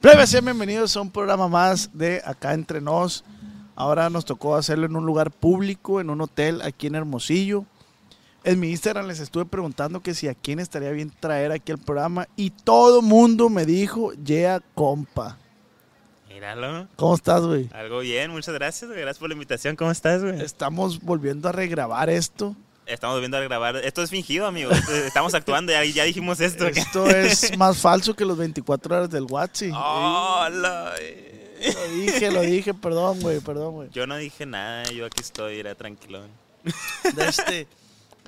[0.00, 3.24] Plebes, sean bienvenidos a un programa más de Acá Entre Nos.
[3.74, 7.64] Ahora nos tocó hacerlo en un lugar público, en un hotel aquí en Hermosillo.
[8.44, 11.78] En mi Instagram les estuve preguntando que si a quién estaría bien traer aquí al
[11.78, 15.38] programa y todo mundo me dijo, yeah, compa.
[16.28, 16.88] Míralo.
[16.96, 17.70] ¿Cómo estás, güey?
[17.72, 19.00] Algo bien, muchas gracias, güey.
[19.00, 19.76] Gracias por la invitación.
[19.76, 20.42] ¿Cómo estás, güey?
[20.42, 22.54] Estamos volviendo a regrabar esto.
[22.86, 23.76] Estamos viendo a grabar.
[23.76, 24.70] Esto es fingido, amigo.
[24.70, 26.66] Estamos actuando, ya, ya dijimos esto.
[26.68, 29.72] Esto es más falso que los 24 horas del WhatsApp.
[29.74, 33.88] Oh, Lo dije, lo dije, perdón, güey, perdón, güey.
[33.92, 36.28] Yo no dije nada, yo aquí estoy, era tranquilón.
[37.14, 37.66] De, este,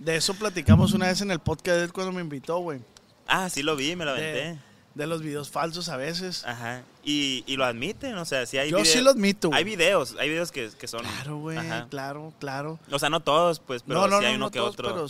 [0.01, 2.81] de eso platicamos una vez en el podcast de él cuando me invitó, güey.
[3.27, 4.33] Ah, sí lo vi, me lo aventé.
[4.33, 4.59] de
[5.07, 6.45] los videos falsos a veces.
[6.45, 6.83] Ajá.
[7.05, 9.59] Y, y lo admiten, o sea, sí hay Yo sí lo admito, güey.
[9.59, 11.01] Hay videos, hay videos que, que son...
[11.01, 11.87] Claro, güey, Ajá.
[11.89, 12.79] claro, claro.
[12.91, 14.73] O sea, no todos, pues, pero no, no, sí hay no, uno no que todos,
[14.75, 14.89] otro.
[14.89, 15.07] pero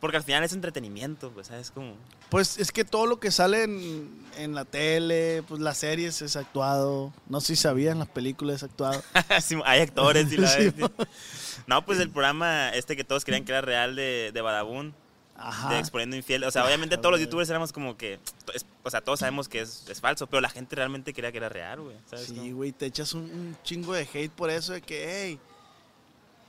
[0.00, 1.70] Porque al final es entretenimiento, pues, ¿sabes?
[1.70, 1.94] Como...
[2.28, 6.36] pues es que todo lo que sale en, en la tele, pues las series es
[6.36, 7.12] actuado.
[7.28, 9.02] No sé si sabían, las películas es actuado.
[9.42, 10.72] Sí, hay actores y la Sí.
[11.66, 14.94] No, pues el programa este que todos creían que era real de, de Badabun,
[15.42, 15.70] Ajá.
[15.70, 16.44] de Exponiendo Infiel.
[16.44, 18.18] O sea, obviamente todos los youtubers éramos como que,
[18.82, 21.48] o sea, todos sabemos que es, es falso, pero la gente realmente creía que era
[21.48, 21.96] real, güey.
[22.16, 25.38] Sí, güey, te echas un, un chingo de hate por eso de que, hey,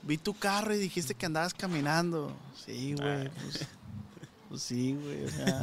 [0.02, 2.32] vi tu carro y dijiste que andabas caminando.
[2.64, 3.30] Sí, güey, Ah.
[3.42, 3.66] pues,
[4.50, 5.60] pues sí, güey, o sea.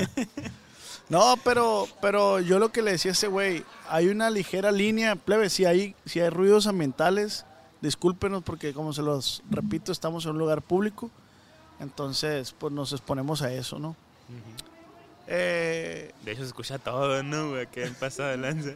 [1.07, 5.15] No, pero, pero yo lo que le decía a ese güey, hay una ligera línea,
[5.15, 7.45] plebe, si hay, si hay ruidos ambientales,
[7.81, 11.09] discúlpenos porque como se los repito, estamos en un lugar público,
[11.79, 13.95] entonces pues nos exponemos a eso, ¿no?
[15.27, 17.67] Eh, De hecho, se escucha todo, ¿no, güey?
[17.67, 18.71] ¿Qué pasó de lanza?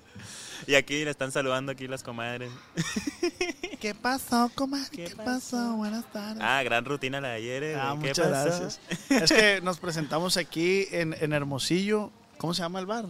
[0.66, 2.50] y aquí le están saludando aquí las comadres.
[3.80, 4.90] ¿Qué pasó, comadre?
[4.90, 5.24] ¿Qué ¿Qué, pasó?
[5.56, 5.76] pasó?
[5.76, 6.42] Buenas tardes.
[6.42, 8.02] Ah, gran rutina la de ayer, eh, Ah, güey.
[8.02, 8.44] ¿Qué muchas pasó?
[8.60, 8.80] gracias.
[9.08, 12.10] Es que nos presentamos aquí en, en Hermosillo.
[12.36, 13.06] ¿Cómo se llama el bar?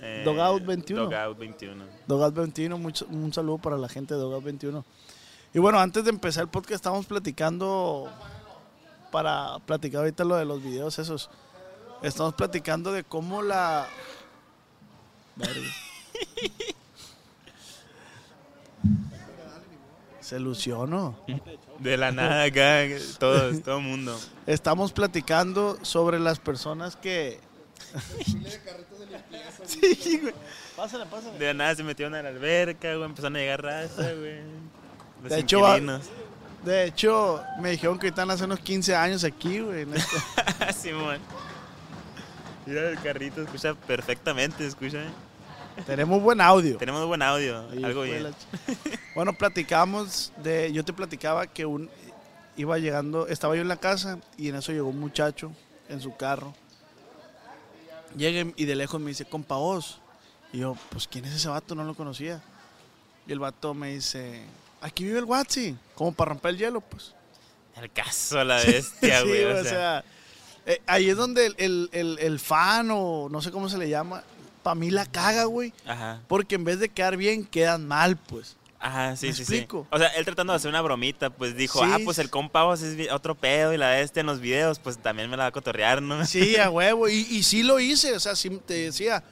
[0.00, 1.02] Eh, Dogout 21.
[1.08, 1.84] Dogout 21.
[2.08, 2.78] Dogout 21.
[2.78, 4.84] Mucho- un saludo para la gente de Dogout 21.
[5.54, 8.10] Y bueno, antes de empezar el podcast, estamos platicando.
[9.10, 11.30] Para platicar ahorita lo de los videos esos.
[12.02, 13.88] Estamos platicando de cómo la.
[20.20, 21.18] Se lucionó.
[21.78, 22.82] De la nada acá,
[23.18, 24.18] todo el mundo.
[24.46, 27.40] Estamos platicando sobre las personas que.
[29.64, 30.34] sí, güey.
[30.76, 31.38] Pásale, pásale.
[31.38, 33.06] De la nada se metieron a la alberca, güey.
[33.06, 34.40] Empezaron a llegar raza, güey.
[35.22, 35.80] Los De hecho, va-.
[36.68, 39.86] De hecho, me dijeron que están hace unos 15 años aquí, güey.
[40.78, 41.16] Simón.
[42.66, 45.02] Mira el carrito, escucha perfectamente, escucha.
[45.86, 46.76] Tenemos buen audio.
[46.76, 48.34] Tenemos buen audio, algo bien.
[49.14, 50.70] Bueno, platicamos de.
[50.70, 51.88] Yo te platicaba que un
[52.54, 55.50] iba llegando, estaba yo en la casa y en eso llegó un muchacho
[55.88, 56.52] en su carro.
[58.14, 60.02] Llega y de lejos me dice, compa vos.
[60.52, 61.74] Y yo, pues, ¿quién es ese vato?
[61.74, 62.42] No lo conocía.
[63.26, 64.42] Y el vato me dice,
[64.80, 67.14] aquí vive el Watsi, como para romper el hielo, pues.
[67.80, 69.44] El caso la bestia, güey.
[69.44, 70.04] o o sea, sea,
[70.66, 73.88] eh, ahí es donde el, el- el- el fan o no sé cómo se le
[73.88, 74.22] llama,
[74.62, 75.72] para mí la caga, güey.
[75.86, 76.20] Ajá.
[76.28, 78.56] Porque en vez de quedar bien, quedan mal, pues.
[78.80, 79.82] Ajá, sí, ¿Me sí, explico?
[79.82, 79.88] sí.
[79.90, 82.62] O sea, él tratando de hacer una bromita, pues dijo, Sí, ah, pues el compa
[82.64, 85.48] vos es otro pedo y la bestia en los videos, pues también me la va
[85.48, 86.24] a cotorrear, ¿no?
[86.26, 87.08] Sí, a huevo.
[87.08, 89.22] Y, y sí lo hice, o sea, sí te decía.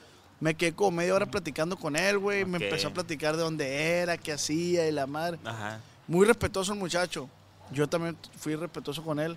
[0.40, 2.44] Me quedé como media hora platicando con él, güey.
[2.44, 2.64] Me Ok.
[2.64, 5.38] empezó a platicar de dónde era, qué hacía y la madre.
[5.44, 5.80] Ajá.
[6.06, 7.28] Muy respetuoso el muchacho.
[7.72, 9.36] Yo también fui respetuoso con él.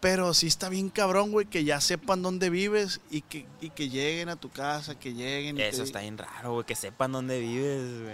[0.00, 3.88] Pero sí está bien cabrón, güey, que ya sepan dónde vives y que, y que
[3.88, 5.58] lleguen a tu casa, que lleguen.
[5.58, 8.12] y Eso está bien raro, güey, que sepan dónde vives, güey.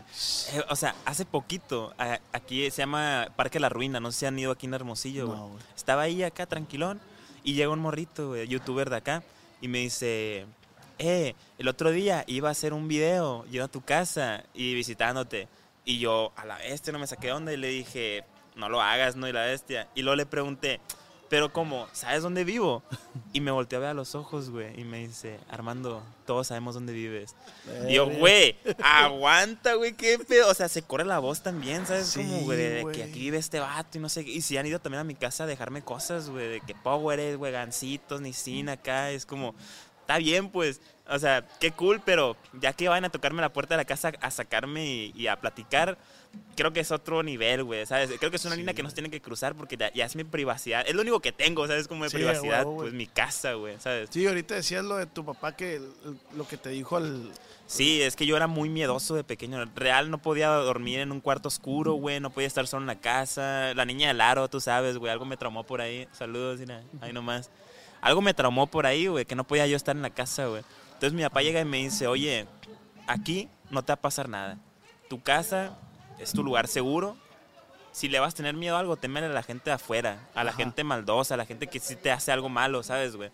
[0.58, 4.26] Eh, o sea, hace poquito, a- aquí se llama Parque La Ruina, no sé si
[4.26, 5.38] han ido aquí en Hermosillo, güey.
[5.38, 5.62] No, güey.
[5.76, 7.02] Estaba ahí acá tranquilón
[7.42, 9.22] y llega un morrito, güey, youtuber de acá,
[9.60, 10.46] y me dice,
[10.98, 15.48] eh, el otro día iba a hacer un video, yendo a tu casa y visitándote.
[15.84, 18.24] Y yo, a la bestia, no me saqué onda y le dije,
[18.56, 19.88] no lo hagas, no, y la bestia.
[19.94, 20.80] Y luego le pregunté,
[21.28, 22.82] pero como, ¿sabes dónde vivo?
[23.32, 26.74] Y me volteó a ver a los ojos, güey, y me dice, Armando, todos sabemos
[26.74, 27.34] dónde vives.
[27.88, 30.48] Y yo, güey, aguanta, güey, qué pedo.
[30.48, 32.06] O sea, se corre la voz también, ¿sabes?
[32.06, 34.30] Sí, como, güey, de que aquí vive este vato y no sé qué.
[34.30, 37.36] Y si han ido también a mi casa a dejarme cosas, güey, de que Power,
[37.36, 39.10] güey, gancitos, ni sin acá.
[39.10, 39.56] Es como,
[40.04, 40.80] está bien, pues.
[41.06, 44.12] O sea, qué cool, pero ya que van a tocarme la puerta de la casa
[44.22, 45.98] a sacarme y, y a platicar,
[46.56, 48.10] creo que es otro nivel, güey, ¿sabes?
[48.18, 50.16] Creo que es una línea que no se tiene que cruzar porque ya, ya es
[50.16, 50.82] mi privacidad.
[50.88, 51.88] Es lo único que tengo, ¿sabes?
[51.88, 54.08] Como de Sí, privacidad, pues mi casa, güey, ¿sabes?
[54.10, 55.92] Sí, ahorita decías lo de tu papá que el-
[56.36, 57.30] lo que te dijo al.
[57.66, 59.62] Sí, es que yo era muy miedoso de pequeño.
[59.76, 62.18] Real no podía dormir en un cuarto oscuro, güey.
[62.18, 63.74] No podía estar solo en la casa.
[63.74, 65.12] La niña del aro, tú sabes, güey.
[65.12, 66.08] Algo me traumó por ahí.
[66.12, 66.82] Saludos, mira.
[67.02, 67.50] Ahí nomás.
[68.04, 69.24] Algo me traumó por ahí, güey.
[69.24, 70.62] Que no podía yo estar en la casa, güey.
[70.88, 72.46] Entonces mi papá llega y me dice, oye,
[73.06, 74.58] aquí no te va a pasar nada.
[75.08, 75.70] Tu casa
[76.18, 77.16] es tu lugar seguro.
[77.92, 80.18] Si le vas a tener miedo a algo, temele a la gente de afuera.
[80.34, 80.58] A la Ajá.
[80.58, 83.30] gente maldosa, a la gente que sí te hace algo malo, ¿sabes, güey?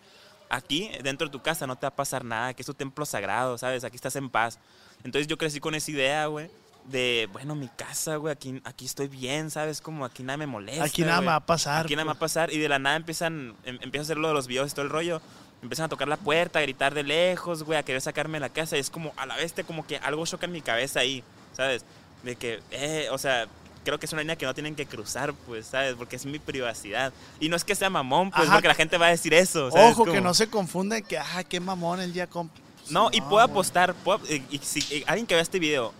[0.47, 3.05] Aquí, dentro de tu casa, no te va a pasar nada, que es tu templo
[3.05, 3.83] sagrado, ¿sabes?
[3.83, 4.57] Aquí estás en paz.
[5.03, 6.49] Entonces yo crecí con esa idea, güey,
[6.85, 9.81] de, bueno, mi casa, güey, aquí, aquí estoy bien, ¿sabes?
[9.81, 10.83] Como aquí nada me molesta.
[10.83, 11.25] Aquí nada güey.
[11.25, 11.85] me va a pasar.
[11.85, 12.31] Aquí nada me va a pues.
[12.31, 12.51] pasar.
[12.53, 14.85] Y de la nada empiezan, em- empiezo a hacer lo de los videos y todo
[14.85, 15.21] el rollo.
[15.61, 18.49] Empiezan a tocar la puerta, a gritar de lejos, güey, a querer sacarme de la
[18.49, 18.77] casa.
[18.77, 21.23] Y es como, a la vez, como que algo choca en mi cabeza ahí,
[21.55, 21.85] ¿sabes?
[22.23, 23.47] De que, eh, o sea,
[23.85, 25.93] creo que es una línea que no tienen que cruzar, pues, ¿sabes?
[25.95, 27.13] Porque es mi privacidad.
[27.39, 28.53] Y no es que sea mamón, pues, Ajá.
[28.53, 29.69] porque la gente va a decir eso.
[29.69, 29.91] ¿sabes?
[29.91, 32.51] Ojo, que no se confunde que, ah, qué mamón el día comp.
[32.89, 35.93] no, y No, puedo apostar, puedo- y, y si y alguien que vea este video,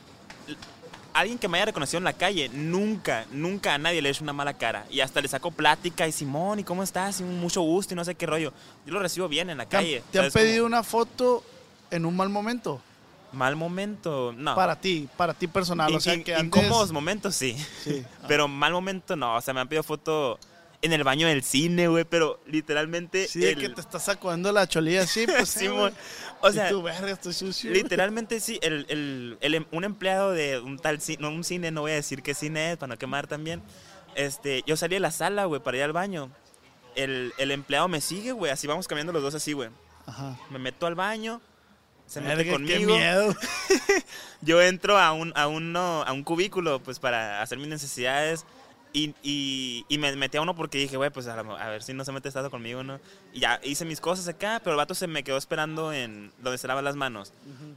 [1.14, 4.24] alguien que me haya reconocido en la calle, nunca, nunca a nadie le he hecho
[4.24, 4.86] una mala cara.
[4.90, 7.20] Y hasta le saco plática y Simón, ¿y cómo estás?
[7.20, 8.54] Y mucho gusto y no sé qué rollo.
[8.86, 10.04] Yo lo recibo bien en la ¿Te han, calle.
[10.12, 11.44] te han pedido una foto
[11.90, 12.82] en un mal momento?
[13.34, 14.56] Mal momento, no.
[14.56, 15.94] Para ti, para ti personal.
[15.96, 17.56] O sea, que antes- incómodos momentos, sí.
[17.84, 18.04] Sí.
[18.28, 19.36] Pero mal momento, no.
[19.36, 20.38] O sea, me han pedido foto
[20.82, 22.04] en el baño del cine, güey.
[22.06, 23.28] Pero literalmente.
[23.28, 25.50] Sí, el- que te estás sacudando la cholilla así, pues.
[25.50, 25.92] sí, güey.
[26.42, 27.72] O sea, tú, verga, estoy sucio.
[27.72, 31.70] Literalmente sí, el, el- el em- un empleado de un tal cine, no un cine,
[31.72, 33.62] no voy a decir qué cine es para no quemar también.
[34.16, 36.32] Este, yo salí de la sala, güey, para ir al baño.
[36.96, 39.70] El, el empleado me sigue, güey, así vamos cambiando los dos así, güey.
[40.06, 40.38] Ajá.
[40.50, 41.40] Me meto al baño,
[42.08, 42.80] se mete Verga, conmigo.
[42.80, 43.36] Qué miedo.
[44.42, 48.46] Yo entro a un, a un, no, a un cubículo, pues, para hacer mis necesidades.
[48.94, 51.82] Y, y, y me metí a uno porque dije, güey, pues a, la- a ver
[51.82, 53.00] si no se mete estado conmigo, ¿no?
[53.34, 56.58] Y ya hice mis cosas acá, pero el vato se me quedó esperando en donde
[56.58, 57.32] se lava las manos.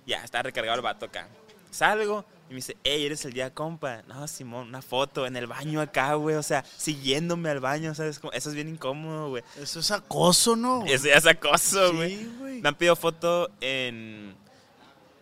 [0.06, 1.28] Ya, está recargado el vato acá.
[1.70, 4.02] Salgo y me dice, hey, eres el día compa.
[4.06, 6.37] No, Simón, una foto en el baño acá, güey.
[6.37, 8.20] O sea, siguiéndome al baño, ¿sabes?
[8.32, 9.43] Eso es bien incómodo, güey.
[9.61, 10.84] Eso es acoso, ¿no?
[10.87, 12.16] Eso ya es acoso, güey.
[12.19, 12.61] Sí, güey.
[12.61, 14.34] Me han pedido foto en.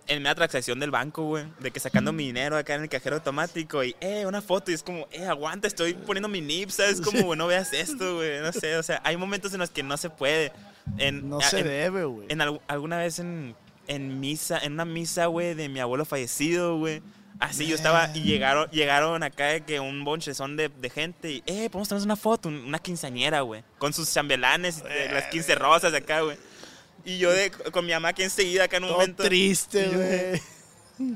[0.09, 1.45] En mi transacción del banco, güey.
[1.61, 4.71] De que sacando mi dinero acá en el cajero automático y, eh, una foto.
[4.71, 7.01] Y es como, eh, aguanta, estoy poniendo mi NIP, ¿sabes?
[7.01, 8.41] Como, güey, no veas esto, güey.
[8.41, 10.53] No sé, o sea, hay momentos en los que no se puede.
[10.99, 12.27] En, No a- se en- debe, güey.
[12.31, 13.55] en al- alguna vez en,
[13.87, 17.01] en misa, en una misa, güey, de mi abuelo fallecido, güey.
[17.39, 21.43] Así yo estaba y llegaron, llegaron acá de que un bonchezón de, de gente y,
[21.47, 23.65] eh, podemos tomarnos una foto, un- una quinceañera, güey.
[23.79, 26.37] Con sus chambelanes y de las 15 rosas acá, güey.
[27.05, 29.23] Y yo de, con mi mamá aquí enseguida acá en un Todo momento.
[29.25, 30.43] triste, Y güey.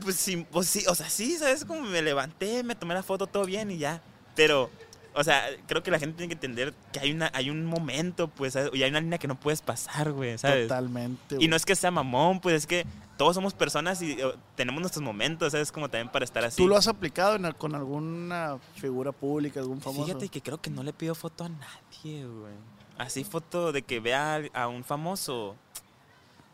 [0.03, 1.65] Pues sí, pues sí, o sea, sí, ¿sabes?
[1.65, 4.03] Como me levanté, me tomé la foto, todo bien y ya.
[4.35, 4.69] Pero,
[5.15, 8.27] o sea, creo que la gente tiene que entender que hay, una, hay un momento,
[8.27, 8.71] pues, ¿sabes?
[8.73, 10.67] y hay una línea que no puedes pasar, güey, ¿sabes?
[10.67, 11.49] Totalmente, Y güey.
[11.49, 12.85] no es que sea mamón, pues es que
[13.17, 14.17] todos somos personas y
[14.57, 15.71] tenemos nuestros momentos, ¿sabes?
[15.71, 16.57] Como también para estar así.
[16.57, 20.05] ¿Tú lo has aplicado en con alguna figura pública, algún famoso?
[20.07, 22.55] Fíjate que creo que no le pido foto a nadie, güey.
[22.99, 25.57] Así foto de que vea a un famoso.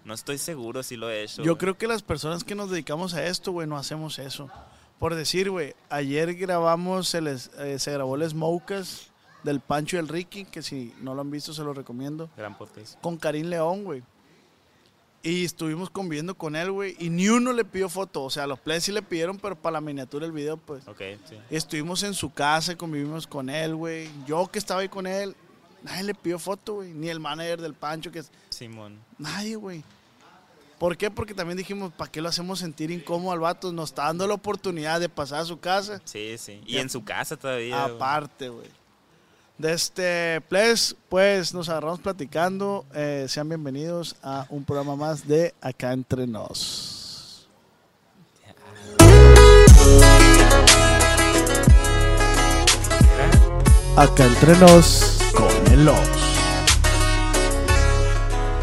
[0.05, 1.43] No estoy seguro si lo he hecho.
[1.43, 1.59] Yo güey.
[1.59, 4.51] creo que las personas que nos dedicamos a esto, güey, no hacemos eso.
[4.99, 9.11] Por decir, güey, ayer grabamos, el, es- eh, se grabó el Smokas
[9.45, 12.57] del Pancho y el Ricky, que si no lo han visto se lo recomiendo, Gran
[12.59, 13.01] podcast.
[13.01, 14.03] con Karim León, güey.
[15.25, 18.25] Y estuvimos conviviendo con él, güey, y ni uno le pidió foto.
[18.25, 20.87] O sea, los players sí le pidieron, pero para la miniatura del video, pues.
[20.89, 21.37] Ok, sí.
[21.49, 24.11] Estuvimos en su casa, convivimos con él, güey.
[24.27, 25.37] Yo que estaba ahí con él,
[25.83, 26.93] nadie le pidió foto, güey.
[26.93, 28.31] Ni el manager del Pancho, que es...
[28.51, 28.99] Simón.
[29.19, 29.83] Nadie, güey.
[30.79, 31.13] ¿Por qué?
[31.13, 33.73] Porque también dijimos, ¿para qué lo hacemos sentir incómodo al vato?
[33.73, 36.01] Nos está dando la oportunidad de pasar a su casa.
[36.05, 36.61] Sí, sí.
[36.67, 37.85] Y en su casa todavía.
[37.85, 38.67] Aparte, güey.
[39.59, 42.85] De este, pues, pues nos agarramos platicando.
[42.95, 47.49] Eh, sean bienvenidos a un programa más de Acá Entre Nos.
[53.97, 55.99] Acá Entre Nos con el Ox.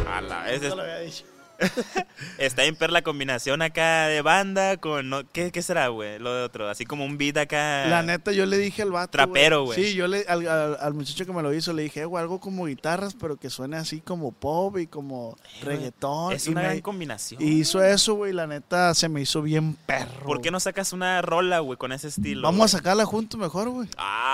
[0.07, 0.61] A la vez.
[0.61, 1.23] Eso lo había dicho.
[2.37, 5.09] Está en per la combinación acá de banda con...
[5.09, 6.17] no- ¿qué, ¿Qué será, güey?
[6.17, 6.69] Lo de otro.
[6.69, 7.85] Así como un beat acá...
[7.87, 9.11] La neta, yo le dije al vato.
[9.11, 9.83] Trapero, güey.
[9.83, 12.21] Sí, yo le, al, al- al muchacho que me lo hizo le dije, "Eh, güey,
[12.21, 16.31] algo como guitarras, pero que suene así como pop y como Eh, reggaetón.
[16.31, 17.41] Es y una me- gran combinación.
[17.41, 20.25] y hizo eso, güey, la neta se me hizo bien perro.
[20.25, 22.43] ¿Por qué no sacas una rola, güey, con ese estilo?
[22.43, 23.89] Vamos a sacarla juntos mejor, güey.
[23.97, 24.28] Ah,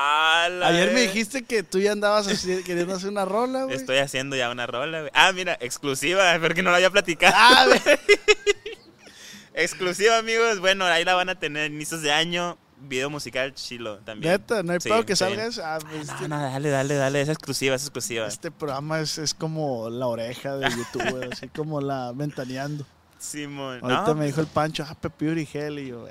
[0.45, 3.75] Ayer me ve- dijiste que tú ya andabas así, queriendo hacer una rola, güey.
[3.75, 5.11] Estoy haciendo ya una rola, güey.
[5.13, 7.33] Ah, mira, exclusiva, porque no la había platicado.
[7.37, 7.65] Ah,
[9.53, 10.59] exclusiva, amigos.
[10.59, 12.57] Bueno, ahí la van a tener inicios de año.
[12.77, 14.33] Video musical chilo también.
[14.33, 15.19] Neta, no hay Sí, pedo que sí.
[15.19, 15.61] salga eso.
[15.65, 17.21] Ah, pues, No, este, no, dale, dale, dale.
[17.21, 18.27] Es exclusiva, es exclusiva.
[18.27, 22.85] este programa es, es como la oreja de YouTube, así como la ventaneando.
[23.17, 23.79] Simón.
[23.81, 26.05] Ahorita No, me dijo el Pancho, ah, Pepuri Gel, y yo,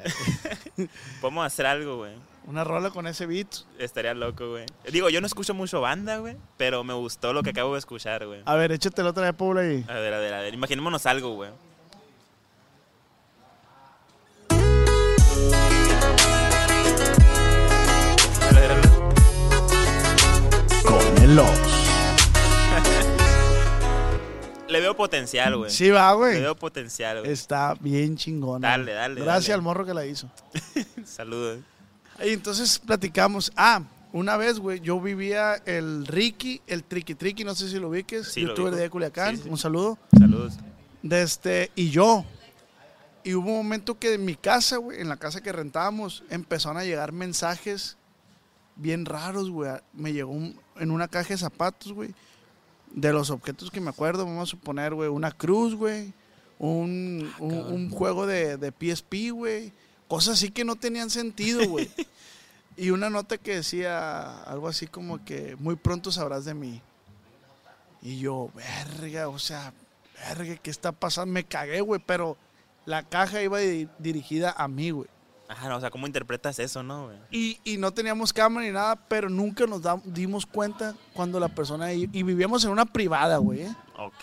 [1.21, 2.13] Podemos hacer algo, güey.
[2.47, 3.49] Una rola con ese beat.
[3.79, 4.67] Estaría loco, güey.
[4.91, 6.37] Digo, yo no escucho mucho banda, güey.
[6.57, 8.43] Pero me gustó lo que acabo de escuchar, güey.
[8.45, 9.85] A ver, échatelo otra vez, Paula, ahí.
[9.89, 10.55] A ver, a ver, a ver.
[10.55, 11.51] Imaginémonos algo, güey.
[20.85, 21.37] Con el
[24.69, 25.71] Le veo potencial, güey.
[25.71, 26.41] Sí, va, Le güey.
[26.41, 27.31] veo potencial, güey.
[27.33, 28.63] Está bien chingón.
[28.63, 29.55] Dale, dale, Gracias dale.
[29.55, 30.29] al morro que la hizo.
[31.05, 31.61] Saludos.
[32.23, 33.53] Y entonces platicamos.
[33.57, 37.89] Ah, una vez, güey, yo vivía el Ricky, el Tricky Tricky, no sé si lo
[37.89, 39.37] ubiques, Sí, youtuber de Culiacán.
[39.37, 39.49] Sí, sí.
[39.49, 39.99] Un saludo.
[40.17, 40.55] Saludos.
[41.03, 42.25] De este, y yo.
[43.25, 46.77] Y hubo un momento que en mi casa, güey, en la casa que rentábamos, empezaron
[46.77, 47.97] a llegar mensajes
[48.77, 49.71] bien raros, güey.
[49.93, 52.15] Me llegó un- en una caja de zapatos, güey.
[52.93, 56.13] De los objetos que me acuerdo, vamos a suponer, güey, una cruz, güey.
[56.59, 59.73] Un, Ah, un- un juego de, de PSP, güey.
[60.15, 61.91] Cosas así que no tenían sentido, güey.
[62.77, 66.81] y una nota que decía algo así como que muy pronto sabrás de mí.
[68.01, 69.73] Y yo, verga, o sea,
[70.29, 71.33] verga, ¿qué está pasando?
[71.33, 72.37] Me cagué, güey, pero
[72.87, 75.09] la caja iba di- dirigida a mí, güey.
[75.49, 77.19] Ajá, no, o sea, ¿cómo interpretas eso, no, güey?
[77.33, 81.93] Y, y no teníamos cámara ni nada, pero nunca nos dimos cuenta cuando la persona...
[81.93, 83.63] Y, y vivíamos en una privada, güey.
[83.63, 83.75] ¿eh?
[83.99, 84.23] Ok.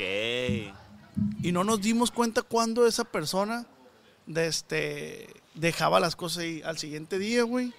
[1.44, 3.66] Y no nos dimos cuenta cuando esa persona
[4.26, 7.74] de este, dejaba las cosas ahí al siguiente día, güey.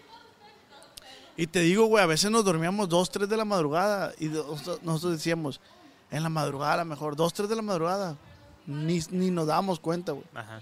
[1.37, 5.13] Y te digo, güey, a veces nos dormíamos dos, tres de la madrugada y nosotros,
[5.13, 5.61] decíamos,
[6.11, 8.17] en la madrugada a lo mejor, dos, tres de la madrugada.
[8.67, 10.27] Ni, ni nos dábamos cuenta, güey.
[10.35, 10.61] Ajá.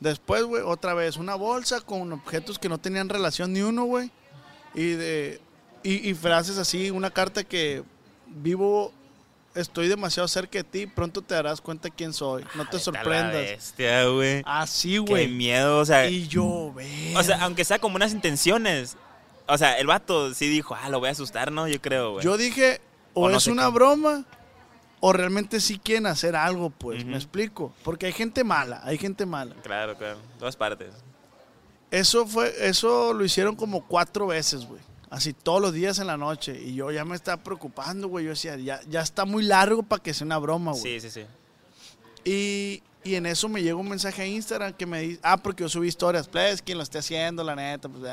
[0.00, 4.10] Después, güey, otra vez, una bolsa con objetos que no tenían relación ni uno, güey.
[4.74, 5.40] Y, de,
[5.84, 7.84] y, y frases así, una carta que
[8.26, 8.92] vivo,
[9.54, 12.42] estoy demasiado cerca de ti, pronto te darás cuenta quién soy.
[12.54, 13.32] No te Vete a la sorprendas.
[13.34, 14.42] bestia, güey.
[14.46, 15.28] Así, Qué güey.
[15.28, 16.08] miedo, o sea.
[16.08, 17.14] Y yo, ve.
[17.16, 18.96] O sea, aunque sea como unas intenciones.
[19.48, 21.66] O sea, el vato sí dijo, ah, lo voy a asustar, ¿no?
[21.68, 22.24] Yo creo, güey.
[22.24, 22.80] yo dije,
[23.12, 23.72] o, O no es una qué.
[23.72, 24.24] broma,
[25.00, 27.74] o realmente sí quieren hacer algo, pues, me explico.
[27.82, 29.54] Porque hay gente mala, hay gente mala.
[29.62, 30.18] Claro, claro.
[30.38, 30.94] Todas partes.
[31.90, 34.80] Eso fue, eso lo hicieron como cuatro veces, güey.
[35.12, 36.58] Así todos los días en la noche.
[36.58, 38.24] Y yo ya me estaba preocupando, güey.
[38.24, 40.82] Yo decía, ya, ya está muy largo para que sea una broma, güey.
[40.82, 41.26] Sí, sí, sí.
[42.24, 45.64] Y, y en eso me llega un mensaje a Instagram que me dice, ah, porque
[45.64, 48.10] yo subí historias, pues, quien lo esté haciendo, la neta, pues.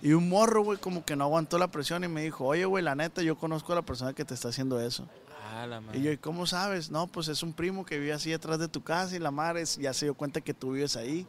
[0.00, 2.82] Y un morro, güey, como que no aguantó la presión y me dijo, oye, güey,
[2.82, 5.06] la neta, yo conozco a la persona que te está haciendo eso.
[5.52, 5.98] Ah, la madre.
[5.98, 6.90] Y yo, ¿y cómo sabes?
[6.90, 9.64] No, pues es un primo que vive así detrás de tu casa y la madre
[9.78, 11.26] ya se dio cuenta que tú vives ahí.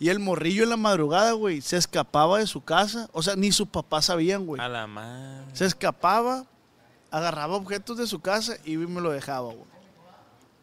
[0.00, 3.08] Y el morrillo en la madrugada, güey, se escapaba de su casa.
[3.12, 4.60] O sea, ni sus papás sabían, güey.
[4.60, 5.44] A la madre.
[5.52, 6.46] Se escapaba,
[7.10, 9.70] agarraba objetos de su casa y me lo dejaba, güey.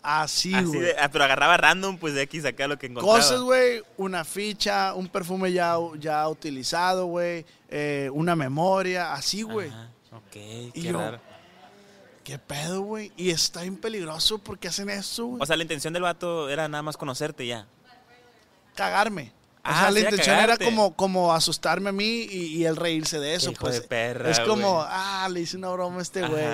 [0.02, 0.92] Así, güey.
[1.00, 3.18] ah, pero agarraba random, pues de X acá lo que encontraba.
[3.20, 9.70] Cosas, güey, una ficha, un perfume ya, ya utilizado, güey, eh, una memoria, así, güey.
[9.70, 11.20] Ajá, Ok, Y qué yo- raro.
[12.24, 13.12] ¿Qué pedo, güey?
[13.18, 15.42] Y está bien peligroso porque hacen eso, güey.
[15.42, 17.68] O sea, la intención del vato era nada más conocerte ya.
[18.78, 19.34] Cagarme.
[19.58, 23.20] O Ah, sea, la intención era como, como asustarme a mí y, y él reírse
[23.20, 23.82] de eso, Hijo pues.
[23.82, 26.46] de perra, es como, ah, le hice una broma a este güey.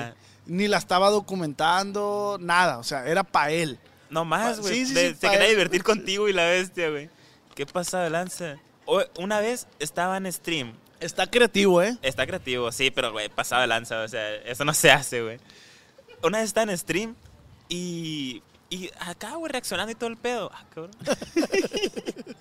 [0.48, 2.80] Ni la estaba documentando, nada.
[2.80, 3.78] O sea, era para él.
[4.10, 4.74] No más, güey.
[4.74, 7.10] sí, sí, sí, se quería divertir contigo y la bestia, güey.
[7.56, 8.58] ¿Qué pasa lanza?
[8.86, 10.74] O- una vez estaba en stream.
[11.00, 11.98] Está creativo, ¿eh?
[12.02, 14.02] Está creativo, sí, pero, güey, pasado de lanza.
[14.02, 15.38] O sea, eso no se hace, güey.
[16.24, 17.16] Una vez estaba en stream
[17.70, 18.42] y...
[18.74, 20.50] Y acá, güey, reaccionando y todo el pedo.
[20.52, 20.96] Ah, cabrón.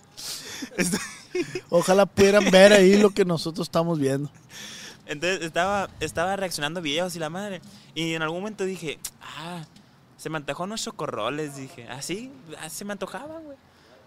[1.68, 4.30] Ojalá pudieran ver ahí lo que nosotros estamos viendo.
[5.04, 7.60] Entonces estaba, estaba reaccionando videos y la madre.
[7.94, 9.62] Y en algún momento dije, ah,
[10.16, 11.56] se me antojó unos chocorroles.
[11.56, 13.58] Dije, ah, sí, ah, se me antojaban, güey.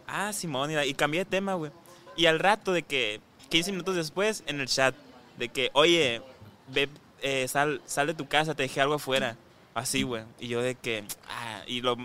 [0.08, 1.72] Ah, Simón, y, y cambié de tema, güey.
[2.18, 4.96] Y al rato de que, 15 minutos después, en el chat,
[5.38, 6.24] de que, oye,
[6.70, 6.90] ve,
[7.22, 9.38] eh, sal, sal de tu casa, te dejé algo afuera.
[9.76, 10.24] Así, güey.
[10.40, 11.96] Y yo de que, ah, y lo,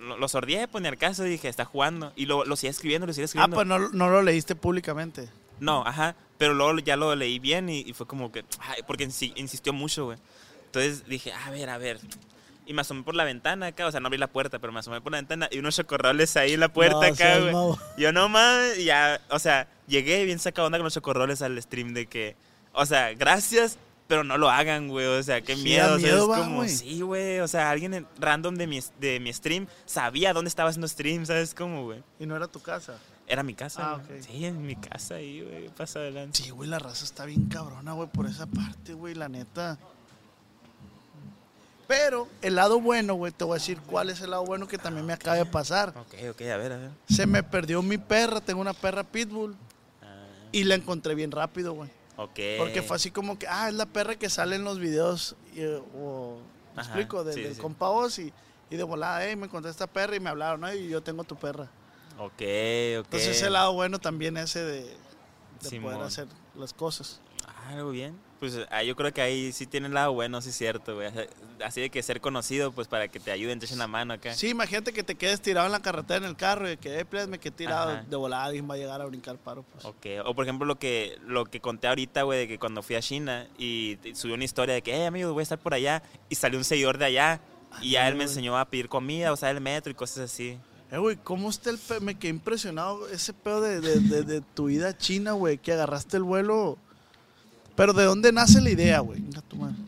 [0.00, 2.12] lo, lo sordié, pues ni al caso, dije, está jugando.
[2.14, 3.56] Y lo, lo seguía escribiendo, lo seguía Ah, escribiendo.
[3.56, 5.28] pues no, no lo leíste públicamente.
[5.58, 6.14] No, ajá.
[6.38, 8.44] Pero luego ya lo leí bien y, y fue como que.
[8.60, 10.18] ay, porque insi- insistió mucho, güey.
[10.66, 11.98] Entonces dije, a ver, a ver.
[12.66, 14.80] Y me asomé por la ventana acá, o sea, no abrí la puerta, pero me
[14.80, 17.54] asomé por la ventana y unos chocorroles ahí en la puerta No acá, güey.
[17.98, 21.92] Yo no mames, ya, o sea, llegué bien sacado onda con los chocorroles al stream
[21.92, 22.36] de que,
[22.72, 26.24] o sea, gracias, pero no lo hagan, güey, o sea, qué miedo, o sea, miedo,
[26.24, 26.68] es va, como, güey.
[26.68, 30.68] sí, güey, o sea, alguien en- random de mi, de mi stream sabía dónde estaba
[30.68, 32.02] haciendo stream, ¿sabes cómo, güey?
[32.20, 32.98] Y no era tu casa.
[33.26, 34.00] Era mi casa, Ah.
[34.20, 36.42] Sí, en mi casa ahí, güey, pasa adelante.
[36.42, 39.78] Sí, güey, la raza está bien cabrona, güey, por esa parte, güey, la neta.
[41.86, 44.78] Pero el lado bueno, güey, te voy a decir cuál es el lado bueno que
[44.78, 45.90] también me acaba de pasar.
[45.90, 46.90] Ok, ok, a ver, a ver.
[47.10, 49.54] Se me perdió mi perra, tengo una perra pitbull
[50.02, 51.90] Ah, y la encontré bien rápido, güey.
[52.16, 52.40] Ok.
[52.58, 55.60] Porque fue así como que, ah, es la perra que sale en los videos, y,
[55.60, 56.38] eh, o,
[56.74, 57.24] ¿me Ajá, explico?
[57.32, 57.60] Sí, del sí.
[57.60, 58.32] compa Oz y,
[58.70, 60.72] y de volada, hey, me encontré esta perra y me hablaron, ¿no?
[60.72, 61.68] Y yo tengo tu perra.
[62.16, 62.40] Ok, ok.
[63.04, 64.96] Entonces ese lado bueno también ese de,
[65.60, 67.20] de poder hacer las cosas.
[67.46, 68.16] Ah, Algo bien.
[68.44, 71.08] Pues ah, yo creo que ahí sí tiene el lado bueno, sí es cierto, güey.
[71.64, 74.34] Así de que ser conocido, pues para que te ayuden, te echen la mano acá.
[74.34, 77.04] Sí, imagínate que te quedes tirado en la carretera en el carro y que, eh,
[77.06, 78.02] please, me quedé tirado Ajá.
[78.06, 79.84] de volada, alguien va a llegar a brincar paro, pues.
[79.86, 82.96] Ok, o por ejemplo lo que lo que conté ahorita, güey, de que cuando fui
[82.96, 86.02] a China y subí una historia de que, eh, amigo, voy a estar por allá,
[86.28, 87.40] y salió un seguidor de allá,
[87.80, 90.58] y ya él me enseñó a pedir comida, usar el metro y cosas así.
[90.90, 94.40] Eh, güey, ¿cómo está el pe- Me quedé impresionado ese pedo de, de- de- de
[94.42, 96.76] tu vida a china, güey, que agarraste el vuelo.
[97.76, 99.20] Pero ¿de dónde nace la idea, güey?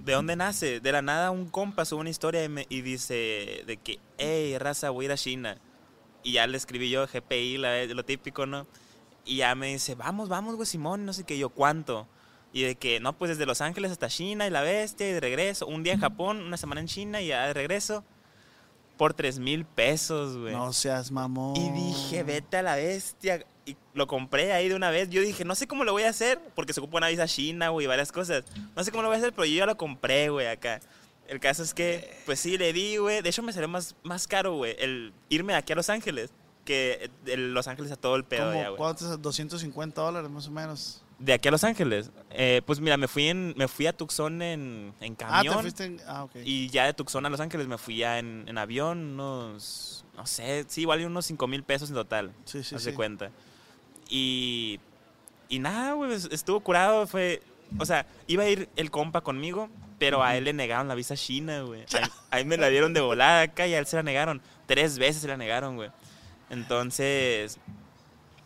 [0.05, 0.81] ¿De dónde nace?
[0.81, 4.59] De la nada un compa sube una historia y, me- y dice de que, hey,
[4.59, 5.59] raza, voy a ir a China.
[6.25, 8.67] Y ya le escribí yo GPI, la- lo típico, ¿no?
[9.25, 12.09] Y ya me dice, vamos, vamos, güey, Simón, no sé qué, yo, ¿cuánto?
[12.53, 15.21] Y de que, no, pues desde Los Ángeles hasta China y la bestia y de
[15.21, 15.67] regreso.
[15.67, 18.03] Un día en Japón, una semana en China y ya de regreso.
[18.97, 20.55] Por tres mil pesos, güey.
[20.55, 21.55] No seas mamón.
[21.57, 23.45] Y dije, vete a la bestia.
[23.67, 25.11] Y lo compré ahí de una vez.
[25.11, 27.69] Yo dije, no sé cómo lo voy a hacer, porque se ocupa una visa china,
[27.71, 28.45] güey, varias cosas.
[28.77, 30.81] No sé cómo lo voy a hacer, pero yo ya lo compré, güey, acá.
[31.29, 33.21] El caso es que, pues sí, le di, güey.
[33.23, 36.31] De hecho, me salió más, más caro, güey, el irme de aquí a Los Ángeles
[36.65, 38.77] que de Los Ángeles a todo el pedo ya, güey.
[38.77, 39.23] ¿Cuántos?
[39.23, 41.03] 250 dólares más o menos.
[41.21, 42.11] De aquí a Los Ángeles.
[42.31, 45.55] eh, pues mira, me fui, en, me fui a Tucson en, en Ah, camión.
[45.57, 46.01] te fuiste en...
[46.09, 46.33] Ah, ok.
[46.45, 50.27] Y ya de Tucson a Los Ángeles me fui ya en, en avión, unos, no
[50.27, 52.33] sé, sí, igual unos 5 mil pesos en total.
[52.45, 52.97] Sí, sí, hace sí.
[52.97, 53.31] cuenta.
[54.09, 54.81] Y,
[55.49, 57.43] y nada, güey, es- estuvo curado, fue,
[57.79, 61.17] o sea, iba a ir el compa conmigo, pero a él le negaron la visa
[61.17, 61.83] china, güey.
[62.31, 64.41] A, a mí me la dieron de volada acá y a él se la negaron.
[64.67, 65.91] Tres veces se la negaron, güey.
[66.51, 67.59] Entonces,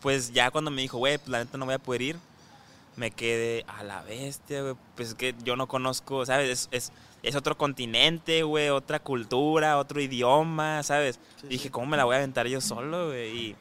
[0.00, 2.16] pues ya cuando me dijo, güey, pues la neta no voy a poder ir,
[2.96, 4.74] me quedé a la bestia, güey.
[4.96, 6.48] Pues es que yo no conozco, ¿sabes?
[6.50, 6.92] Es, es,
[7.22, 11.18] es otro continente, güey, otra cultura, otro idioma, ¿sabes?
[11.40, 11.70] Sí, Dije.
[11.70, 13.36] ¿cómo me la voy a aventar yo solo, güey?
[13.36, 13.56] Y,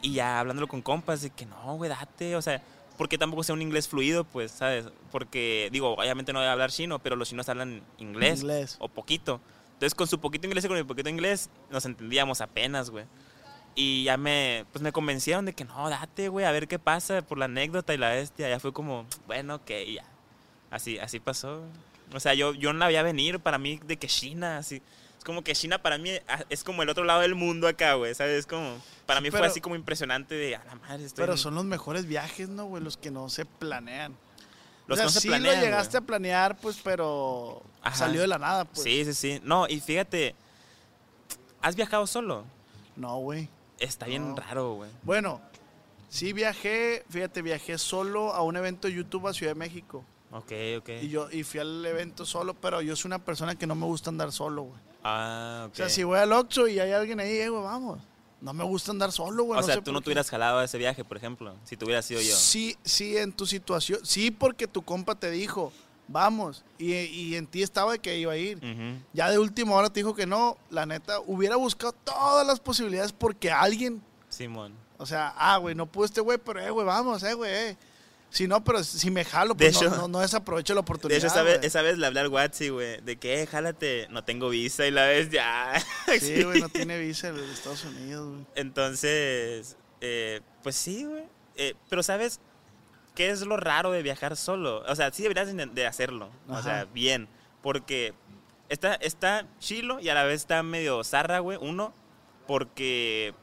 [0.00, 2.62] y ya hablándolo con compas, de que no, güey, date, o sea,
[2.98, 4.86] porque tampoco sé un inglés fluido, pues, ¿sabes?
[5.10, 8.76] Porque, digo, obviamente no voy a hablar chino, pero los chinos hablan inglés, Inglés.
[8.78, 9.40] o poquito.
[9.74, 13.04] Entonces, con su poquito inglés y con mi poquito inglés, nos entendíamos apenas, güey.
[13.74, 17.22] Y ya me, pues me convencieron de que no, date, güey, a ver qué pasa
[17.22, 18.48] por la anécdota y la bestia.
[18.48, 20.04] Ya fue como, bueno, ok, ya.
[20.70, 21.64] Así, así pasó.
[22.14, 24.82] O sea, yo, yo no la veía venir para mí de que China, así.
[25.22, 27.94] Es como que China para mí ah, es como el otro lado del mundo acá,
[27.94, 28.40] güey, ¿sabes?
[28.40, 31.34] Es como, para mí pero- fue así como impresionante de, a la madre, estoy Pero
[31.34, 32.82] en- son los mejores viajes, ¿no, güey?
[32.82, 34.16] Los que no se planean.
[34.88, 36.02] los o sea, que no se sí planean, lo llegaste güey.
[36.02, 37.94] a planear, pues, pero Ajá.
[37.98, 38.82] salió de la nada, pues.
[38.82, 39.40] Sí, sí, sí.
[39.44, 40.34] No, y fíjate,
[41.60, 42.44] ¿has viajado solo?
[42.96, 43.48] No, güey.
[43.78, 44.90] Está bien raro, güey.
[45.04, 45.40] Bueno,
[46.08, 50.04] sí viajé, fíjate, viajé solo a un evento de YouTube a Ciudad de México.
[50.32, 50.88] Ok, ok.
[51.00, 53.86] Y yo y fui al evento solo, pero yo soy una persona que no me
[53.86, 54.91] gusta andar solo, güey.
[55.02, 55.72] Ah, ok.
[55.72, 58.00] O sea, si voy al Oxxo y hay alguien ahí, eh, güey, vamos.
[58.40, 59.58] No me gusta andar solo, güey.
[59.58, 61.76] o no sea, sé tú no te hubieras jalado a ese viaje, por ejemplo, si
[61.76, 62.34] tú hubieras sido yo.
[62.34, 64.00] Sí, sí, en tu situación.
[64.02, 65.72] Sí, porque tu compa te dijo,
[66.08, 66.64] vamos.
[66.76, 68.58] Y, y en ti estaba de que iba a ir.
[69.12, 70.56] Ya de última hora te dijo que no.
[70.70, 74.74] La neta, hubiera buscado todas las posibilidades porque alguien, Simón.
[74.98, 77.76] o sea, ah, güey, no pude este güey, pero eh, güey, vamos, eh, güey, eh.
[78.32, 80.80] Si no, pero si me jalo, De pues no, hecho- no, no desaprovecho la De
[80.80, 81.18] oportunidad.
[81.18, 84.24] hecho, esa vez, esa vez le hablé al Watsi, güey, de que, eh, jálate, no
[84.24, 85.74] tengo visa y la ves ya.
[86.18, 88.46] Sí, güey, no tiene visa el de Estados Unidos, güey.
[88.54, 91.24] Entonces, eh, pues sí, güey.
[91.56, 92.40] Eh, pero, ¿sabes
[93.14, 94.82] qué es lo raro de viajar solo?
[94.88, 96.30] O sea, sí deberías de de hacerlo.
[96.48, 97.28] O sea, bien.
[97.62, 98.14] Porque
[98.70, 101.58] está, está chilo y a la vez está medio zarra, güey.
[101.60, 101.92] Uno,
[102.46, 103.34] porque...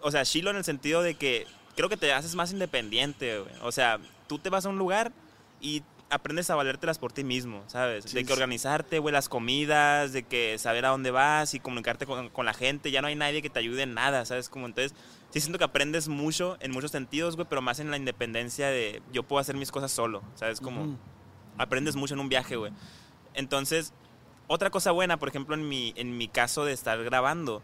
[0.00, 1.46] O sea, chilo en el sentido de que
[1.76, 3.54] creo que te haces más independiente, güey.
[3.62, 5.12] O sea, tú te vas a un lugar
[5.60, 8.06] y aprendes a valértelas por ti mismo, ¿sabes?
[8.06, 12.06] Sí, de que organizarte, güey, las comidas, de que saber a dónde vas y comunicarte
[12.06, 12.90] con, con la gente.
[12.90, 14.48] Ya no hay nadie que te ayude en nada, ¿sabes?
[14.48, 14.94] Como entonces,
[15.30, 19.02] sí siento que aprendes mucho en muchos sentidos, güey, pero más en la independencia de
[19.12, 20.60] yo puedo hacer mis cosas solo, ¿sabes?
[20.60, 20.98] Como Ujú.
[21.58, 22.72] aprendes mucho en un viaje, güey.
[23.34, 23.92] Entonces,
[24.46, 27.62] otra cosa buena, por ejemplo, en mi, en mi caso de estar grabando,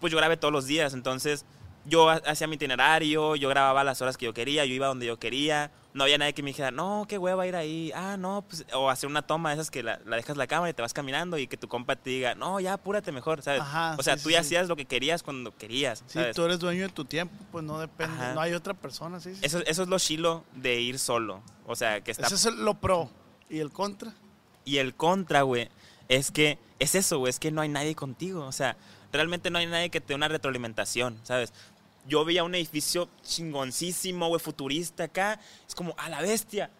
[0.00, 1.44] pues yo grabé todos los días, entonces
[1.88, 5.06] yo ha- hacía mi itinerario, yo grababa las horas que yo quería, yo iba donde
[5.06, 8.42] yo quería, no había nadie que me dijera, no, qué hueva ir ahí, ah, no,
[8.48, 10.82] pues, o hacer una toma de esas que la, la dejas la cámara y te
[10.82, 13.60] vas caminando y que tu compa te diga, no, ya apúrate mejor, ¿sabes?
[13.62, 14.46] Ajá, o sea, sí, tú sí, ya sí.
[14.48, 16.36] hacías lo que querías cuando querías, Sí, ¿sabes?
[16.36, 18.34] tú eres dueño de tu tiempo, pues no depende, Ajá.
[18.34, 19.34] no hay otra persona, sí.
[19.34, 19.40] sí.
[19.42, 22.74] Eso, eso es lo chilo de ir solo, o sea, que está Ese es lo
[22.74, 23.08] pro.
[23.48, 24.12] ¿Y el contra?
[24.64, 25.68] Y el contra, güey,
[26.08, 28.44] es que es eso, güey, es que no hay nadie contigo.
[28.44, 28.76] O sea,
[29.12, 31.52] realmente no hay nadie que te dé una retroalimentación, ¿sabes?
[32.06, 35.40] Yo veía un edificio chingoncísimo, güey, futurista acá.
[35.66, 36.70] Es como, a la bestia.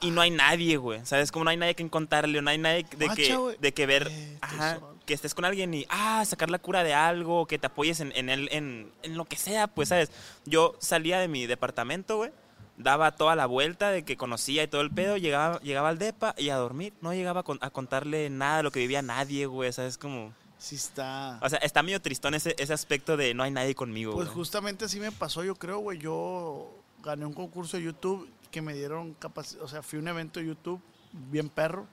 [0.00, 1.04] Y no hay nadie, güey.
[1.04, 1.32] ¿Sabes?
[1.32, 4.08] Como no hay nadie que contarle, no hay nadie de Guacha, que, de que ver,
[4.10, 7.66] Eh, ajá, que estés con alguien y, ah, sacar la cura de algo, que te
[7.66, 10.10] apoyes en, en, en, en lo que sea, pues, ¿sabes?
[10.46, 12.30] Yo salía de mi departamento, güey,
[12.76, 16.34] daba toda la vuelta de que conocía y todo el pedo, llegaba, llegaba al depa
[16.38, 16.92] y a dormir.
[17.00, 19.98] No llegaba a contarle nada de lo que vivía nadie, güey, ¿sabes?
[19.98, 20.32] Como...
[20.64, 21.38] Sí está.
[21.42, 24.34] O sea, está medio tristón ese, ese aspecto de no hay nadie conmigo, Pues güey.
[24.38, 25.98] justamente así me pasó, yo creo, güey.
[25.98, 26.70] Yo
[27.02, 29.62] gané un concurso de YouTube que me dieron capacidad.
[29.62, 30.80] O sea, fui a un evento de YouTube
[31.12, 31.86] bien perro,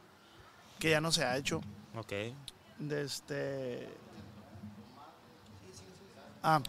[0.80, 1.62] que ya no se ha hecho.
[1.98, 2.14] Ok.
[2.80, 3.90] De este.
[6.42, 6.62] Ah.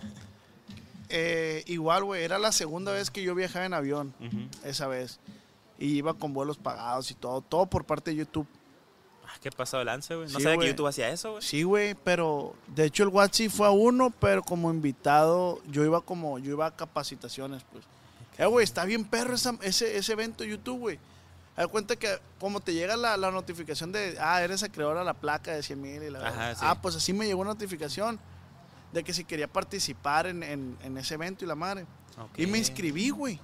[1.09, 4.13] eh, igual, güey, era la segunda vez que yo viajaba en avión,
[4.65, 5.21] esa vez.
[5.79, 8.49] Y iba con vuelos pagados y todo, todo por parte de YouTube.
[9.33, 10.29] Ah, ¿Qué pasó de lance, güey?
[10.31, 11.43] No Sí, sabía que YouTube hacía eso, güey.
[11.43, 16.01] Sí, güey, pero de hecho el WhatsApp fue a uno, pero como invitado, yo iba
[16.03, 17.85] como, yo iba a capacitaciones, pues.
[18.39, 20.99] Eh, güey, está bien perro esa- ese, ese evento YouTube, güey.
[21.57, 25.13] Haz cuenta que como te llega la, la notificación de, ah, eres acreedor a la
[25.15, 26.55] placa de 100 mil y la Ajá, verdad.
[26.55, 26.61] sí.
[26.67, 28.19] Ah, pues así me llegó una notificación
[28.93, 31.85] de que si quería participar en, en- en ese evento y la madre.
[32.37, 33.39] Y me inscribí, güey.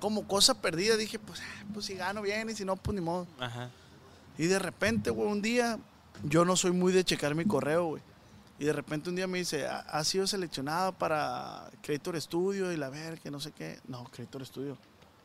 [0.00, 3.00] Como cosa perdida, dije, pues, ah, pues si gano bien y si no, pues ni
[3.00, 3.26] modo.
[3.40, 3.68] Ajá.
[4.38, 5.78] Y de repente, güey, un día,
[6.24, 8.02] yo no soy muy de checar mi correo, güey.
[8.60, 12.88] Y de repente un día me dice, "Ha- sido seleccionado para Creator Studio y la
[12.88, 13.78] ver, que no sé qué.
[13.86, 14.76] No, Creator Studio.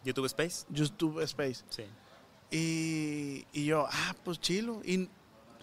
[0.03, 0.65] YouTube Space.
[0.69, 1.63] YouTube Space.
[1.69, 1.83] Sí.
[2.51, 4.81] Y, y yo, ah, pues chilo.
[4.85, 5.09] Y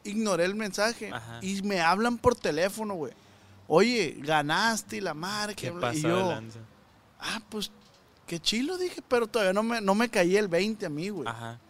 [0.02, 1.10] ignoré el mensaje.
[1.12, 1.38] Ajá.
[1.42, 3.12] Y me hablan por teléfono, güey.
[3.68, 5.54] Oye, ganaste y la marca.
[5.54, 6.40] ¿Qué y yo,
[7.20, 7.70] ah, pues
[8.26, 11.28] qué chilo, dije, pero todavía no me, no me caí el 20 a mí, güey.
[11.28, 11.60] Ajá.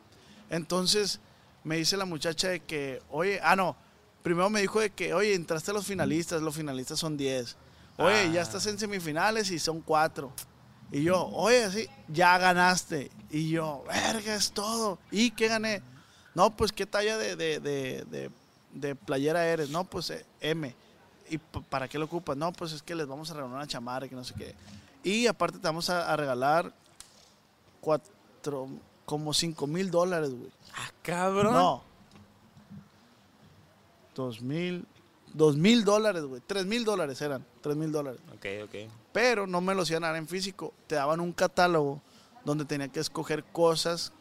[0.49, 1.21] Entonces
[1.65, 3.77] me dice la muchacha de que, oye, ah, no,
[4.23, 7.57] primero me dijo de que, oye, entraste a los finalistas, los finalistas son 10.
[7.99, 8.31] Oye, Ah.
[8.33, 10.33] ya estás en semifinales y son 4.
[10.93, 13.11] Y yo, oye, sí, ya ganaste.
[13.31, 14.99] Y yo, verga, es todo.
[15.11, 15.83] ¿Y qué gané?
[16.35, 18.31] No, pues, ¿qué talla de, de, de,
[18.73, 19.71] de- playera eres?
[19.71, 20.75] No, pues, eh, M.
[21.29, 22.37] ¿Y para qué lo ocupas?
[22.37, 24.55] No, pues es que les vamos a regalar una chamarra que no sé qué.
[25.05, 26.73] Y aparte te vamos a, a regalar
[27.81, 28.69] cuatro,
[29.05, 30.51] como 5 mil dólares, güey.
[30.77, 31.53] Ah, cabrón.
[31.55, 31.83] No.
[34.15, 34.87] Dos mil.
[35.33, 36.43] Dos mil dólares, güey.
[36.47, 37.47] Tres mil dólares eran.
[37.61, 38.21] Tres mil dólares.
[38.35, 38.91] Ok, ok.
[39.13, 40.73] Pero no me los iban a dar en físico.
[40.87, 42.01] Te daban un catálogo
[42.45, 44.13] donde tenía que escoger cosas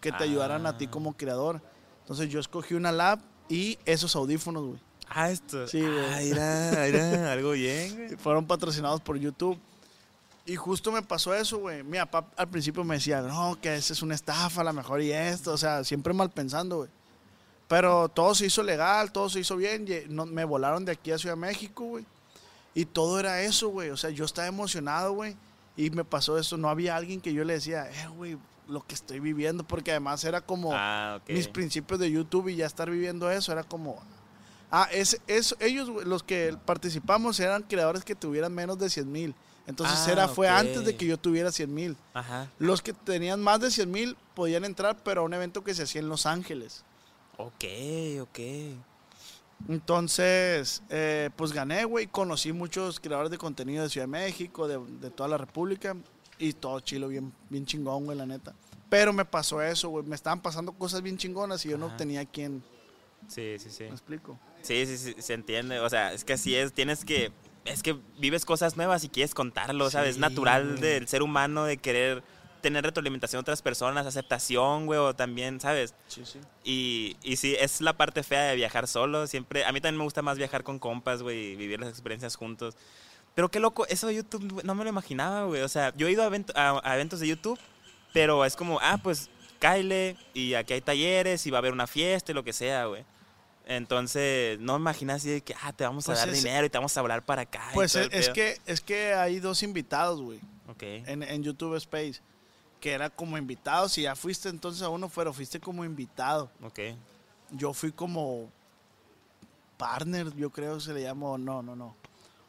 [0.00, 0.90] que te ayudaran a ti Ah.
[0.90, 1.60] como creador.
[2.00, 4.80] Entonces yo escogí una lab y esos audífonos, güey.
[5.08, 5.68] Ah, esto.
[5.68, 6.32] Sí, güey.
[6.32, 8.16] Ah, mira, algo bien, güey.
[8.18, 9.58] Fueron patrocinados por YouTube.
[10.46, 11.82] Y justo me pasó eso, güey.
[11.82, 15.02] Mi papá al principio me decía, no, que esa es una estafa, a lo mejor
[15.02, 15.52] y esto.
[15.52, 16.90] O sea, siempre mal pensando, güey.
[17.68, 19.84] Pero todo se hizo legal, todo se hizo bien.
[20.08, 22.04] no- me volaron de aquí a Ciudad de México, güey.
[22.74, 23.90] Y todo era eso, güey.
[23.90, 25.36] O sea, yo estaba emocionado, güey.
[25.76, 26.56] Y me pasó eso.
[26.56, 28.36] No había alguien que yo le decía, eh, güey,
[28.68, 29.64] lo que estoy viviendo.
[29.64, 33.64] Porque además era como Ah, mis principios de YouTube y ya estar viviendo eso era
[33.64, 34.00] como
[34.72, 39.10] ah es, es ellos güey, los que participamos eran creadores que tuvieran menos de 100
[39.12, 39.34] mil
[39.66, 42.50] entonces Ah, era fue antes de que yo tuviera 100 mil Ajá.
[42.58, 45.82] los que tenían más de 100 mil podían entrar pero a un evento que se
[45.84, 46.84] hacía en Los Ángeles
[47.38, 47.64] Ok,
[48.22, 48.38] ok.
[49.68, 54.78] entonces eh, pues gané güey conocí muchos creadores de contenido de Ciudad de México de,
[55.00, 55.96] de toda la república
[56.38, 58.54] y todo chilo bien bien chingón güey la neta
[58.88, 62.24] pero me pasó eso güey me estaban pasando cosas bien chingonas y yo no tenía
[62.24, 62.62] quien
[63.28, 63.84] Sí, sí, sí.
[63.84, 65.78] me explico Sí, sí, sí, se entiende.
[65.78, 66.72] O sea, es que así es.
[66.72, 67.30] Tienes que.
[67.66, 70.10] Es que vives cosas nuevas y quieres contarlo, ¿sabes?
[70.10, 72.22] Es Sí, natural del ser humano de querer
[72.62, 75.94] tener retroalimentación de otras personas, aceptación, güey, o también, ¿sabes?
[76.08, 79.26] sí sí Y, y sí, es la parte fea de viajar solo.
[79.26, 82.34] Siempre, a mí también me gusta más viajar con compas, güey, y vivir las experiencias
[82.34, 82.76] juntos.
[83.34, 85.62] Pero qué loco, eso de YouTube no me lo imaginaba, güey.
[85.62, 87.58] O sea, yo he ido a- a eventos de YouTube,
[88.12, 89.28] pero es como, ah, pues
[89.60, 92.86] Kyle, y aquí hay talleres, y va a haber una fiesta, y lo que sea,
[92.86, 93.04] güey.
[93.66, 96.70] Entonces, no imaginas así de que, ah, te vamos a Pues dar es- dinero y
[96.70, 97.68] te vamos a hablar para acá.
[97.72, 98.34] y Pues todo es, el es pedo.
[98.34, 100.82] que, es que hay dos invitados, güey, Ok.
[100.82, 102.20] en, en YouTube Space,
[102.80, 103.92] que era como invitados.
[103.92, 106.50] Si ya fuiste entonces a uno, pero fuiste como invitado.
[106.62, 106.78] Ok.
[107.50, 108.48] Yo fui como
[109.76, 111.36] partner, yo creo que se le llamó.
[111.38, 111.96] No, no, no.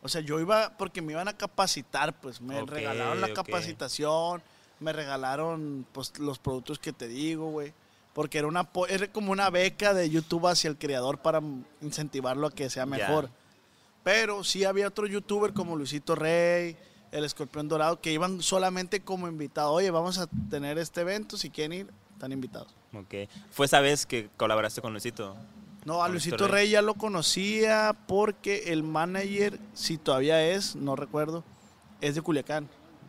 [0.02, 4.42] O sea, yo iba porque me iban a capacitar, pues me regalaron la capacitación,
[4.80, 7.74] me regalaron pues los productos que te digo, güey.
[8.18, 11.40] Porque era una era como una beca de YouTube hacia el creador para
[11.82, 13.30] incentivarlo a que sea mejor.
[14.04, 16.76] Pero sí había otro youtuber como Luisito Rey,
[17.12, 19.72] el Escorpión Dorado, que iban solamente como invitados.
[19.72, 22.74] Oye, vamos a tener este evento, si quieren ir, están invitados.
[22.92, 23.30] Ok.
[23.52, 25.36] Fue esa vez que colaboraste con Luisito.
[25.86, 26.64] No, a Luisito Luisito Rey.
[26.64, 31.44] Rey ya lo conocía porque el manager, si todavía es, no recuerdo,
[32.02, 32.68] es de Culiacán.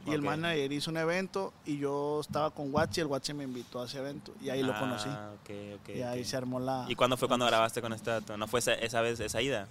[0.08, 0.26] Y el Ok.
[0.26, 3.98] manager hizo un evento y yo estaba con Guachi, el Guachi me invitó a ese
[3.98, 5.08] evento y ahí lo Ah, conocí.
[5.08, 6.86] ok, ok, y ahí se armó la...
[6.88, 8.36] ¿Y cuándo fue cuando grabaste con este dato?
[8.36, 9.66] ¿No fue esa, esa vez, esa ida?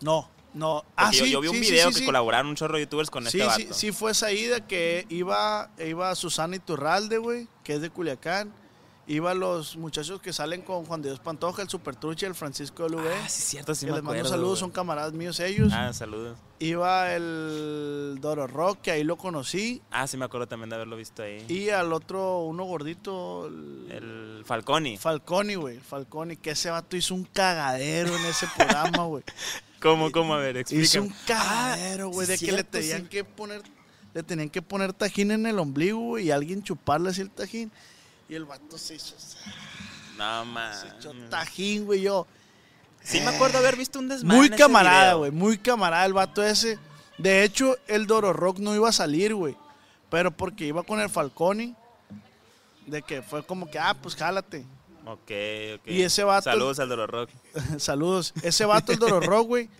[0.00, 0.84] No, no.
[0.96, 2.06] Ah, yo, sí, yo vi un sí, sí, video sí, que sí.
[2.06, 3.74] colaboraron un chorro de youtubers con Sí, este sí, vato.
[3.74, 8.52] sí fue esa ida que iba, iba Susana Iturralde, güey, que es de Culiacán.
[9.06, 12.88] Iba los muchachos que salen con Juan de Dios Pantoja, el Super Truche, el Francisco
[12.88, 13.06] LV.
[13.06, 14.60] Ah, sí, cierto, sí que me les mando saludos, güey.
[14.60, 15.72] son camaradas míos ellos.
[15.74, 16.38] Ah, saludos.
[16.58, 19.82] Iba el Doro Rock, que ahí lo conocí.
[19.90, 21.44] Ah, sí me acuerdo también de haberlo visto ahí.
[21.48, 24.96] Y al otro, uno gordito, el El Falconi.
[24.96, 25.78] Falconi, güey.
[25.80, 29.24] Falconi, que ese vato hizo un cagadero en ese programa, güey.
[29.82, 30.32] ¿Cómo, cómo?
[30.32, 30.84] A ver, explícame.
[30.84, 33.08] Hizo un cagadero, güey, sí, de que le tenían sí.
[33.08, 33.60] que poner,
[34.14, 37.70] le tenían que poner tajín en el ombligo, güey, y alguien chuparle así el tajín.
[38.28, 39.36] Y el vato se hizo, se
[40.16, 40.72] No, man.
[40.98, 42.26] echó tajín, güey, yo.
[43.02, 46.78] Sí me acuerdo haber visto un desmadre Muy camarada, güey, muy camarada el vato ese.
[47.18, 49.56] De hecho, el Doro Rock no iba a salir, güey.
[50.10, 51.74] Pero porque iba con el Falconi.
[52.86, 54.64] De que fue como que, ah, pues jálate.
[55.06, 55.30] Ok,
[55.80, 55.86] ok.
[55.86, 57.30] Y ese vato- Saludos al Dolor Rock.
[57.78, 58.32] Saludos.
[58.42, 59.70] Ese vato, el Doro Rock, güey.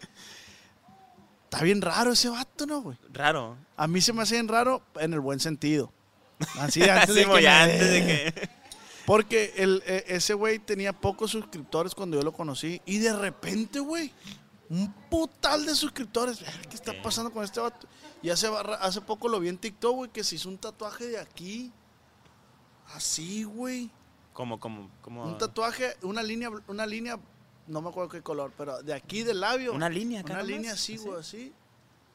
[1.44, 2.96] Está bien raro ese vato, ¿no, güey?
[3.12, 3.56] Raro.
[3.76, 5.92] A mí se me hace bien raro en el buen sentido.
[6.58, 8.48] Así antes de que antes de que...
[9.06, 12.80] Porque el, e- ese güey tenía pocos suscriptores cuando yo lo conocí.
[12.86, 14.10] Y de repente, güey,
[14.70, 16.38] un putal de suscriptores.
[16.68, 17.86] ¿Qué está pasando con este vato?
[18.22, 18.48] Y hace,
[18.80, 21.70] hace poco lo vi en TikTok, güey, que se hizo un tatuaje de aquí.
[22.94, 23.90] Así, güey.
[24.32, 25.24] Como, como, como...
[25.24, 27.18] Un tatuaje, una línea, una línea,
[27.66, 29.72] no me acuerdo qué color, pero de aquí del labio.
[29.74, 30.96] Una línea Una línea así.
[30.96, 31.52] güey, así.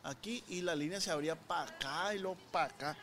[0.04, 2.98] Aquí, y la línea se abría para acá y luego para acá.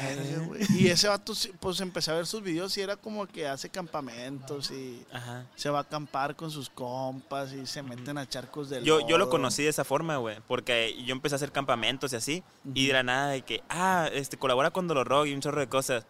[0.00, 0.66] Verga.
[0.70, 4.70] Y ese vato, pues empecé a ver sus videos y era como que hace campamentos
[4.70, 5.46] y Ajá.
[5.54, 9.18] se va a acampar con sus compas y se meten a charcos del Yo, yo
[9.18, 12.42] lo conocí de esa forma, güey, porque yo empecé a hacer campamentos y así,
[12.74, 15.60] y de la nada de que, ah, este, colabora con Dolor Rock y un chorro
[15.60, 16.06] de cosas.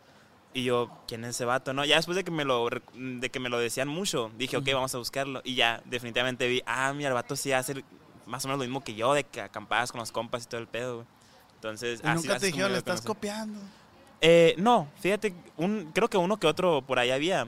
[0.57, 1.75] Y yo, ¿quién es ese vato?
[1.75, 4.67] No, ya después de que me lo, de que me lo decían mucho, dije, ok,
[4.73, 5.41] vamos a buscarlo.
[5.45, 7.85] Y ya, definitivamente vi, ah, mira, el vato sí hace
[8.27, 10.61] más o menos lo mismo que yo, de que acampadas con los compas y todo
[10.61, 11.07] el pedo, güey.
[11.65, 13.07] Entonces, Y así- nunca te dijeron, le estás conocí".
[13.07, 13.61] copiando.
[14.21, 17.47] Eh, no, fíjate, un, creo que uno que otro por ahí había.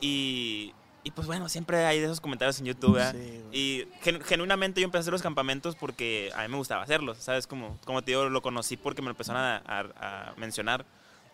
[0.00, 0.72] Y,
[1.04, 3.14] y pues bueno, siempre hay de esos comentarios en YouTube, ¿verdad?
[3.14, 6.82] Sí, y gen- genuinamente yo empecé a hacer los campamentos porque a mí me gustaba
[6.82, 7.46] hacerlos, ¿sabes?
[7.46, 10.84] Como, como te digo, lo conocí porque me lo empezaron a, a- a mencionar.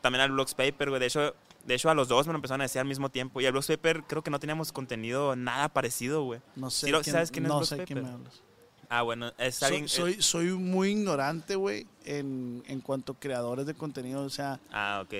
[0.02, 1.00] También al Blogs Paper, güey.
[1.00, 1.34] De hecho,
[1.64, 3.40] de hecho, a los dos me lo empezaron a decir al mismo tiempo.
[3.40, 6.40] Y al Blogs Paper creo que no teníamos contenido nada parecido, güey.
[6.54, 6.86] No sé.
[6.86, 8.14] Sí lo- ¿sabes quién es no Block sé quién me Paper?
[8.14, 8.42] hablas.
[8.88, 9.84] Ah, bueno, es Soy, alguien...
[9.84, 14.22] eh, soy, soy muy ignorante, güey, en, en cuanto a creadores de contenido.
[14.22, 15.14] O sea, ah, ok.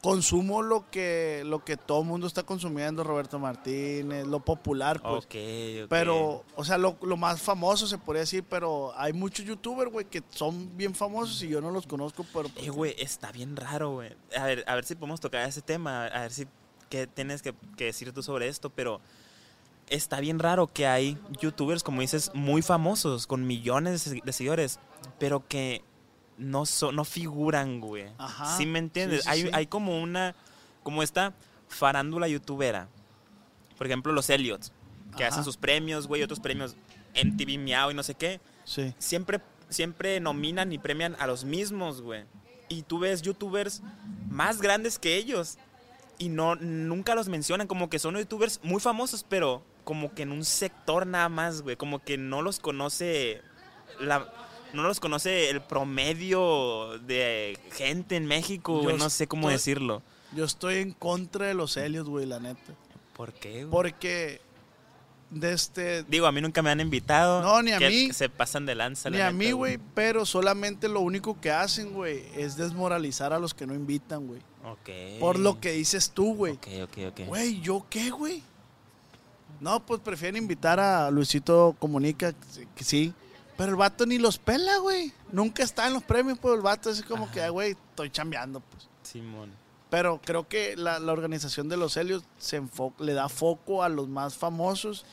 [0.00, 5.24] consumo lo que, lo que todo el mundo está consumiendo, Roberto Martínez, lo popular, pues.
[5.24, 5.34] Ok,
[5.84, 5.88] ok.
[5.88, 10.04] Pero, o sea, lo, lo más famoso se podría decir, pero hay muchos youtubers, güey,
[10.04, 12.50] que son bien famosos y yo no los conozco, pero...
[12.56, 14.14] Eh, güey, está bien raro, güey.
[14.36, 16.46] A ver, a ver si podemos tocar ese tema, a ver si
[16.90, 19.00] qué tienes que, que decir tú sobre esto, pero
[19.88, 24.32] está bien raro que hay youtubers, como dices, muy famosos, con millones de se- de
[24.32, 24.78] seguidores,
[25.18, 25.82] pero que
[26.38, 28.06] no son, no figuran, güey.
[28.18, 29.20] Ajá, ¿Sí me entiendes?
[29.20, 29.50] sí, sí, hay, sí.
[29.52, 30.34] hay como una,
[30.82, 31.34] como esta
[31.68, 32.88] farándula youtubera.
[33.78, 34.72] Por ejemplo, los Elliots,
[35.16, 35.32] que Ajá.
[35.32, 36.76] hacen sus premios, güey, otros premios
[37.14, 38.94] en TV Miau y no sé qué Sí.
[38.98, 42.24] siempre, siempre nominan y premian a los mismos, güey.
[42.68, 43.82] Y tú ves youtubers
[44.30, 45.58] más grandes que ellos
[46.18, 50.32] y no nunca los mencionan, como que son youtubers muy famosos, pero como que en
[50.32, 53.40] un sector nada más, güey, como que no los conoce
[54.00, 54.32] la
[54.72, 59.52] no los conoce el promedio de gente en México, güey, Yo no sé cómo estoy-
[59.52, 60.02] decirlo.
[60.34, 62.74] Yo estoy en contra de los Helios, güey, la neta.
[63.14, 63.58] ¿Por qué?
[63.64, 63.70] güey?
[63.70, 64.40] Porque
[65.30, 66.02] de este...
[66.04, 67.40] Digo, a mí nunca me han invitado.
[67.40, 68.12] No, ni a que mí.
[68.12, 69.10] Se pasan de lanza.
[69.10, 73.32] Ni la a neta, mí, güey, pero solamente lo único que hacen, güey, es desmoralizar
[73.32, 74.40] a los que no invitan, güey.
[74.64, 75.20] Ok.
[75.20, 76.54] Por lo que dices tú, güey.
[76.54, 77.20] Ok, ok, ok.
[77.28, 78.42] Güey, ¿yo qué, güey?
[79.60, 82.32] No, pues prefieren invitar a Luisito Comunica,
[82.74, 83.14] que sí-.
[83.56, 85.12] Pero el vato ni los pela, güey.
[85.30, 88.60] Nunca está en los premios, pues el vato es como que, "Ay, güey, estoy chambeando,
[88.60, 88.88] pues.
[89.02, 89.52] Simón.
[89.90, 92.60] Pero creo que la, la organización de los Helios se
[92.98, 95.04] le da foco a los más famosos.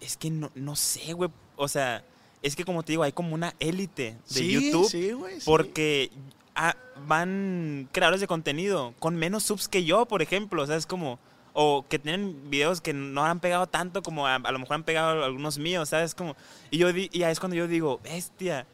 [0.00, 1.30] Es que no, no sé, güey.
[1.56, 2.04] O sea,
[2.42, 4.90] es que como te digo, hay como una élite de sí, YouTube.
[4.90, 5.40] Sí, güey.
[5.40, 5.46] sí.
[5.46, 6.10] Porque
[6.54, 10.62] ah, van creadores de contenido con menos subs que yo, por ejemplo.
[10.62, 11.18] O sea, es como.
[11.58, 14.82] O que tienen videos que no han pegado tanto como a, a lo mejor han
[14.84, 16.14] pegado algunos míos, ¿sabes?
[16.14, 16.36] Como,
[16.70, 18.66] y, yo y ahí es cuando yo digo, bestia,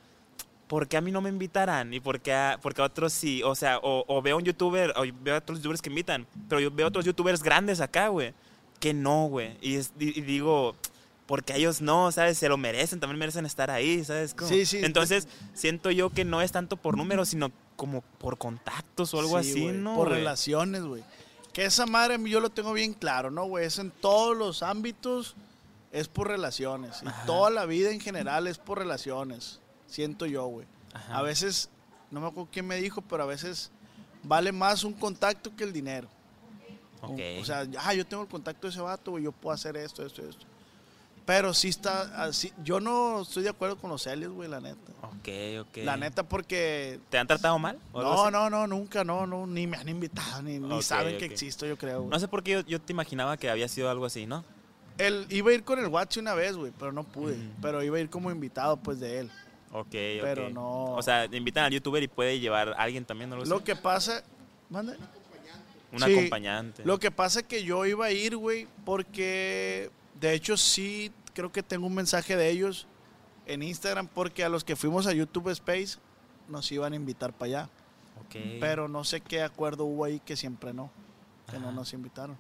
[0.67, 1.95] ¿por qué a mí no me invitarán?
[1.95, 3.41] ¿Y por qué a, porque a otros sí?
[3.45, 6.61] O sea, o, o veo un youtuber, o veo a otros youtubers que invitan, pero
[6.61, 8.35] yo veo otros youtubers grandes acá, güey,
[8.81, 9.57] que no, güey.
[9.61, 10.75] Y, y- y digo,
[11.27, 12.37] porque a ellos no, ¿sabes?
[12.39, 14.35] Se lo merecen, también merecen estar ahí, ¿sabes?
[14.35, 14.81] Como- Sí, sí.
[14.83, 19.41] Entonces, siento yo que no es tanto por números, sino como por contactos o algo
[19.41, 19.95] Sí, así, güey, ¿no?
[19.95, 20.19] Por güey?
[20.19, 21.03] relaciones, güey.
[21.53, 23.67] Que esa madre yo lo tengo bien claro, ¿no, güey?
[23.67, 25.35] Es en todos los ámbitos,
[25.91, 27.03] es por relaciones.
[27.03, 27.27] Y Ajá.
[27.27, 29.61] toda la vida en general es por relaciones.
[29.87, 30.67] Siento yo, güey.
[30.95, 31.19] Ajá.
[31.19, 31.69] A veces,
[32.11, 33.71] no me acuerdo quién me dijo, pero a veces
[34.23, 36.09] vale más un contacto que el dinero.
[37.03, 40.07] O sea, ah, yo tengo el contacto de ese vato, güey, yo puedo hacer esto,
[40.07, 40.47] esto, esto.
[41.25, 42.53] Pero sí está así.
[42.65, 44.93] Yo no estoy de acuerdo con los Helios, güey, la neta.
[45.03, 45.29] ok,
[45.69, 45.77] ok.
[45.85, 47.79] La neta, porque ¿Te han tratado mal?
[47.95, 51.67] no, no, no, nunca, no, no, ni me han invitado, ni, ni saben que existo,
[51.67, 52.01] yo creo.
[52.01, 52.11] güey.
[52.11, 54.45] No sé por qué yo, yo te imaginaba que había sido algo así, ¿no?
[54.99, 57.37] Él iba a ir con el Watch una vez, güey, pero no pude.
[57.63, 59.31] Pero iba a ir como invitado, pues, de él.
[59.73, 60.95] Ok, Pero no.
[60.95, 63.51] O sea, invitan al youtuber y puede llevar a alguien también, ¿no lo sé?
[63.51, 64.23] Lo que pasa,
[64.69, 64.97] mande.
[65.93, 66.85] Un sí, acompañante.
[66.85, 69.91] Lo que pasa es que yo iba a ir, güey, porque
[70.23, 72.87] de hecho sí creo que tengo un mensaje de ellos
[73.47, 75.99] en Instagram, porque a los que fuimos a YouTube Space
[76.49, 77.71] nos iban a invitar para allá.
[78.25, 78.37] Ok.
[78.61, 80.91] Pero no sé qué acuerdo hubo ahí que siempre no,
[81.51, 82.37] que no nos invitaron.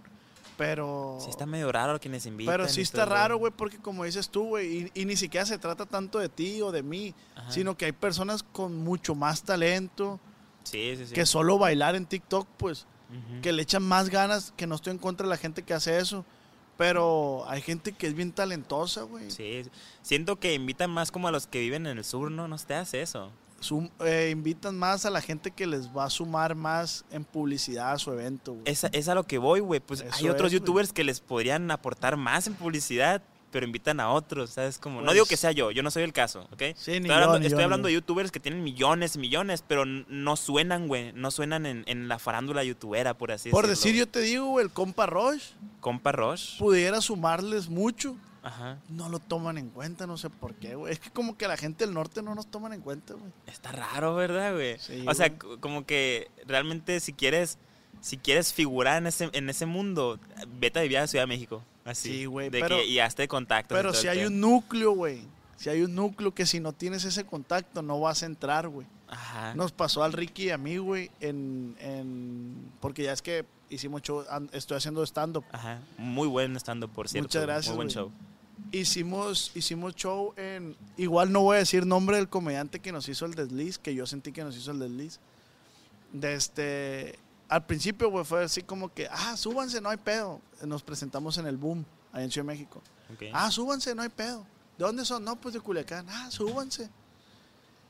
[0.56, 1.18] Pero...
[1.20, 2.52] Sí está medio raro quienes invitan.
[2.54, 3.14] Pero sí está todo.
[3.14, 6.28] raro, güey, porque como dices tú, güey, y, y ni siquiera se trata tanto de
[6.28, 7.50] ti o de mí, Ajá.
[7.50, 10.20] sino que hay personas con mucho más talento,
[10.64, 11.14] Sí, sí, sí.
[11.14, 12.86] que solo bailar en TikTok, pues,
[13.42, 15.98] que le echan más ganas, que no estoy en contra de la gente que hace
[15.98, 16.24] eso,
[16.76, 19.30] pero hay gente que es bien talentosa, güey.
[19.30, 19.62] Sí,
[20.02, 22.48] siento que invitan más como a los que viven en el sur, ¿no?
[22.48, 23.30] No te hace eso.
[23.60, 27.92] Sum- eh, invitan más a la gente que les va a sumar más en publicidad
[27.92, 28.64] a su evento, güey.
[28.66, 29.78] Es, es a lo que voy, güey.
[29.78, 30.60] Pues Eso hay otros es, güey.
[30.60, 34.78] youtubers que les podrían aportar más en publicidad, pero invitan a otros, ¿sabes?
[34.78, 36.62] Como, no Pues- digo que sea yo, yo no soy el caso, ¿ok?
[36.74, 38.00] Sí, ni estoy hablando, yo, ni estoy yo, hablando de yo.
[38.00, 41.12] youtubers que tienen millones y millones, pero no suenan, güey.
[41.12, 43.90] No suenan en, en la farándula youtubera, por así Por decirlo.
[43.92, 46.56] decir, yo te digo, güey, el compa Roche Compa Roche.
[46.58, 48.16] pudiera sumarles mucho.
[48.44, 48.78] Ajá.
[48.88, 50.92] No lo toman en cuenta, no sé por qué, güey.
[50.94, 53.30] Es que como que la gente del norte no nos toman en cuenta, güey.
[53.46, 54.78] Está raro, ¿verdad, güey?
[54.80, 55.58] Sí, o sea, güey.
[55.60, 57.58] como que realmente si quieres
[58.00, 60.18] si quieres figurar en ese en ese mundo,
[60.58, 61.62] vete a vivir a Ciudad de México.
[61.84, 62.10] Así.
[62.10, 63.76] Sí, güey, de pero- que, y hazte contactos.
[63.76, 65.22] y Pero si hay un núcleo, güey.
[65.56, 68.86] Si hay un núcleo que si no tienes ese contacto no vas a entrar, güey.
[69.08, 69.54] Ajá.
[69.54, 72.72] Nos pasó al Ricky y a mí, güey, en, en...
[72.80, 75.44] Porque ya es que hicimos show, estoy haciendo stand-up.
[75.52, 75.80] Ajá.
[75.98, 77.26] Muy buen estando, por cierto.
[77.28, 78.10] Muchas gracias, Muy buen show.
[78.72, 80.76] Hicimos, hicimos show en...
[80.96, 84.06] Igual no voy a decir nombre del comediante que nos hizo el desliz, que yo
[84.06, 85.20] sentí que nos hizo el desliz.
[86.12, 87.18] De este...
[87.52, 90.40] Al principio, güey, fue así como que, ah, súbanse, no hay pedo.
[90.62, 92.80] Nos presentamos en el Boom, ahí en Ciudad de México.
[93.32, 94.46] Ah, súbanse, no hay pedo.
[94.78, 95.22] ¿De dónde son?
[95.22, 96.06] No, pues de Culiacán.
[96.08, 96.88] Ah, súbanse.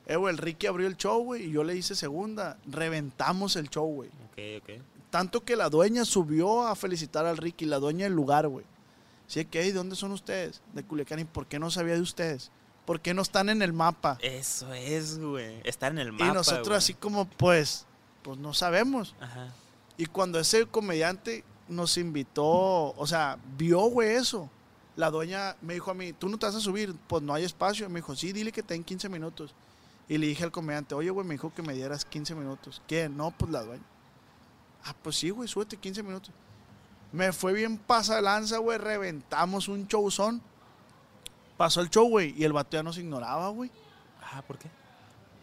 [0.05, 2.57] Eh, güey, el Ricky abrió el show, güey, y yo le hice segunda.
[2.65, 4.09] Reventamos el show, güey.
[4.09, 4.81] Ok, ok.
[5.09, 8.65] Tanto que la dueña subió a felicitar al Ricky, la dueña del lugar, güey.
[9.27, 10.61] Así que, "Ey, ¿de dónde son ustedes?
[10.73, 11.19] De Culiacán.
[11.19, 12.51] ¿Y por qué no sabía de ustedes?
[12.85, 14.17] ¿Por qué no están en el mapa?
[14.21, 15.61] Eso es, güey.
[15.63, 16.25] Estar en el mapa.
[16.27, 17.85] y nosotros así como, pues,
[18.23, 19.15] pues no sabemos.
[19.19, 19.53] Ajá.
[19.97, 22.45] Y cuando ese comediante nos invitó,
[22.95, 24.49] o sea, vio, güey, eso.
[24.95, 26.95] La dueña me dijo a mí, ¿tú no te vas a subir?
[27.07, 27.89] Pues no hay espacio.
[27.89, 29.53] Me dijo, sí, dile que te den 15 minutos.
[30.07, 32.81] Y le dije al comediante, oye, güey, me dijo que me dieras 15 minutos.
[32.87, 33.09] ¿Qué?
[33.09, 33.83] No, pues la dueña.
[34.83, 36.31] Ah, pues sí, güey, súbete 15 minutos.
[37.11, 40.41] Me fue bien pasa lanza, güey, reventamos un showzón.
[41.57, 43.71] Pasó el show, güey, y el vato ya nos ignoraba, güey.
[44.21, 44.69] Ah, ¿por qué?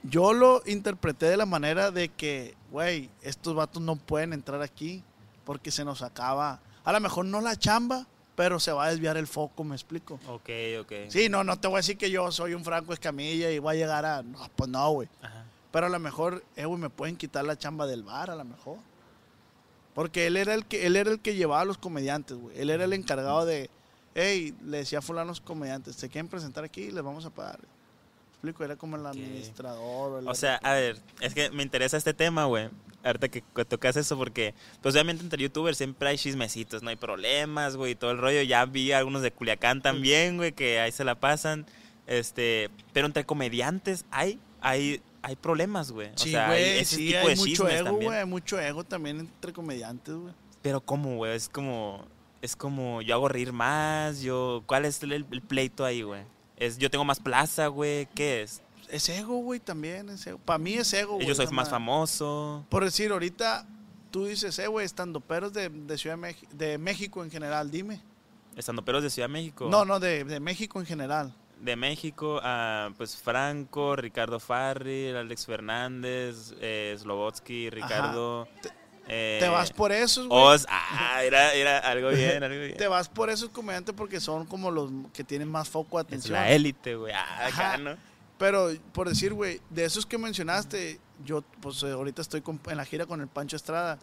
[0.02, 5.02] Yo lo interpreté de la manera de que, güey, estos vatos no pueden entrar aquí
[5.44, 6.60] porque se nos acaba.
[6.84, 10.18] A lo mejor no la chamba, pero se va a desviar el foco, ¿me explico?
[10.26, 10.92] Ok, ok.
[11.08, 13.76] Sí, no, no te voy a decir que yo soy un Franco Escamilla y voy
[13.76, 14.22] a llegar a.
[14.22, 15.08] No, pues no, güey.
[15.22, 15.44] Ajá.
[15.70, 18.44] Pero a lo mejor, eh, güey, me pueden quitar la chamba del bar, a lo
[18.44, 18.78] mejor.
[19.94, 22.58] Porque él era el que, él era el que llevaba a los comediantes, güey.
[22.58, 23.70] Él era el encargado de
[24.14, 26.90] hey, le decía a fulanos comediantes, ¿se quieren presentar aquí?
[26.90, 27.60] Les vamos a pagar.
[28.40, 30.12] Explico, era como el administrador.
[30.12, 32.70] O, el o sea, a ver, es que me interesa este tema, güey.
[33.02, 37.76] Ahorita que tocas eso, porque, pues obviamente entre youtubers siempre hay chismecitos, no hay problemas,
[37.76, 38.42] güey, todo el rollo.
[38.42, 41.66] Ya vi algunos de Culiacán también, güey, que ahí se la pasan.
[42.06, 46.10] Este, pero entre comediantes hay, hay, hay problemas, güey.
[46.16, 50.34] Sí, güey, sí, hay mucho ego, güey, hay mucho ego también entre comediantes, güey.
[50.62, 51.34] Pero ¿cómo, güey?
[51.34, 52.04] Es como,
[52.42, 56.22] es como, yo hago reír más, yo, ¿cuál es el, pleito ahí, güey?
[56.60, 58.62] Es, yo tengo más plaza, güey, ¿qué es?
[58.90, 60.10] Es ego, güey, también.
[60.10, 60.38] Es ego.
[60.38, 61.26] Para mí es ego, güey.
[61.26, 62.66] Yo soy más famoso.
[62.68, 63.66] Por decir, ahorita
[64.10, 68.02] tú dices, eh, güey, estando peros de, Ciudad de, de, México en general, dime.
[68.56, 69.68] Estando peros de Ciudad de México.
[69.70, 71.34] No, no, de, de México en general.
[71.60, 78.48] De México, a pues Franco, Ricardo Farri, Alex Fernández, eh, Slobotsky, Ricardo.
[78.62, 78.70] Te,
[79.12, 80.40] eh, vas por esos, güey.
[80.68, 82.76] ah, era, era algo bien, algo bien.
[82.76, 86.36] te vas por esos comediantes porque son como los que tienen más foco de atención.
[86.36, 87.12] Es la élite, güey.
[87.12, 87.96] Ah, acá, ¿no?
[88.38, 92.84] Pero, por decir, güey, de esos que mencionaste, yo, pues eh, ahorita estoy en la
[92.84, 93.98] gira con el Pancho Estrada.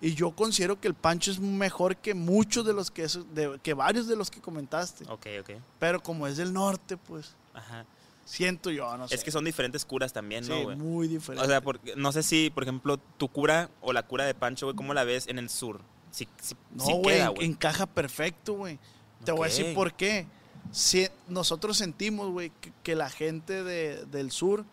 [0.00, 3.74] Y yo considero que el Pancho es mejor que muchos de los que, de, que
[3.74, 5.04] varios de los que comentaste.
[5.08, 5.50] Ok, ok.
[5.78, 7.34] Pero como es del norte, pues.
[7.54, 7.84] Ajá.
[8.24, 9.14] Siento yo, no sé.
[9.14, 10.76] Es que son diferentes curas también, ¿no, güey?
[10.76, 11.46] muy diferentes.
[11.46, 14.66] O sea, porque, no sé si, por ejemplo, tu cura o la cura de Pancho,
[14.66, 15.80] güey, ¿cómo la ves en el sur?
[16.10, 16.28] Si,
[16.70, 18.78] no, güey, encaja perfecto, güey.
[19.24, 20.26] Te voy a decir por qué
[20.70, 22.52] si nosotros sentimos, güey,
[22.82, 24.64] que, la gente de, del sur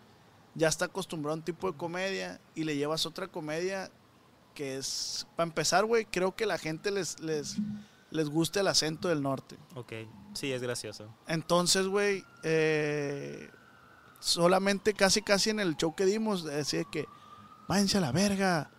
[0.54, 3.90] ya está acostumbrada a un tipo de comedia y le llevas otra comedia
[4.54, 7.56] que es, para empezar, güey, creo que la gente les, les,
[8.10, 9.56] les gusta el acento del norte.
[9.74, 9.92] Ok,
[10.34, 11.14] sí, es gracioso.
[11.26, 13.50] Entonces, güey, eh,
[14.18, 17.06] solamente casi, casi en el show que dimos, decía que,
[17.68, 18.70] váyanse a la verga,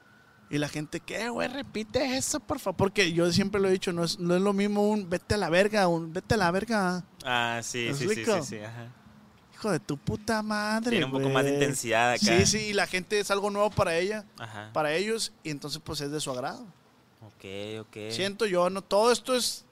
[0.51, 1.47] y la gente, ¿qué, güey?
[1.47, 2.75] Repite eso, por favor.
[2.75, 5.37] Porque yo siempre lo he dicho, no es, no es lo mismo un vete a
[5.37, 7.05] la verga, un vete a la verga.
[7.23, 8.91] Ah, sí, sí, sí, sí, ajá.
[9.53, 10.89] Hijo de tu puta madre.
[10.89, 12.25] Tiene un poco más de intensidad acá.
[12.25, 14.71] Sí, sí, y la gente es algo nuevo para ella, ajá.
[14.73, 16.67] para ellos, y entonces pues es de su agrado.
[17.21, 17.45] Ok,
[17.81, 17.97] ok.
[18.11, 19.65] Siento yo, no, todo esto es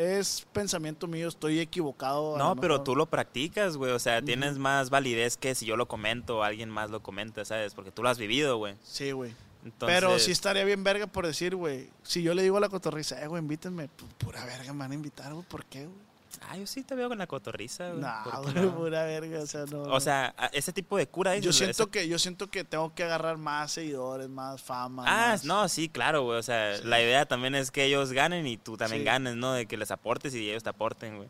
[0.00, 2.38] es pensamiento mío, estoy equivocado.
[2.38, 3.92] No, pero tú lo practicas, güey.
[3.92, 7.44] O sea, tienes más validez que si yo lo comento o alguien más lo comenta,
[7.44, 7.74] ¿sabes?
[7.74, 8.76] Porque tú lo has vivido, güey.
[8.82, 9.34] Sí, güey.
[9.78, 11.90] Pero sí estaría bien verga por decir, güey.
[12.02, 13.88] Si yo le digo a la cotorriza, eh, güey, invítenme.
[14.18, 15.44] Pura verga me van a invitar, güey.
[15.46, 16.09] ¿Por qué, güey?
[16.42, 18.00] Ah, yo sí te veo con la cotorriza, güey.
[18.00, 19.82] No, güey, pura verga, o sea, no.
[19.82, 21.36] O sea, ese tipo de cura.
[21.38, 25.04] Yo siento que yo siento que tengo que agarrar más seguidores, más fama.
[25.06, 26.38] Ah, no, sí, claro, güey.
[26.38, 29.52] O sea, la idea también es que ellos ganen y tú también ganes, ¿no?
[29.52, 31.28] De que les aportes y ellos te aporten, güey.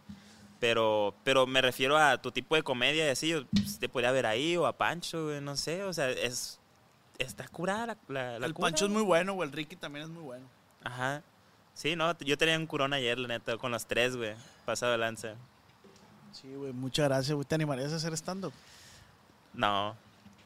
[0.61, 4.26] Pero, pero me refiero a tu tipo de comedia y así, pues, te podría ver
[4.26, 5.82] ahí o a Pancho, güey, no sé.
[5.84, 6.61] O sea, es
[7.18, 9.48] está curada la, la, El Pancho es muy bueno, güey.
[9.48, 10.46] El Ricky también es muy bueno.
[10.82, 11.22] Ajá.
[11.81, 14.35] Sí, no, yo tenía un curón ayer, la neta, con los tres, güey.
[14.66, 15.37] Pasado de lanza.
[16.31, 17.47] Sí, güey, muchas gracias, güey.
[17.47, 18.53] ¿Te animarías a hacer stand-up?
[19.55, 19.97] No,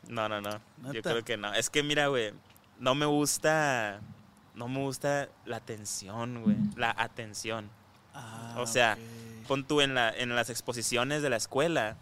[0.07, 0.93] no, no, no.
[0.93, 1.53] Yo creo que no.
[1.53, 2.33] Es que, mira, güey,
[2.79, 3.99] no me gusta,
[4.55, 6.57] no me gusta la atención, güey.
[6.77, 7.69] La atención.
[8.15, 8.97] Ah, o sea,
[9.49, 11.97] pon tú en, la, en las exposiciones de la escuela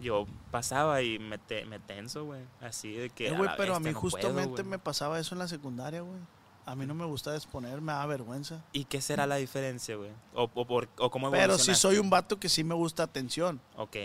[0.00, 2.40] yo pasaba y me, me tenso, güey.
[2.60, 3.28] Así de que.
[3.28, 6.18] Eh, güey, pero a mí justamente me pasaba eso en la secundaria, güey.
[6.64, 8.62] A mí no me gusta exponer, me da vergüenza.
[8.72, 10.10] ¿Y qué será la diferencia, güey?
[10.34, 13.60] O, o, por, o cómo Pero si soy un vato que sí me gusta atención.
[13.76, 13.96] Ok.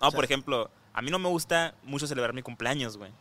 [0.00, 3.12] No, por ejemplo, a mí no me gusta mucho celebrar mi cumpleaños, güey.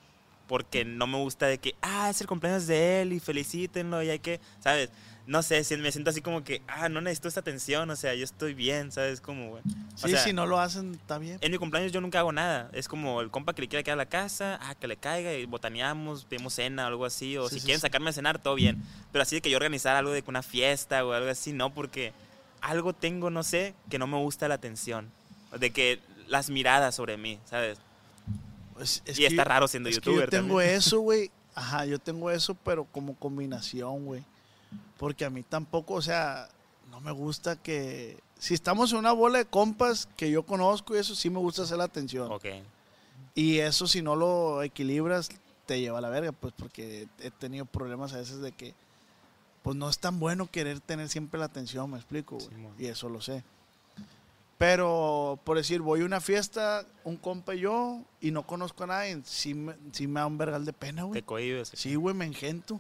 [0.48, 4.10] Porque no me gusta de que, ah, es el cumpleaños de él y felicítenlo y
[4.10, 4.92] hay que, ¿sabes?
[5.26, 8.26] No sé, me siento así como que, ah, no necesito esta atención, o sea, yo
[8.26, 9.22] estoy bien, ¿sabes?
[9.22, 9.64] Como, güey.
[9.96, 11.38] Sí, si no lo hacen, está bien.
[11.40, 12.70] En mi cumpleaños yo nunca hago nada.
[12.74, 15.34] Es como el compa que le quiera quedar a la casa, ah, que le caiga
[15.34, 17.38] y botaneamos, pedimos cena o algo así.
[17.38, 18.84] O si quieren sacarme a cenar, todo bien.
[19.12, 22.12] Pero así de que yo organizar algo de una fiesta o algo así, no, porque
[22.60, 25.10] algo tengo, no sé, que no me gusta la atención.
[25.58, 27.78] De que las miradas sobre mí, ¿sabes?
[28.74, 30.26] Pues, y está raro siendo youtuber.
[30.26, 31.32] yo tengo eso, güey.
[31.56, 34.24] Ajá, yo tengo eso, pero como combinación, güey.
[34.98, 36.50] Porque a mí tampoco, o sea,
[36.90, 38.18] no me gusta que...
[38.38, 41.64] Si estamos en una bola de compas que yo conozco y eso sí me gusta
[41.64, 42.32] hacer la atención.
[42.32, 42.46] Ok.
[43.36, 45.30] Y eso si no lo equilibras,
[45.66, 48.76] te lleva a la verga, pues porque he tenido problemas a veces de que,
[49.62, 52.38] pues no es tan bueno querer tener siempre la atención, me explico,
[52.78, 53.44] y eso lo sé.
[54.58, 58.88] Pero, por decir, voy a una fiesta, un compa y yo, y no conozco a
[58.88, 61.22] nadie, sí me, me da un vergal de pena, güey.
[61.22, 61.72] Te cohibes.
[61.74, 62.80] Sí, güey, me engento.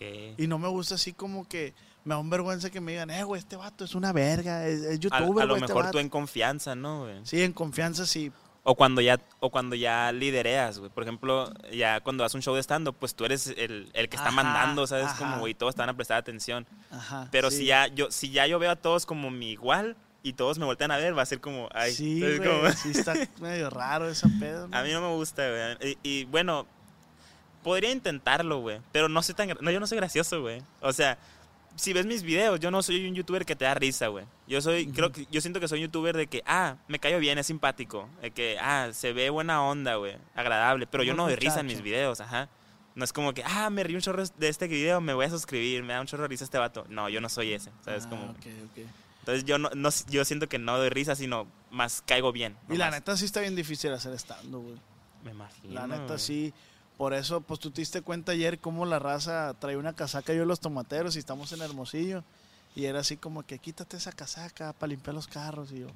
[0.00, 1.74] Y no me gusta así como que
[2.04, 4.98] me da un vergüenza que me digan, eh, güey, este vato es una verga, es,
[4.98, 7.20] youtuber, A, a lo este mejor tú en confianza, ¿no, güey?
[7.24, 8.32] Sí, en confianza sí.
[8.62, 10.90] O cuando ya, o cuando ya lidereas, güey.
[10.90, 14.16] Por ejemplo, ya cuando haces un show de stand-up, pues tú eres el, el que
[14.16, 15.06] está Ajá, mandando, ¿sabes?
[15.06, 15.18] ajá.
[15.18, 16.66] Como, güey, todos te van a prestar atención.
[16.90, 17.58] Ajá, Pero sí.
[17.58, 20.66] si ya yo, si ya yo veo a todos como mi igual y todos me
[20.66, 22.22] voltean a ver, va a ser como, ay, Sí,
[22.82, 24.68] sí está medio raro ese pedo.
[24.68, 24.76] ¿no?
[24.76, 25.96] A mí no me gusta, güey.
[26.02, 26.66] Y, y, bueno,
[27.62, 28.80] podría intentarlo, güey.
[28.92, 29.48] Pero no soy tan...
[29.60, 30.62] No, yo no soy gracioso, güey.
[30.80, 31.18] O sea,
[31.76, 34.24] si ves mis videos, yo no soy un youtuber que te da risa, güey.
[34.46, 37.18] Yo soy, creo que, yo siento que soy un youtuber de que, ah, me cayó
[37.18, 38.08] bien, es simpático.
[38.20, 40.16] De que, ah, se ve buena onda, güey.
[40.34, 40.86] Agradable.
[40.86, 42.48] Pero yo no doy risa en mis videos, ajá.
[42.94, 45.30] No es como que, ah, me río un chorro de este video, me voy a
[45.30, 46.84] suscribir, me da un chorro de risa este vato.
[46.88, 48.06] No, yo no soy ese, ¿sabes?
[48.06, 48.78] Ah, como, ok, ok.
[49.20, 52.56] entonces yo no, no- yo siento que no doy risa, sino más caigo bien.
[52.68, 54.74] Y la neta sí está bien difícil hacer estando, güey.
[55.22, 55.74] Me imagino.
[55.74, 56.18] La neta güey.
[56.18, 56.52] sí.
[56.98, 60.44] Por eso, pues tú te diste cuenta ayer cómo la raza trae una casaca yo
[60.44, 62.24] los tomateros y estamos en Hermosillo.
[62.74, 65.70] Y era así como que quítate esa casaca para limpiar los carros.
[65.72, 65.86] Y yo,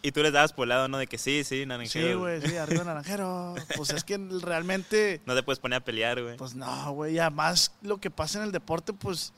[0.00, 0.96] Y tú les dabas por el lado, ¿no?
[0.98, 2.08] De que sí, sí, naranjero.
[2.08, 3.54] sí, güey, sí, arriba naranjero.
[3.76, 6.36] Pues es que realmente, No te puedes poner a pelear, güey.
[6.36, 7.14] pues no, güey.
[7.14, 9.32] Y además lo que pasa en el deporte, pues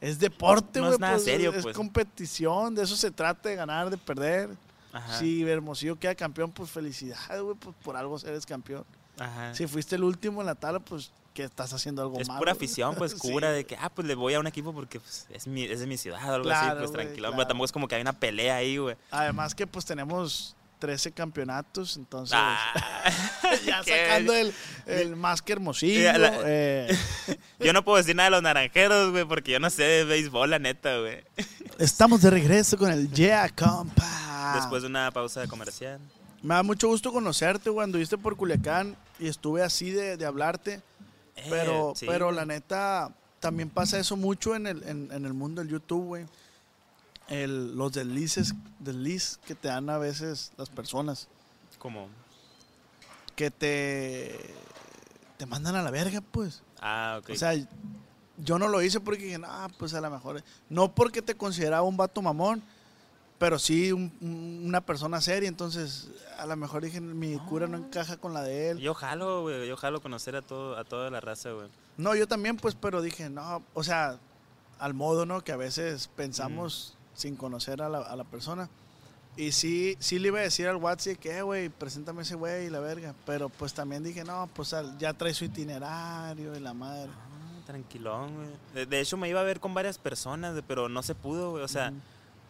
[0.00, 0.94] es deporte, No güey.
[0.94, 1.76] es nada pues, serio, Es pues.
[1.76, 4.50] competición, de eso se trata, de ganar, de perder.
[4.92, 5.18] Ajá.
[5.18, 8.84] Si Hermosillo queda campeón, pues felicidades, güey, pues por algo eres campeón.
[9.18, 9.54] Ajá.
[9.54, 12.38] Si fuiste el último en la tabla, pues que estás haciendo algo es malo.
[12.38, 12.58] pura güey.
[12.64, 15.26] afición, pues, Sí, cura de que, ah, pues le voy a un equipo porque pues,
[15.30, 17.28] es, mi, es de mi ciudad o algo así, Claro, pues güey, tranquilo.
[17.28, 17.36] claro.
[17.36, 18.96] Pero tampoco es como que hay una pelea ahí, güey.
[19.10, 22.72] Además que pues tenemos 13 campeonatos, entonces Ah,
[23.66, 24.52] ya sacando el,
[24.86, 26.12] el más que hermosillo.
[26.18, 26.96] La- eh,
[27.58, 30.50] Yo no puedo decir nada de los naranjeros, güey, porque yo no sé de béisbol,
[30.50, 31.24] la neta, güey.
[31.78, 34.52] estamos de regreso con el Yeah, compa.
[34.56, 35.98] Después de una pausa comercial.
[36.42, 37.84] Me da mucho gusto conocerte, güey.
[37.84, 40.80] Anduviste por Culiacán y estuve así de, de hablarte.
[41.36, 45.32] Eh, Pero, sí, pero la neta, también pasa eso mucho en el, en, en el
[45.34, 46.26] mundo del YouTube, güey.
[47.28, 51.28] El- los deslices, desliz que te dan a veces las personas.
[51.78, 52.08] Como,
[53.34, 54.38] Que te,
[55.38, 56.62] te mandan a la verga, pues.
[56.80, 57.30] ah, ok.
[57.30, 57.52] O sea,
[58.38, 59.48] yo no lo hice porque dije, no,
[59.78, 60.42] pues a lo mejor.
[60.68, 62.62] No porque te consideraba un vato mamón,
[63.44, 65.50] pero sí un- un- una persona seria.
[65.50, 68.78] Entonces, a lo mejor dije, mi cura no encaja con la de él.
[68.78, 71.68] yo jalo, güey, yo jalo conocer a, todo, a toda la raza, güey.
[71.98, 74.18] No, yo también, pues, pero dije, no, o sea,
[74.78, 75.44] al modo, ¿no?
[75.44, 78.70] Que a veces pensamos sin conocer a la, a la persona.
[79.36, 82.68] Y sí, sí le iba a decir al WhatsApp que, eh, güey, preséntame ese güey
[82.68, 83.14] y la verga.
[83.26, 87.10] Pero pues también dije, no, pues ya trae su itinerario y la madre.
[87.12, 88.48] Ah, tranquilón, güey.
[88.72, 91.62] De, de hecho, me iba a ver con varias personas, pero no se pudo, güey.
[91.62, 91.92] O sea,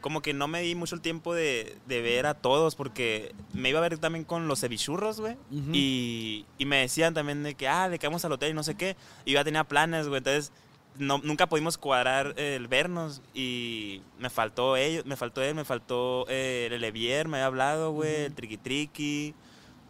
[0.04, 3.70] como que no me di mucho el tiempo de, de ver a todos, porque me
[3.70, 5.38] iba a ver también con los cevichurros, güey.
[5.72, 8.62] Y, y me decían también de que, ah, de que vamos al hotel y no
[8.62, 8.98] sé qué.
[9.24, 10.18] Y yo ya tenía planes, güey.
[10.18, 10.52] Entonces,
[10.98, 13.22] no, nunca pudimos cuadrar eh, el vernos.
[13.32, 17.92] Y me faltó ellos, me faltó él, me faltó eh, el Levier, me había hablado,
[17.92, 19.34] güey, el Triqui Triqui.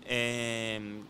[0.04, 1.00] eh,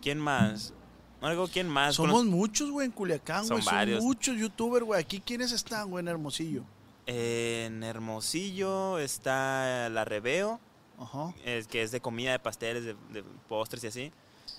[0.00, 0.72] ¿Quién más?
[1.20, 1.96] Algo, ¿quién más?
[1.96, 3.60] Somos muchos, güey, en Culiacán, güey.
[3.60, 4.02] Son varios.
[4.02, 4.98] muchos youtubers, güey.
[4.98, 6.64] Aquí, ¿quiénes están, güey, en Hermosillo?
[7.10, 10.60] En Hermosillo está la Reveo,
[10.98, 11.32] Ajá.
[11.42, 14.12] es, que es de comida, de pasteles, de, de postres y así.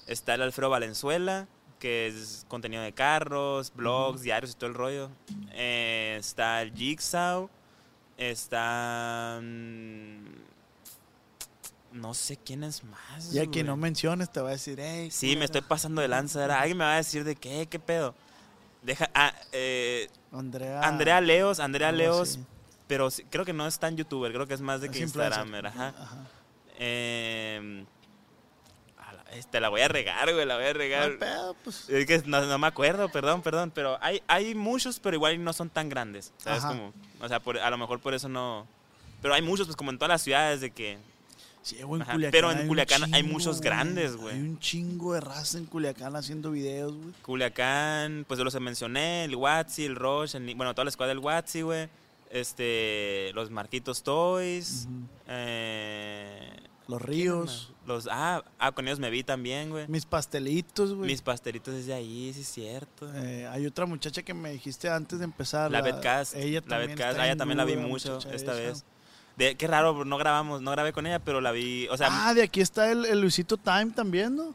[0.07, 1.47] Está el Alfredo Valenzuela,
[1.77, 5.11] que es contenido de carros, blogs, diarios y todo el rollo.
[5.51, 7.51] Eh, está el Jigsaw.
[8.17, 9.39] Está...
[9.43, 10.25] mm,
[11.93, 13.31] No sé quién es más.
[13.31, 15.09] Ya que no menciones, te va a decir, hey.
[15.11, 16.45] Sí, me estoy pasando de lanza.
[16.59, 18.15] Alguien me va a decir de qué, qué pedo.
[18.81, 19.09] Deja...
[19.13, 20.81] Ah, eh, Andrea.
[20.81, 22.39] Andrea Leos, Andrea Leos,
[22.87, 24.99] pero creo que no es tan youtuber, creo que es más de Es que.
[24.99, 25.87] Instagramer, ajá.
[25.99, 26.17] Ajá.
[26.77, 27.85] Eh,
[28.97, 31.11] a la- este, la voy a regar, güey, la voy a No regar.
[31.11, 31.89] hay pedo, pues.
[31.89, 35.51] Es que no, no me acuerdo, perdón, perdón, pero hay, hay muchos, pero igual no
[35.53, 36.63] son tan grandes, ¿sabes?
[36.63, 38.65] Como, o sea, por- a lo mejor por eso no...
[39.21, 40.97] Pero hay muchos, pues como en todas las ciudades de que...
[41.61, 42.31] Sí, güey, en Ajá, Culiacán.
[42.31, 44.35] pero en hay Culiacán hay muchos grandes, güey.
[44.35, 47.13] Hay un chingo de raza en Culiacán haciendo videos, güey.
[47.21, 51.19] Culiacán, pues de los mencioné, el Watsi, el Roche, el bueno, toda la escuadra del
[51.23, 51.89] Watsi, güey.
[52.31, 54.87] Este, los Marquitos Toys,
[55.27, 56.49] eh,
[56.87, 57.73] Los ¿quién ríos.
[57.87, 59.87] Los, ah, ah, con ellos me vi también, güey.
[59.87, 61.09] Mis pastelitos, güey.
[61.09, 63.11] Mis pastelitos desde ahí, sí es cierto.
[63.15, 65.71] Eh, hay otra muchacha que me dijiste antes de empezar.
[65.71, 66.91] la Betcast, Ella la también.
[66.91, 68.53] Betcast, ah, ella en también la vi mucho esta esa.
[68.53, 68.85] vez.
[69.39, 72.33] De, qué raro, no grabamos, no grabé con ella, pero la vi, o sea, ah,
[72.35, 74.53] de aquí está el, el Luisito Time también, ¿no?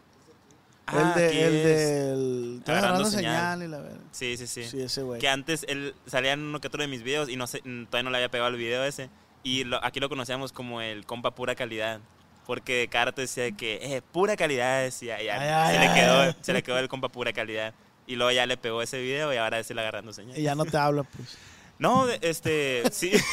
[0.86, 2.56] ah, el de, aquí el del.
[2.58, 3.22] Estoy Agarrando señal.
[3.34, 3.98] señal y la verdad.
[4.12, 4.64] Sí, sí, sí.
[4.64, 5.20] Sí, ese güey.
[5.20, 7.86] Que antes él salía en uno que otro de mis videos y no sé, mm,
[7.86, 9.08] todavía no le había pegado el video ese.
[9.42, 12.00] Y lo- aquí lo conocíamos como el compa pura calidad.
[12.46, 15.22] Porque cada rato decía que, eh, pura calidad, decía.
[15.22, 16.36] Y ya Ay, ay, se, le quedó, ay.
[16.42, 17.72] se le quedó el compa pura calidad.
[18.06, 20.38] Y luego ya le pegó ese video y ahora es el agarrando señal.
[20.38, 21.38] Y ya no te habla, pues.
[21.78, 23.10] No, de- este, sí.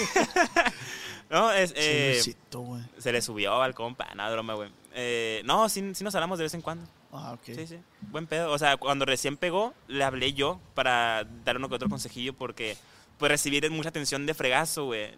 [1.31, 2.21] no, es, eh,
[2.53, 2.81] güey.
[2.97, 4.69] se le subió al compa, no, broma, güey.
[4.93, 6.85] Eh, no, sí, sí nos hablamos de vez en cuando.
[7.13, 7.41] Ah, ok.
[7.55, 7.77] Sí, sí.
[8.11, 8.51] Buen pedo.
[8.51, 12.77] O sea, cuando recién pegó, le hablé yo para dar uno que otro consejillo porque
[13.17, 15.11] pues recibir mucha atención de fregazo, güey.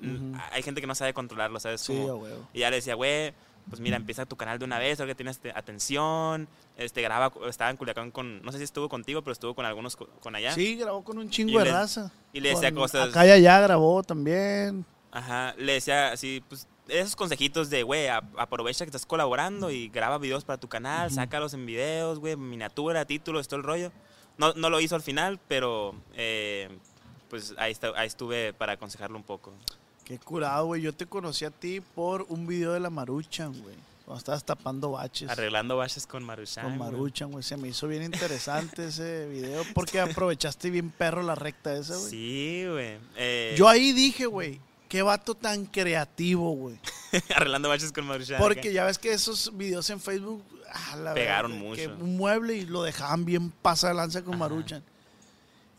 [0.51, 1.81] Hay gente que no sabe controlarlo, ¿sabes?
[1.81, 2.47] Sí, Como- huevo.
[2.53, 3.33] y ya le decía, güey,
[3.69, 6.47] pues mira, empieza tu canal de una vez, ahora que tienes atención,
[6.77, 9.95] este, graba, estaba en Culiacán con, no sé si estuvo contigo, pero estuvo con algunos
[9.95, 10.53] co- con allá.
[10.53, 12.11] Sí, grabó con un chingo Y de le- raza.
[12.33, 14.85] y le decía Con- cosas- Acá y allá grabó también.
[15.13, 20.17] Ajá, le decía así, pues, esos consejitos de, güey, aprovecha que estás colaborando y graba
[20.17, 23.91] videos para tu canal, sácalos en videos, güey, miniatura, títulos, todo el rollo.
[24.37, 26.67] No, no lo hizo al final, pero, eh,
[27.29, 29.53] pues, ahí, está- ahí estuve para aconsejarlo un poco.
[30.03, 30.81] Qué curado, güey.
[30.81, 33.75] Yo te conocí a ti por un video de la Maruchan, güey.
[34.05, 35.29] Cuando estabas tapando baches.
[35.29, 36.65] Arreglando baches con Maruchan.
[36.65, 36.77] Con.
[36.77, 37.41] Maruchan, güey.
[37.41, 42.09] Se me hizo bien interesante ese video porque aprovechaste bien perro la recta esa, güey.
[42.09, 42.97] Sí, güey.
[43.15, 44.59] Eh, Yo ahí dije, güey,
[44.93, 46.77] qué vato tan creativo, güey.
[47.35, 48.37] arreglando baches con Maruchan.
[48.37, 51.81] Porque ya ves que esos videos en Facebook ah, la Pegaron verdad, mucho.
[51.81, 54.41] Que un mueble y lo dejaban bien pasa de lanza con Ajá.
[54.41, 54.83] Maruchan.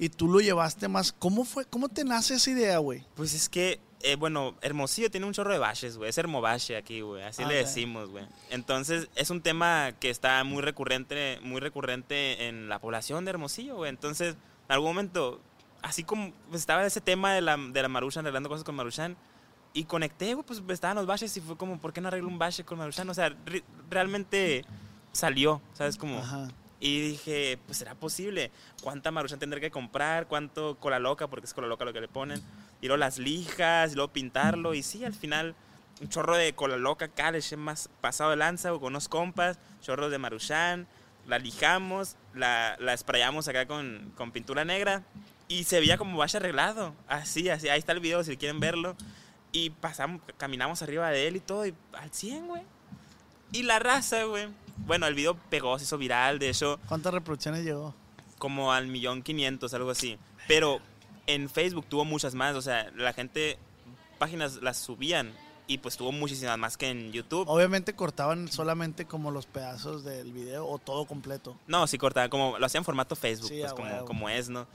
[0.01, 1.13] Y tú lo llevaste más.
[1.13, 1.65] ¿Cómo fue?
[1.65, 3.05] ¿Cómo te nace esa idea, güey?
[3.15, 6.11] Pues es que, eh, bueno, Hermosillo tiene un chorro de baches, güey.
[6.11, 7.23] Es Hermobache aquí, güey.
[7.23, 8.25] Así Ah, le decimos, güey.
[8.51, 13.77] Entonces, es un tema que está muy recurrente, muy recurrente en la población de Hermosillo,
[13.77, 13.91] güey.
[13.91, 14.35] Entonces,
[14.69, 15.41] en algún momento,
[15.85, 19.17] así como pues, estaba ese tema de la, de la Maruchan, arreglando cosas con Maruchan,
[19.73, 22.65] y conecté, pues estaban los baches y fue como, ¿por qué no arreglo un bache
[22.65, 23.09] con Maruchan?
[23.09, 24.65] O sea, re- realmente
[25.13, 25.97] salió, ¿sabes?
[25.97, 26.19] Como...
[26.19, 26.49] Ajá.
[26.81, 28.51] Y dije, pues será posible.
[28.83, 30.27] ¿Cuánta maruchan tendré que comprar?
[30.27, 31.29] ¿Cuánto cola loca?
[31.29, 32.43] Porque es cola loca lo que le ponen.
[32.83, 34.75] Y luego las lijas, y luego pintarlo.
[34.75, 35.55] Y sí, al final,
[36.03, 39.59] un chorro de cola loca acá, le eché más pasado de lanza con unos compas,
[39.81, 40.87] chorros de maruchan.
[41.27, 45.05] La lijamos, la, la sprayamos acá con, con pintura negra.
[45.55, 46.95] Y se veía como vaya arreglado.
[47.07, 47.69] Así, así.
[47.69, 48.97] Ahí está el video si quieren verlo.
[49.53, 51.65] Y pasamos, caminamos arriba de él y todo.
[51.65, 52.63] Y al 100, güey.
[53.53, 54.49] Y la raza, güey.
[54.79, 56.41] Bueno, el video pegó, se hizo viral.
[56.41, 57.95] De hecho, ¿Cuántas reproducciones llegó?
[58.39, 60.19] como al millón quinientos, algo así.
[60.49, 60.81] Pero
[61.29, 63.57] en Facebook tuvo muchas más, o sea, la gente,
[64.19, 65.33] páginas las subían
[65.69, 67.49] y pues tuvo muchísimas más que en YouTube.
[67.49, 71.57] Obviamente cortaban solamente como los pedazos del video o todo completo.
[71.69, 74.67] No, sí cortaba, como lo hacían en formato Facebook, Sí, pues como, como es, ¿no?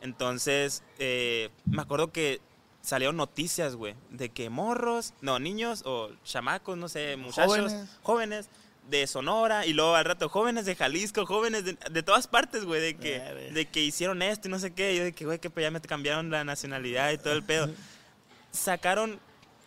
[0.00, 2.40] Entonces, eh, me acuerdo que
[2.80, 7.98] salieron noticias, güey, de que morros, no, niños o chamacos, no sé, muchachos, Jóvenes.
[8.02, 8.48] jóvenes,
[8.88, 12.80] de Sonora y luego al rato jóvenes de Jalisco, jóvenes de, de todas partes, güey,
[12.80, 13.52] de que, Verga.
[13.54, 14.94] de que hicieron esto y no sé qué.
[14.94, 17.42] Y yo de que, güey, que pues ya me cambiaron la nacionalidad y todo el
[17.42, 17.68] pedo.
[18.52, 19.18] Sacaron,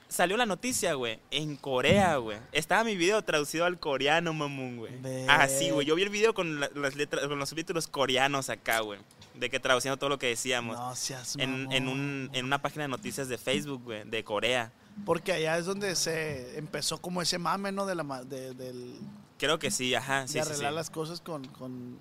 [0.10, 2.38] salió la noticia, güey, en Corea, güey.
[2.52, 4.94] Estaba mi video traducido al coreano, mamón, güey.
[5.30, 5.88] Así, güey.
[5.88, 9.00] Yo vi el video con la- las letras, con los subtítulos coreanos acá, güey.
[9.36, 10.76] De que traduciendo todo lo que decíamos.
[10.76, 14.74] No seas en, en, un, en una página de noticias de Facebook, güey, de Corea.
[15.06, 17.86] Porque allá es donde se empezó como ese mame, ¿no?
[17.86, 18.96] De la, de, del,
[19.38, 20.28] Creo que sí, ajá.
[20.28, 20.76] Sí, de arreglar sí.
[20.76, 21.98] las cosas con, con...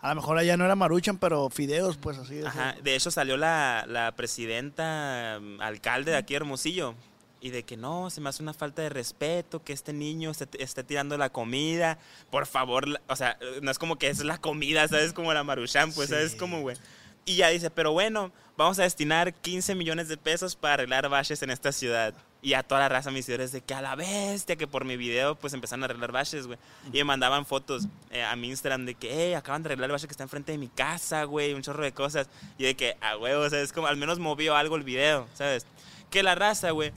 [0.00, 2.36] A lo mejor allá no era Maruchan, pero fideos, pues así.
[2.36, 6.94] de Ajá, de hecho salió la, la presidenta, mm, alcalde de aquí Hermosillo,
[7.40, 10.48] y de que no, se me hace una falta de respeto que este niño esté,
[10.62, 11.98] esté tirando la comida,
[12.30, 15.12] por favor, o sea, no es como que es la comida, ¿sabes?
[15.12, 16.32] Como la maruchan, pues, ¿sabes?
[16.32, 16.38] Sí.
[16.38, 16.76] Como, güey.
[17.24, 21.42] Y ya dice, pero bueno, vamos a destinar 15 millones de pesos para arreglar baches
[21.42, 22.14] en esta ciudad.
[22.42, 24.96] Y a toda la raza, mis seguidores, de que a la bestia, que por mi
[24.96, 26.58] video, pues empezaron a arreglar baches, güey.
[26.86, 29.92] Y me mandaban fotos eh, a mi Instagram de que, hey, acaban de arreglar el
[29.92, 32.30] bache que está enfrente de mi casa, güey, un chorro de cosas.
[32.56, 33.72] Y de que, a huevo, ¿sabes?
[33.72, 35.66] Como al menos movió algo el video, ¿sabes?
[36.10, 36.92] Que la raza, güey.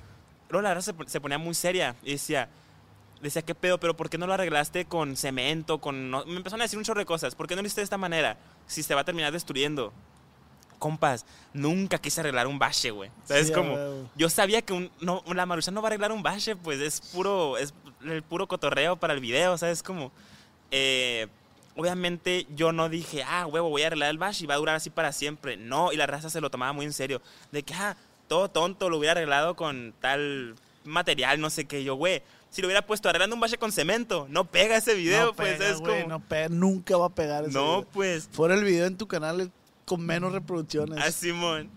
[0.54, 2.47] Luego la raza se pon- se ponía muy seria y decía,
[3.22, 3.80] decía, ¿qué pedo?
[3.80, 5.80] ¿Pero por qué no lo arreglaste con cemento?
[5.80, 7.36] Con no-?" Me empezaron a decir un chorro de cosas.
[7.36, 8.38] ¿Por qué no lo hiciste de esta manera?
[8.68, 9.91] Si se va a terminar destruyendo.
[10.80, 13.10] Compas, nunca quise arreglar un bache, güey.
[13.24, 13.78] ¿Sabes Sí, cómo?
[14.16, 16.99] Yo sabía que un, no, la Maruchan no va a arreglar un bache, pues es
[16.99, 17.74] puro, es
[18.04, 19.82] el puro cotorreo para el video, ¿sabes?
[19.82, 20.12] Como,
[20.72, 21.28] eh,
[21.78, 24.76] obviamente yo no dije, ah, huevo, voy a arreglar el bache y va a durar
[24.76, 25.56] así para siempre.
[25.56, 27.22] No, y la raza se lo tomaba muy en serio.
[27.54, 27.95] De que, ah,
[28.28, 31.84] todo tonto, lo hubiera arreglado con tal material, no sé qué.
[31.84, 35.28] Yo, güey, si lo hubiera puesto arreglando un bache con cemento, no pega ese video,
[35.28, 36.07] no pues, pega, es como...
[36.07, 37.89] no pega, nunca va a pegar ese no, video.
[37.91, 38.30] pues...
[38.32, 39.51] Fuera el video en tu canal
[39.86, 41.03] con menos reproducciones.
[41.03, 41.69] A Simón.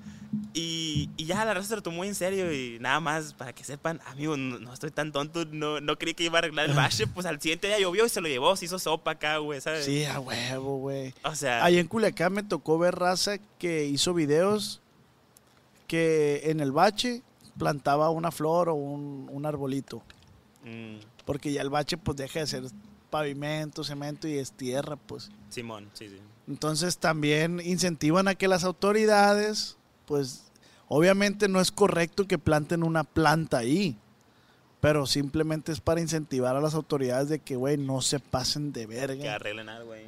[0.53, 3.65] Y, y ya la raza se lo tomó en serio y nada más para que
[3.65, 6.73] sepan, amigo, no, no estoy tan tonto, no, no creí que iba a arreglar el
[6.77, 9.61] bache, pues al siguiente día llovió y se lo llevó, se hizo sopa acá, güey,
[9.61, 9.85] ¿sabes?
[9.85, 11.15] Sí, a huevo, güey.
[11.25, 14.83] O sea, Ahí en Culiacán me tocó ver raza que hizo videos
[15.87, 17.23] que en el bache
[17.59, 20.03] plantaba una flor o un, un arbolito.
[20.65, 22.65] mm, Porque ya el bache pues deja de ser
[23.11, 25.31] pavimento, cemento y es tierra, pues.
[25.49, 26.19] Simón, sí, sí.
[26.49, 29.77] Entonces también incentivan a que las autoridades,
[30.07, 30.45] pues
[30.89, 33.97] obviamente no es correcto que planten una planta ahí,
[34.81, 38.83] Pero simplemente es para incentivar a las autoridades de que, güey, no se pasen de
[38.83, 39.35] Que verga.
[39.35, 40.05] arreglen algo, güey.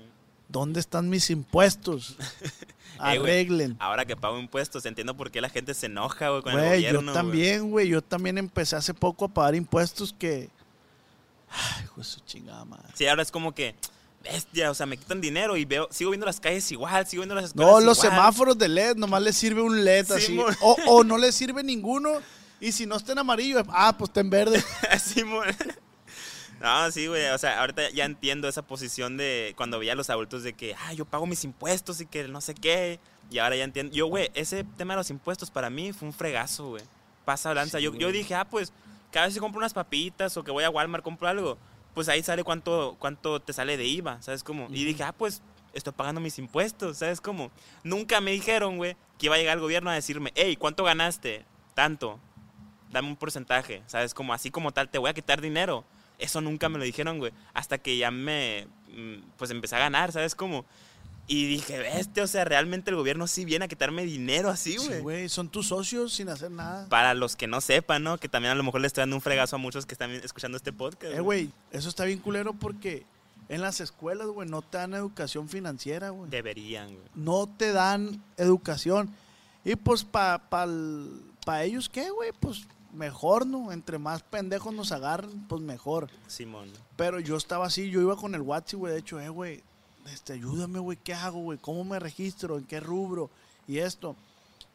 [0.49, 2.17] ¿Dónde están mis impuestos?
[2.99, 3.77] Arreglen.
[3.79, 6.83] Ahora que pago impuestos, entiendo por qué la gente se enoja, güey, con el Güey,
[6.83, 7.13] yo gobierno.
[7.13, 7.15] güey.
[7.15, 7.89] también, güey.
[7.89, 10.49] Yo también empecé hace poco a pagar impuestos que.
[11.51, 12.89] Ay, hijo de su chingada madre.
[12.95, 13.75] Sí, ahora es como que,
[14.23, 17.35] bestia, o sea, me quitan dinero y veo, sigo viendo las calles igual, sigo viendo
[17.37, 18.11] las escuelas No, los igual.
[18.11, 20.27] semáforos de LED, nomás les sirve un LED así.
[20.27, 20.55] Simón.
[20.61, 22.21] O, o no les sirve ninguno.
[22.61, 24.63] Y si no está en amarillo, ah, pues está en verde.
[25.03, 25.47] Simón.
[26.61, 30.11] No, sí, güey, o sea, ahorita ya entiendo esa posición de cuando veía a los
[30.11, 32.99] adultos de que, ah, yo pago mis impuestos y que no sé qué.
[33.31, 33.95] Y ahora ya entiendo.
[33.95, 36.83] Yo, güey, ese tema de los impuestos para mí fue un fregazo, güey.
[37.25, 37.79] Pasa lanza.
[37.79, 38.73] Sí, yo, yo dije, ah, pues,
[39.13, 41.59] cada vez que compro unas papitas o que voy a Walmart, compro algo,
[41.95, 44.67] pues ahí sale cuánto, cuánto te sale de IVA, ¿sabes cómo?
[44.71, 45.43] Y dije, ah, pues,
[45.75, 47.51] estoy pagando mis impuestos, ¿sabes cómo?
[47.83, 51.45] Nunca me dijeron, güey, que iba a llegar el gobierno a decirme, hey, ¿cuánto ganaste?
[51.75, 52.19] Tanto.
[52.91, 54.15] Dame un porcentaje, ¿sabes?
[54.15, 55.85] Como así como tal, te voy a quitar dinero.
[56.19, 57.33] Eso nunca me lo dijeron, güey.
[57.55, 60.65] Hasta que ya me, mm, pues empecé a ganar, ¿sabes cómo?
[61.31, 64.87] Y dije, este, o sea, realmente el gobierno sí viene a quitarme dinero así, Sí,
[64.89, 65.01] güey.
[65.03, 66.89] güey, son tus socios sin hacer nada.
[66.89, 68.17] Para los que no sepan, ¿no?
[68.19, 70.57] Que también a lo mejor le estoy dando un fregazo a muchos que están escuchando
[70.57, 71.13] este podcast.
[71.15, 73.05] Eh, güey, eso está bien culero porque
[73.51, 76.31] en las escuelas, güey, no te dan educación financiera, güey.
[76.31, 77.09] Deberían, güey.
[77.15, 79.11] No te dan educación.
[79.67, 80.67] Y pues para pa,
[81.45, 82.33] pa ellos, ¿qué, güey?
[82.41, 83.73] Pues mejor, ¿no?
[83.73, 86.09] Entre más pendejos nos agarran, pues mejor.
[86.27, 86.71] Simón.
[86.97, 89.63] Pero yo estaba así, yo iba con el WhatsApp, güey, de hecho, eh, güey,
[90.13, 91.59] este, ayúdame, güey, ¿qué hago, güey?
[91.59, 92.59] ¿Cómo me registro?
[92.59, 93.31] ¿En qué rubro?
[93.67, 94.17] Y esto.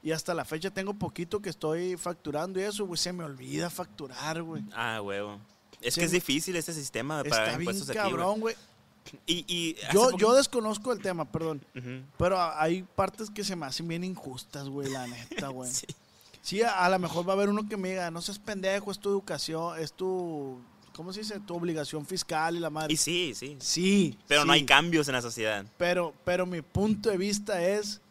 [0.04, 3.70] Y hasta la fecha tengo poquito que estoy facturando y eso, güey, se me olvida
[3.70, 4.64] facturar, güey.
[4.74, 5.40] Ah, huevo.
[5.82, 8.56] Es que es difícil este sistema Está bien impuestos cabrón, güey.
[9.26, 11.62] Y, y Yo, yo desconozco el tema, perdón.
[12.18, 15.70] Pero hay partes que se me hacen bien injustas, güey, la neta, güey.
[15.84, 15.88] Sí.
[16.44, 18.92] Sí, a, a lo mejor va a haber uno que me diga, no seas pendejo,
[18.92, 20.60] es tu educación, es tu,
[20.94, 21.40] ¿cómo se dice?
[21.40, 22.94] Tu obligación fiscal y la madre.
[22.94, 23.56] Y sí, sí.
[23.60, 24.18] Sí.
[24.28, 25.66] Pero no hay cambios en la sociedad.
[25.78, 28.02] Pero, pero mi punto de vista es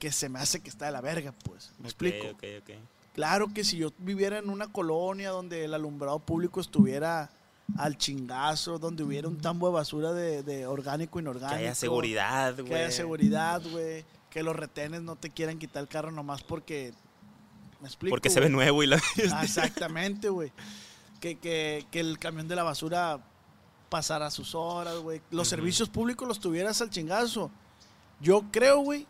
[0.00, 1.70] que se me hace que está de la verga, pues.
[1.78, 2.26] ¿Me explico?
[2.26, 2.70] Ok, ok, ok.
[3.14, 7.30] Claro que si yo viviera en una colonia donde el alumbrado público estuviera
[7.78, 11.56] al chingazo, donde hubiera un tambo de basura de, de orgánico, Que inorgánico.
[11.60, 12.66] haya seguridad, güey.
[12.66, 14.04] Que haya seguridad, güey.
[14.28, 16.92] Que los retenes no te quieran quitar el carro nomás porque...
[17.84, 18.14] ¿Me explico?
[18.14, 18.96] Porque se ve nuevo y la...
[19.30, 20.50] Ah, Exactamente, güey.
[21.20, 23.20] Que, que, que el camión de la basura
[23.90, 25.20] pasara sus horas, güey.
[25.30, 27.50] Los servicios públicos los tuvieras al chingazo.
[28.20, 29.06] Yo creo, güey,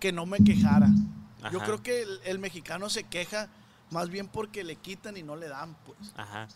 [0.00, 0.88] que no me quejara.
[1.52, 3.50] Yo creo que el, el mexicano se queja
[3.90, 5.98] más bien porque le quitan y no le dan, pues.
[6.16, 6.48] Ajá.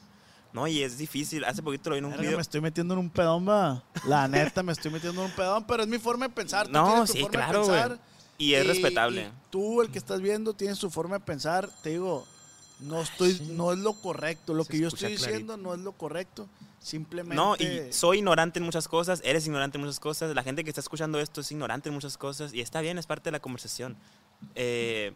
[0.54, 1.44] No, y es difícil.
[1.44, 2.38] Hace poquito lo vi en un Verga, video.
[2.38, 3.82] me estoy metiendo en un pedón, va.
[4.06, 6.66] La neta, me estoy metiendo en un pedón, pero es mi forma de pensar.
[6.66, 7.98] Tú No, sí, claro, güey.
[8.38, 9.22] Y es respetable.
[9.22, 11.68] y tú, el que estás viendo, tienes tu forma de pensar.
[11.82, 12.24] Te digo,
[12.80, 14.54] no estoy, no es lo correcto.
[14.54, 16.48] Lo Se que yo estoy diciendo no es lo correcto.
[16.80, 17.34] Simplemente.
[17.34, 20.70] No, y soy ignorante en muchas cosas, eres ignorante en muchas cosas, la gente que
[20.70, 23.40] está escuchando esto es ignorante en muchas cosas y está bien, es parte de la
[23.40, 23.96] conversación.
[24.54, 25.12] Eh,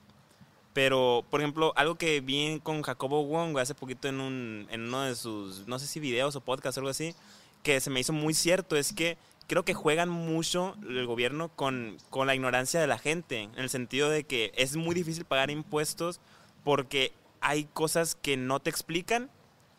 [0.72, 5.02] pero, por ejemplo, algo que vi con Jacobo Wong hace poquito en, un, en uno
[5.02, 7.14] de sus, no sé si videos o podcasts o algo así,
[7.62, 9.16] que se me hizo muy cierto, es que
[9.52, 13.68] creo que juegan mucho el gobierno con, con la ignorancia de la gente, en el
[13.68, 16.22] sentido de que es muy difícil pagar impuestos
[16.64, 19.28] porque hay cosas que no te explican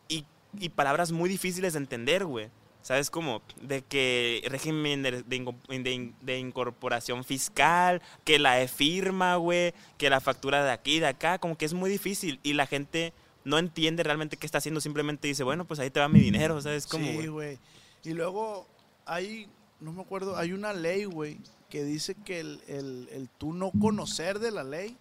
[0.08, 0.26] y,
[0.60, 2.52] y palabras muy difíciles de entender, güey.
[2.84, 3.42] ¿Sabes cómo?
[3.62, 10.12] De que régimen de, de de in- de incorporación fiscal, que la e-firma, güey, que
[10.12, 13.12] la factura de aquí, de acá, como que es muy difícil y la gente
[13.44, 16.62] no entiende realmente qué está haciendo, simplemente dice, bueno, pues ahí te va mi dinero,
[16.62, 17.06] ¿sabes cómo?
[17.08, 17.58] Sí, güey.
[18.04, 18.68] Y luego
[19.06, 19.48] hay,
[19.84, 23.72] no me acuerdo, hay una ley, güey, que dice que el, el, el tú no
[23.72, 24.98] conocer de la ley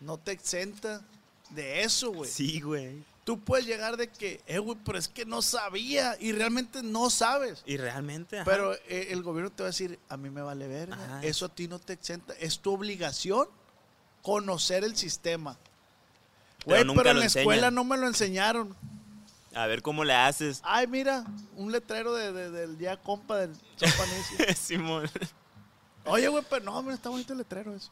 [0.00, 1.02] no te exenta
[1.50, 2.30] de eso, güey.
[2.30, 3.04] Sí, güey.
[3.24, 7.10] Tú puedes llegar de que, eh, güey, pero es que no sabía y realmente no
[7.10, 7.62] sabes.
[7.66, 8.50] Y realmente, ajá.
[8.50, 10.94] Pero eh, el gobierno te va a decir, a mí me vale verga.
[10.94, 11.24] Ajá.
[11.24, 12.32] Eso a ti no te exenta.
[12.34, 13.48] Es tu obligación
[14.22, 15.58] conocer el sistema.
[16.64, 18.76] Pero Güey, pero en la escuela no me lo enseñaron.
[19.54, 20.60] A ver cómo le haces.
[20.64, 21.24] Ay, mira,
[21.56, 24.54] un letrero de, de- del día compa del Champanicio.
[24.56, 25.10] Simón.
[26.04, 27.90] Oye, güey, pero no, mira, está bonito el letrero eso.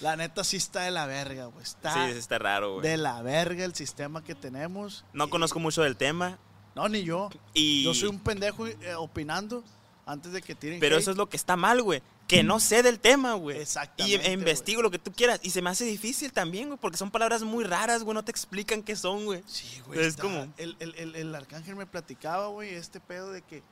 [0.00, 1.62] La neta sí está de la verga, güey.
[1.64, 2.88] Está Sí, sí está raro, güey.
[2.88, 5.04] de la verga el sistema que tenemos.
[5.12, 6.38] No Y- conozco mucho del tema
[6.76, 7.30] No, ni yo.
[7.52, 7.82] y...
[7.82, 9.64] Yo soy un pendejo eh, opinando
[10.06, 11.02] antes de que tiren Pero hate.
[11.02, 12.00] eso es lo que está mal, güey.
[12.28, 13.58] Que no sé del tema, güey.
[13.58, 15.40] Exactamente, Y investigo lo que tú quieras.
[15.42, 16.78] Y se me hace difícil también, güey.
[16.78, 18.14] Porque son palabras muy raras, güey.
[18.14, 19.42] No te explican qué son, güey.
[19.46, 20.00] Sí, güey.
[20.04, 23.62] Es como- El, el- el- el arcángel me platicaba, güey, este pedo de que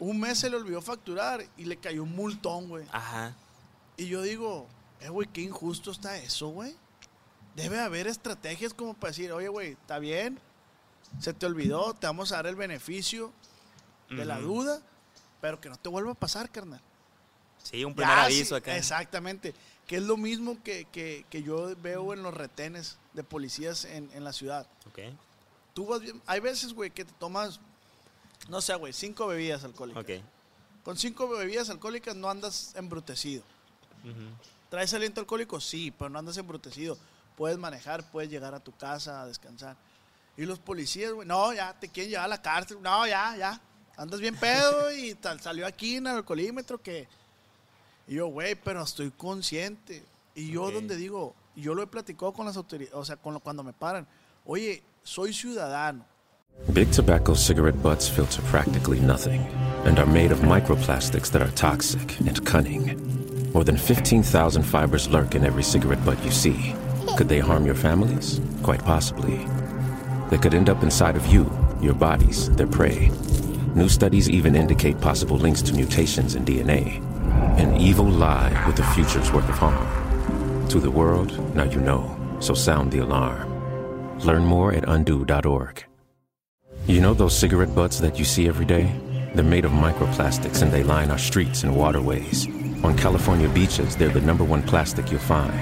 [0.00, 2.84] un mes se le olvidó facturar y le cayó un multón, güey.
[2.90, 3.34] Ajá.
[3.96, 4.66] Y yo digo,
[5.00, 6.74] eh, güey, qué injusto está eso, güey.
[7.54, 10.38] debe haber estrategias como para decir, oye, güey, está bien,
[11.20, 13.32] se te olvidó, te vamos a dar el beneficio
[14.10, 14.82] de la duda,
[15.40, 16.82] pero que no te vuelva a pasar, carnal.
[17.70, 18.76] Sí, un primer Ya, aviso sí, acá.
[18.76, 19.54] Exactamente.
[19.86, 24.10] Que es lo mismo que, que- que yo veo en los retenes de policías en,
[24.14, 24.66] en la ciudad.
[24.88, 24.98] Ok,
[25.74, 27.60] Tú vas bien- hay veces, güey, que te tomas,
[28.48, 30.02] no sé, güey, cinco bebidas alcohólicas.
[30.02, 30.10] ok.
[30.84, 33.42] Con cinco bebidas alcohólicas no andas embrutecido.
[34.70, 35.60] ¿Traes aliento alcohólico?
[35.60, 36.96] Sí, pero no andas embrutecido.
[37.36, 39.76] Puedes manejar, puedes llegar a tu casa a descansar.
[40.36, 42.78] Y los policías, güey, no, ya, te quieren llevar a la cárcel.
[42.82, 43.60] No, ya, ya.
[43.96, 47.08] Andas bien pedo y tal, salió aquí en el alcoholímetro que...
[48.08, 50.02] Y yo, güey, pero estoy consciente.
[50.34, 50.74] Y yo Ok.
[50.74, 53.72] donde digo, yo lo he platicado con las autoridades, o sea, con lo- cuando me
[53.72, 54.06] paran.
[54.44, 56.04] Oye, soy ciudadano.
[56.72, 59.40] Big tobacco cigarette butts filter practically nothing
[59.84, 62.96] and are made of microplastics that are toxic and cunning.
[63.52, 66.74] More than 15,000 fibers lurk in every cigarette butt you see.
[67.16, 68.40] Could they harm your families?
[68.62, 69.46] Quite possibly.
[70.30, 71.46] They could end up inside of you,
[71.80, 73.10] your bodies, their prey.
[73.74, 77.00] New studies even indicate possible links to mutations in DNA.
[77.58, 80.68] An evil lie with the future's worth of harm.
[80.68, 84.18] To the world, now you know, so sound the alarm.
[84.20, 85.84] Learn more at undo.org.
[86.86, 88.92] You know those cigarette butts that you see every day?
[89.34, 92.46] They're made of microplastics and they line our streets and waterways.
[92.84, 95.52] On California beaches, they're the number one plastic you'll find.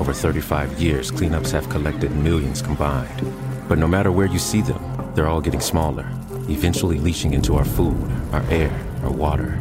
[0.00, 3.22] Over 35 years, cleanups have collected millions combined.
[3.68, 6.06] But no matter where you see them, they're all getting smaller,
[6.48, 7.96] eventually leaching into our food,
[8.32, 9.58] our air, our water.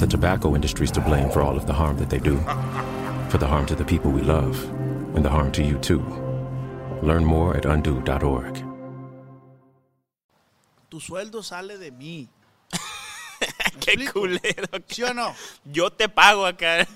[0.00, 2.38] The tobacco industry's to blame for all of the harm that they do.
[3.28, 4.56] For the harm to the people we love,
[5.14, 6.00] and the harm to you too.
[7.02, 8.64] Learn more at undo.org.
[10.88, 12.28] Tu sueldo sale de mí.
[13.40, 13.46] ¿Me
[13.80, 14.20] Qué explico?
[14.20, 14.68] culero.
[14.88, 15.34] ¿Sí o no?
[15.64, 16.86] Yo te pago acá.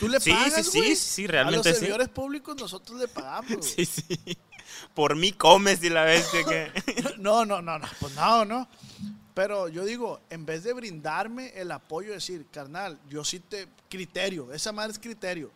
[0.00, 1.80] Tú le Sí, pagas, sí, sí, sí, A realmente los sí.
[1.80, 3.62] servidores públicos nosotros le pagamos, güey.
[3.62, 4.38] Sí, sí.
[4.94, 6.70] Por mí comes y la bestia que.
[7.18, 8.68] No, no, no, no, pues no, no.
[9.38, 13.68] Pero yo digo, en vez de brindarme el apoyo, decir, carnal, yo sí te.
[13.88, 15.52] Criterio, esa madre es criterio.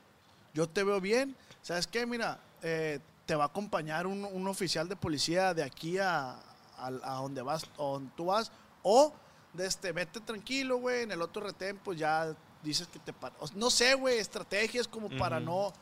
[0.54, 1.34] Yo te veo bien.
[1.62, 2.06] ¿Sabes qué?
[2.06, 6.30] Mira, eh, te va a acompañar un, un oficial de policía de aquí a,
[6.78, 8.52] a, a donde vas, a donde tú vas.
[8.84, 9.12] O,
[9.52, 11.02] de este, vete tranquilo, güey.
[11.02, 13.12] En el otro retén, pues ya dices que te.
[13.40, 15.72] o- No sé, güey, estrategias como para no.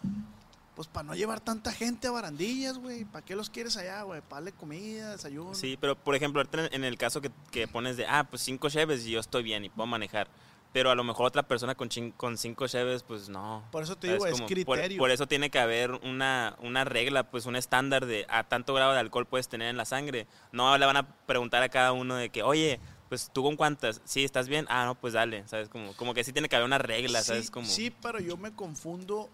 [0.80, 3.04] Pues para no llevar tanta gente a barandillas, güey.
[3.04, 4.22] ¿Para qué los quieres allá, güey?
[4.22, 5.54] Para darle comida, desayuno.
[5.54, 9.04] Sí, pero por ejemplo, en el caso que, que pones de, ah, pues cinco cheves
[9.06, 10.28] y yo estoy bien y puedo manejar.
[10.72, 13.62] Pero a lo mejor otra persona con, chin- con cinco cheves, pues no.
[13.70, 14.40] Por eso te ¿Sabes digo, es?
[14.40, 14.96] Por- criterio.
[14.98, 18.94] Por, eso tiene que haber una, una regla, pues un estándar de a tanto grado
[18.94, 20.26] de alcohol puedes tener en la sangre.
[20.50, 24.00] No le van a preguntar a cada uno de que, oye, pues tú con cuántas,
[24.06, 25.68] sí, estás bien, ah, no, pues dale, ¿sabes?
[25.68, 27.50] Como, como que sí tiene que haber una regla, ¿sabes?
[27.50, 29.28] Como, sí, pero yo me confundo,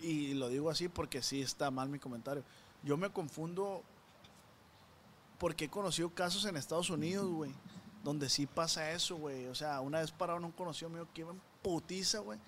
[0.00, 2.42] y lo digo así porque sí está mal mi comentario.
[2.82, 3.82] Yo me confundo
[5.38, 7.52] porque he conocido casos en Estados Unidos, güey,
[8.04, 9.46] donde sí pasa eso, güey.
[9.46, 12.38] O sea, una vez pararon un conocido mío que iba en putiza, güey,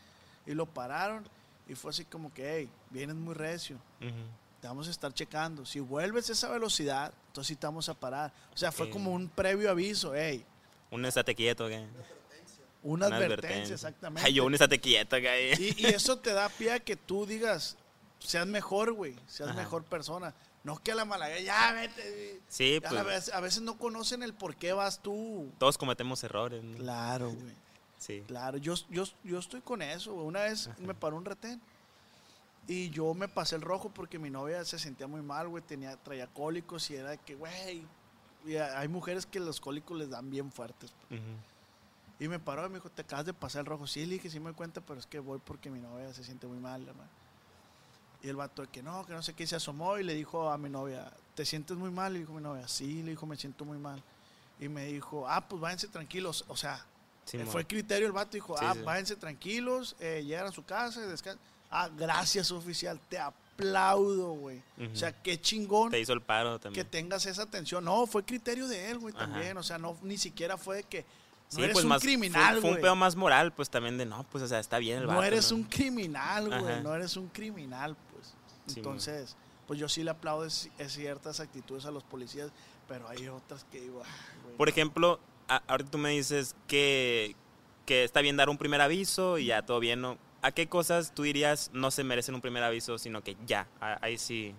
[0.47, 1.25] y lo pararon,
[1.69, 3.79] y fue así como que, hey, vienes muy recio.
[4.61, 5.67] Te vamos a estar checando.
[5.67, 8.33] Si vuelves a esa velocidad, entonces sí te vamos a parar.
[8.55, 10.45] O sea, fue como un previo aviso, hey,
[10.91, 11.87] Un estate quieto, ¿qué?
[12.83, 14.27] Una, advertencia, exactamente.
[14.27, 15.75] Ay, yo un estate quieto, ¿qué?
[15.79, 17.77] y, y eso te da pie a que tú digas,
[18.19, 19.59] seas mejor, güey, seas Ajá.
[19.59, 20.35] mejor persona.
[20.65, 22.41] No que a la mala, ya vete.
[22.49, 25.51] Sí, A, pues veces, a veces no conocen el por qué vas tú.
[25.59, 26.63] todos cometemos errores.
[26.63, 26.77] ¿no?
[26.79, 27.55] Claro, güey.
[27.99, 28.23] Sí.
[28.29, 30.13] Claro, yo, yo, yo estoy con eso.
[30.15, 30.27] güey.
[30.27, 31.61] Una vez me paró un retén
[32.69, 35.65] y yo me pasé el rojo porque mi novia se sentía muy mal, güey.
[35.65, 37.85] Tenía, traía cólicos y era de que, güey.
[38.47, 40.93] y hay mujeres que los cólicos les dan bien fuertes.
[41.11, 41.21] Ujú.
[42.23, 43.87] Y me paró y me dijo, te acabas de pasar el rojo.
[43.89, 46.23] Sí, le dije, sí me doy cuenta, pero es que voy porque mi novia se
[46.23, 46.87] siente muy mal.
[46.87, 47.11] hermano".
[48.23, 50.49] Y el vato de que no, que no sé qué, se asomó y le dijo
[50.49, 52.13] a mi novia, ¿te sientes muy mal?
[52.13, 54.01] Le dijo mi novia, sí, le dijo, me siento muy mal.
[54.61, 56.45] Y me dijo, ah, pues váyanse tranquilos.
[56.47, 56.87] O sea,
[57.25, 58.83] Sí, eh, fue criterio el vato, dijo, Sí, ah, sí.
[58.83, 61.43] váyanse tranquilos, eh, llegan a su casa, descansen.
[61.71, 64.63] Ah, gracias oficial, te aplaudo, güey.
[64.93, 66.87] O sea, qué chingón Te hizo el paro que también.
[66.89, 67.85] tengas esa atención.
[67.85, 69.57] No, fue criterio de él, güey, también.
[69.57, 71.05] O sea, no, ni siquiera fue de que
[71.59, 74.07] no eres pues un más, criminal, fue, fue un pedo más moral, pues también de,
[74.07, 76.83] no, pues, o sea, está bien el No vato, eres un criminal, güey.
[76.83, 78.35] No eres un criminal, pues.
[78.67, 79.37] Sí, Entonces,
[79.67, 82.51] pues yo sí le aplaudo es- es ciertas actitudes a los policías,
[82.89, 84.11] pero hay otras que digo, "Ay,
[84.45, 84.57] güey".
[84.57, 87.35] Por ejemplo, a- ahorita tú me dices que,
[87.87, 90.19] que está bien dar un primer aviso y ya todo bien, ¿no?
[90.43, 93.99] ¿A qué cosas tú dirías no se merecen un primer aviso, sino que ya, a-
[94.05, 94.55] ahí sí,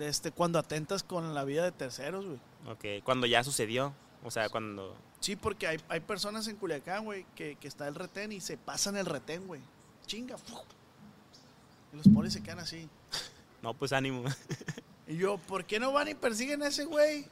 [0.00, 2.38] este, cuando atentas con la vida de terceros, güey.
[2.66, 3.94] ok, cuando ya sucedió,
[4.24, 7.94] o sea, cuando, Sí, porque hay, hay personas en Culiacán, güey, que, que está el
[7.94, 9.60] retén y se pasan el retén, güey.
[10.06, 10.56] Chinga, ¡fu!
[11.92, 12.88] Y los polis se quedan así.
[13.62, 14.24] No, pues ánimo.
[15.06, 17.26] Y yo, ¿por qué no van y persiguen a ese güey?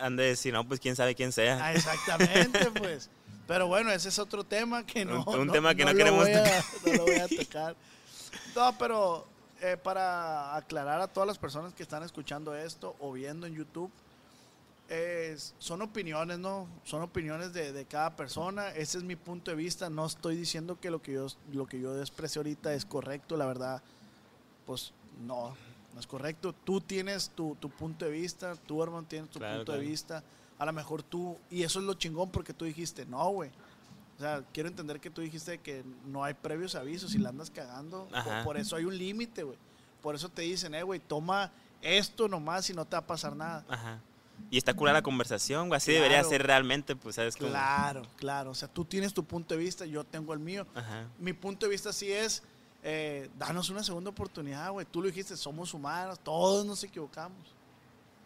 [0.00, 1.58] Han de decir, no, pues quién sabe quién sea.
[1.64, 3.10] Ah, exactamente, pues.
[3.46, 5.22] Pero bueno, ese es otro tema que no.
[5.24, 6.64] Un- un tema que no queremos tocar.
[6.86, 7.76] No lo voy a tocar.
[8.56, 9.26] No, pero
[9.60, 13.90] eh, para aclarar a todas las personas que están escuchando esto o viendo en YouTube,
[15.58, 16.68] son opiniones, ¿no?
[16.84, 18.68] Son opiniones de, de cada persona.
[18.70, 19.88] Ese es mi punto de vista.
[19.88, 23.36] No estoy diciendo que lo que yo, lo que yo expresé ahorita es correcto.
[23.36, 23.82] La verdad,
[24.66, 24.92] pues
[25.26, 25.54] no,
[25.94, 26.52] no es correcto.
[26.52, 29.90] Tú tienes tu, tu punto de vista, tú, hermano, tienes tu Claro, punto de claro.
[29.90, 30.24] vista.
[30.58, 33.50] A lo mejor tú, y eso es lo chingón porque tú dijiste, no, güey.
[34.18, 37.50] O sea, quiero entender que tú dijiste que no hay previos avisos y la andas
[37.50, 38.06] cagando.
[38.24, 39.58] Por, por eso hay un límite, güey.
[40.02, 43.34] Por eso te dicen, eh, güey, toma esto nomás y no te va a pasar
[43.34, 43.64] nada.
[43.68, 44.00] Ajá.
[44.50, 45.76] Y está cura la conversación, güey.
[45.78, 46.02] Así Claro.
[46.04, 47.36] debería ser realmente, pues, ¿sabes?
[47.36, 48.50] Como- Claro, claro.
[48.50, 50.66] O sea, tú tienes tu punto de vista, yo tengo el mío.
[50.74, 51.06] Ajá.
[51.18, 52.42] Mi punto de vista sí es,
[52.82, 54.86] eh, danos una segunda oportunidad, güey.
[54.90, 57.38] Tú lo dijiste, somos humanos, todos nos equivocamos.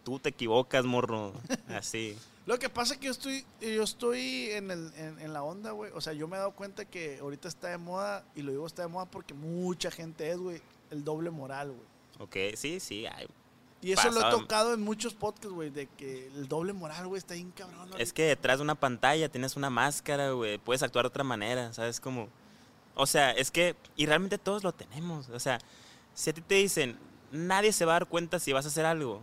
[0.03, 1.33] Tú te equivocas, morro.
[1.67, 2.17] Así.
[2.45, 5.71] Lo que pasa es que yo estoy, yo estoy en, el, en, en la onda,
[5.71, 5.91] güey.
[5.93, 8.65] O sea, yo me he dado cuenta que ahorita está de moda, y lo digo
[8.65, 11.87] está de moda porque mucha gente es, güey, el doble moral, güey.
[12.19, 13.05] Ok, sí, sí.
[13.05, 13.27] ay.
[13.87, 17.19] Y eso lo he tocado en muchos podcasts, güey, de que el doble moral, güey,
[17.19, 17.89] está bien cabrón.
[17.97, 20.57] Es que detrás de una pantalla tienes una máscara, güey.
[20.57, 21.99] Puedes actuar de otra manera, ¿sabes?
[22.01, 22.27] Como...
[22.95, 23.75] O sea, es que...
[23.95, 25.29] Y realmente todos lo tenemos.
[25.29, 25.59] O sea,
[26.13, 26.97] si a ti te dicen,
[27.31, 29.21] nadie se va a dar cuenta si vas a hacer algo.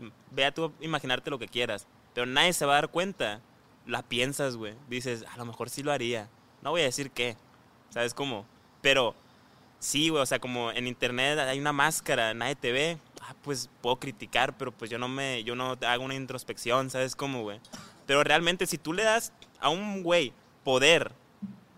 [0.00, 1.86] m- Ve a tú imaginarte lo que quieras.
[2.14, 3.42] Pero nadie se va a dar cuenta.
[3.84, 4.74] La piensas, güey.
[4.88, 6.30] Dices, a lo mejor sí lo haría.
[6.62, 7.36] No voy a decir qué.
[7.90, 8.46] ¿Sabes cómo?
[8.80, 9.14] Pero...
[9.80, 12.98] Sí, güey, o sea, como en internet hay una máscara, nadie te ve,
[13.28, 17.14] ah, pues puedo criticar, pero pues yo no me, yo no hago una introspección, ¿sabes
[17.14, 17.60] cómo, güey?
[18.06, 20.32] Pero realmente si tú le das a un güey
[20.64, 21.12] poder,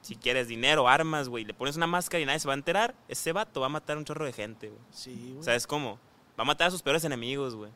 [0.02, 2.94] si quieres dinero, armas, güey, le pones una máscara y nadie se va a enterar,
[3.08, 4.80] ese vato va a matar un chorro de gente, güey.
[4.92, 5.44] Sí, güey.
[5.44, 5.98] ¿Sabes cómo?
[6.38, 7.70] Va a matar a sus peores enemigos, güey.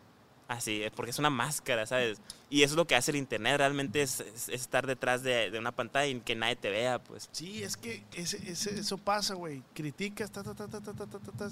[0.47, 2.20] Así, es porque es una máscara, ¿sabes?
[2.51, 5.51] Y eso es lo que hace el internet, realmente es, es- es estar detrás de,
[5.51, 7.29] de una pantalla y que nadie te vea, pues.
[7.33, 9.62] Sí, es que ese, ese- eso pasa, güey.
[9.75, 11.49] Criticas, ta, ta, ta, ta, ta, ta, ta, ta, ta.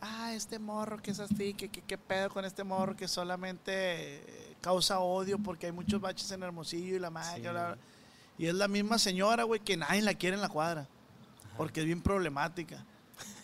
[0.00, 4.98] Ah, este morro que es así, que qué pedo con este morro que solamente causa
[5.00, 7.36] odio porque hay muchos baches en Hermosillo y la madre.
[7.36, 7.40] Sí.
[7.42, 7.78] bla, bla.
[8.38, 10.86] Y es la misma señora, güey, que nadie la quiere en la cuadra.
[11.56, 12.84] Porque es bien problemática.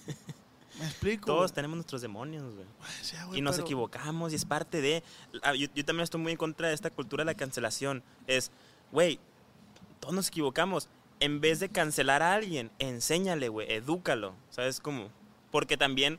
[0.78, 1.26] ¿Me explico?
[1.26, 1.54] Todos güey?
[1.54, 2.66] tenemos nuestros demonios, güey.
[3.26, 5.02] Güey, y nos pero- equivocamos y es parte de...
[5.42, 8.02] Ah, Yo, yo también estoy muy en contra de esta cultura de la cancelación.
[8.26, 8.50] Es,
[8.90, 9.18] güey,
[10.00, 10.88] todos nos equivocamos.
[11.20, 14.34] En vez de cancelar a alguien, enséñale, güey, edúcalo.
[14.50, 15.08] ¿Sabes cómo?
[15.50, 16.18] Porque también,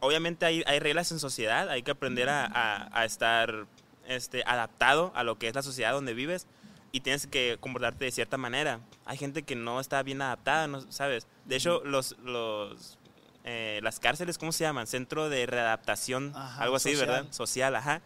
[0.00, 3.66] obviamente hay, hay reglas en sociedad, hay que aprender a, a- a estar
[4.06, 6.46] este, adaptado a lo que es la sociedad donde vives
[6.92, 8.80] y tienes que comportarte de cierta manera.
[9.04, 10.80] Hay gente que no está bien adaptada, ¿no?
[10.92, 11.26] ¿sabes?
[11.44, 12.98] De hecho, los, los,
[13.44, 14.86] eh, las cárceles, ¿cómo se llaman?
[14.86, 17.08] Centro de readaptación, Ajá, algo así, social.
[17.08, 17.32] ¿verdad?
[17.32, 18.00] Social, ajá.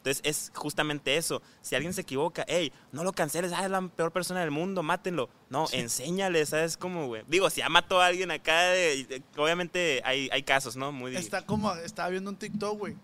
[0.00, 1.42] Entonces es justamente eso.
[1.60, 4.82] Si alguien se equivoca, hey, no lo canceles, ah, es la peor persona del mundo,
[4.82, 5.28] mátenlo.
[5.50, 7.22] No, enséñale, ¿sabes cómo, güey?
[7.28, 10.90] Digo, si ya mató a alguien acá, de- obviamente hay, hay casos, ¿no?
[10.90, 11.14] Muy...
[11.16, 12.96] Está como, estaba viendo un TikTok, güey,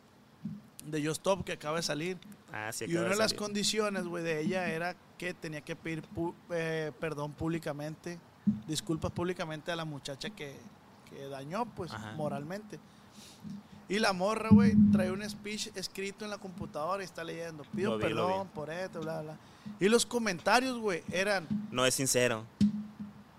[0.87, 2.17] de Just Stop que acaba de salir.
[2.53, 3.41] Ah, sí, y acaba una de las salir.
[3.43, 8.19] condiciones, güey, de ella era que tenía que pedir pu- eh, perdón públicamente,
[8.67, 10.57] disculpas públicamente a la muchacha que,
[11.11, 12.13] que dañó, pues, Ajá.
[12.13, 12.79] moralmente.
[13.89, 17.93] Y la morra, güey, trae un speech escrito en la computadora y está leyendo, pido
[17.93, 19.37] Lo vi, lo perdón por esto, bla, bla.
[19.79, 22.45] Y los comentarios, güey, eran, No es sincero.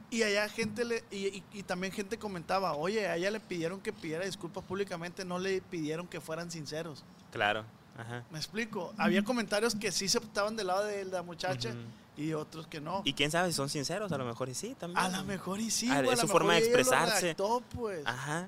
[0.10, 3.82] y allá gente le, y, y- y también gente comentaba, oye, a ella le pidieron
[3.82, 7.04] que pidiera disculpas públicamente, no le pidieron que fueran sinceros.
[7.32, 7.66] Claro.
[7.98, 8.24] Ajá.
[8.32, 8.94] ¿Me explico?
[8.98, 12.22] Había comentarios que sí se estaban del lado de la muchacha Ujú.
[12.22, 13.02] y otros que no.
[13.04, 15.04] Y quién sabe si son sinceros, a lo mejor y sí también.
[15.04, 17.22] a lo mejor y sí, Ah, güey, a es su forma de expresarse.
[17.22, 18.06] redactó, pues.
[18.06, 18.48] Ajá.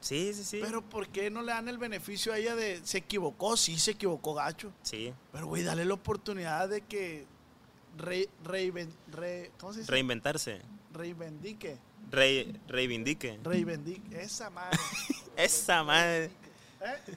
[0.00, 0.60] Sí, sí, sí.
[0.62, 3.56] Pero ¿por qué no le dan el beneficio a ella de se equivocó?
[3.56, 4.72] Sí, se equivocó gacho.
[4.82, 5.12] Sí.
[5.32, 7.26] Pero, güey, dale la oportunidad de que
[7.98, 9.90] re, reiven- re- ¿cómo se dice?
[9.92, 10.60] Reinventarse.
[10.92, 11.78] reivindique.
[12.10, 13.38] Rey, reivindique.
[13.42, 14.20] Reivindique.
[14.22, 14.78] Esa madre.
[15.36, 16.30] Esa madre.
[16.80, 17.14] ¿Eh?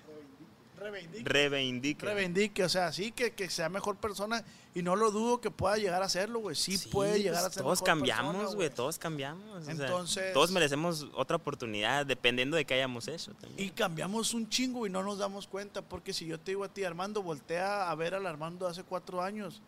[0.81, 1.23] Reivindique.
[1.29, 2.05] Reivindique.
[2.05, 5.77] Reivindique, o sea, sí, que, que sea mejor persona y no lo dudo que pueda
[5.77, 6.55] llegar a serlo, güey.
[6.55, 8.69] Sí, puede pues, llegar a ser Todos mejor cambiamos, güey.
[8.69, 9.43] Todos cambiamos.
[9.57, 13.67] o sea, Entonces- todos merecemos otra oportunidad dependiendo de qué hayamos hecho también.
[13.67, 16.69] Y cambiamos un chingo y no nos damos cuenta, porque si yo te digo a
[16.69, 19.61] ti, Armando, voltea a ver al Armando hace cuatro años.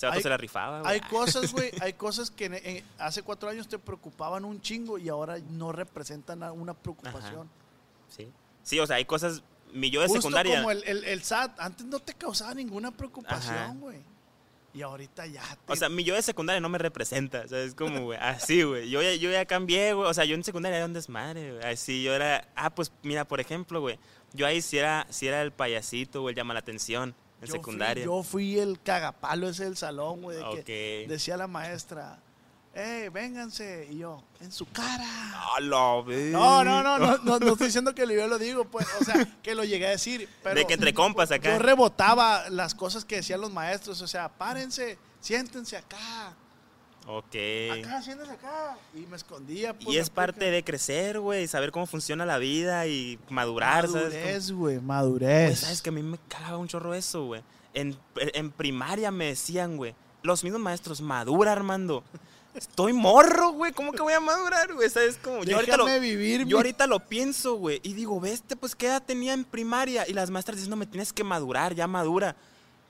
[0.00, 0.92] Vato hay- se la rifaba, güey.
[0.94, 4.98] Hay cosas, güey, hay cosas que en- en- hace cuatro años te preocupaban un chingo
[4.98, 7.48] y ahora no representan una preocupación.
[8.08, 8.28] Sí.
[8.64, 9.42] Sí, o sea, hay cosas.
[9.72, 10.56] Mi yo de Justo secundaria.
[10.58, 13.98] como el, el- el SAT, antes no te causaba ninguna preocupación, güey.
[14.74, 15.42] Y ahorita ya.
[15.66, 18.62] O sea, mi yo de secundaria no me representa, o sea, es como, güey, así,
[18.62, 18.88] güey.
[18.88, 20.08] Yo, ya- yo ya cambié, güey.
[20.08, 21.64] O sea, yo en secundaria era un desmadre, güey.
[21.64, 23.98] Así, yo era, ah, pues mira, por ejemplo, güey.
[24.32, 27.10] Yo ahí sí era, sí era el payasito, güey, el llama la atención,
[27.42, 28.04] en yo fui- secundaria.
[28.06, 30.38] yo fui el cagapalo ese del salón, güey.
[30.38, 31.04] de que.
[31.06, 32.18] Decía la maestra,
[32.74, 33.88] eh, vénganse.
[33.90, 35.04] Y yo, en su cara.
[35.56, 36.32] ¡A la vez!
[36.32, 39.28] No, no, no, no, no, no estoy diciendo que yo lo digo, pues, o sea,
[39.42, 41.52] que lo llegué a decir, pero De que entre compas acá.
[41.52, 46.34] yo rebotaba las cosas que decían los maestros, o sea, párense, siéntense acá,
[47.06, 47.34] Ok.
[47.80, 49.74] acá, siéntense acá, y me escondía.
[49.76, 54.52] pues, Y es parte de crecer, güey, saber cómo funciona la vida y madurar, Madurez,
[54.52, 55.58] güey, Güey, madurez.
[55.60, 57.42] ¿Sabes que a mí me cagaba un chorro eso, güey?
[57.74, 62.04] En, en primaria me decían, güey, los mismos maestros, madura, Armando.
[62.54, 64.88] Estoy morro, güey, ¿cómo que voy a madurar, güey?
[64.90, 65.42] ¿Sabes cómo?
[65.42, 68.86] Yo ahorita, lo, Déjame vivir, yo ahorita lo pienso, güey, y digo, veste, pues, ¿qué
[68.86, 70.06] edad tenía en primaria?
[70.06, 72.36] Y las maestras diciendo, me tienes que madurar, ya madura.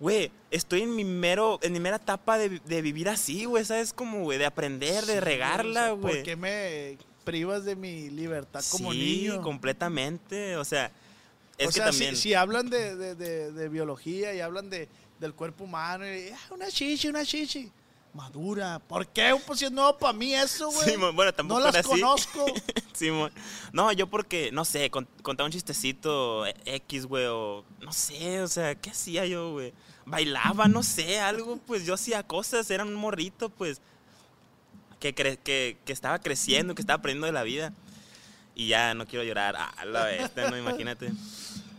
[0.00, 3.92] Güey, estoy en mi mero, en mi mera etapa de, de vivir así, güey, ¿sabes?
[3.92, 6.14] Como, güey, de aprender, de Sí, regarla, o sea, güey.
[6.16, 8.98] ¿Por qué me privas de mi libertad como sí,
[9.28, 9.42] niño?
[9.42, 10.90] completamente, o sea,
[11.56, 12.16] es o que sea, también...
[12.16, 14.88] si, si hablan de, de- de- de biología y hablan de,
[15.20, 17.70] del cuerpo humano, y, "Ah, una chichi, una chichi.
[18.14, 18.78] Madura.
[18.78, 19.34] ¿Por qué?
[19.46, 20.90] Pues si es nuevo para mí eso, güey.
[20.90, 21.88] Simón, bueno, tampoco no las era así.
[21.88, 22.46] conozco.
[22.92, 23.32] Simón.
[23.72, 28.48] No, yo porque, no sé, con- contaba un chistecito X, güey, o no sé, o
[28.48, 29.72] sea, ¿qué hacía yo, güey?
[30.04, 33.80] Bailaba, no sé, algo, pues yo hacía cosas, era un morrito, pues,
[35.00, 37.72] que, cre- que, que estaba creciendo, que estaba aprendiendo de la vida.
[38.54, 41.06] Y ya no quiero llorar, ah, la bestia, no, imagínate.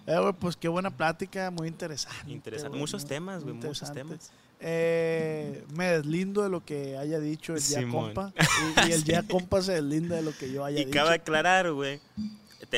[0.07, 2.31] Eh, güey, pues qué buena plática, muy interesante.
[2.31, 2.75] Interesante.
[2.77, 4.31] Muchos temas, muy güey, muchos temas.
[4.65, 8.13] Eh, me deslindo de lo que haya dicho el ya Simón.
[8.13, 8.33] compa.
[8.85, 10.97] Y, y el ya compa se deslinda de lo que yo haya Y dicho.
[10.97, 11.99] cabe aclarar, güey,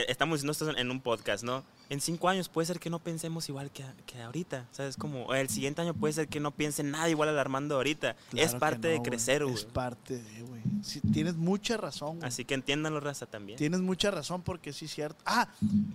[0.07, 1.63] estamos diciendo esto en un podcast, ¿no?
[1.87, 4.97] En cinco años puede ser que no pensemos igual que, que ahorita, ¿sabes?
[4.97, 8.15] Como el siguiente año puede ser que no piense nada igual al Armando ahorita.
[8.31, 9.53] Claro es parte no, de crecer, güey.
[9.55, 10.61] Es parte de, güey.
[10.81, 12.27] Sí, tienes mucha razón, güey.
[12.27, 13.59] Así que entiéndanlo, raza, también.
[13.59, 15.21] Tienes mucha razón porque sí es cierto.
[15.27, 15.47] Ah,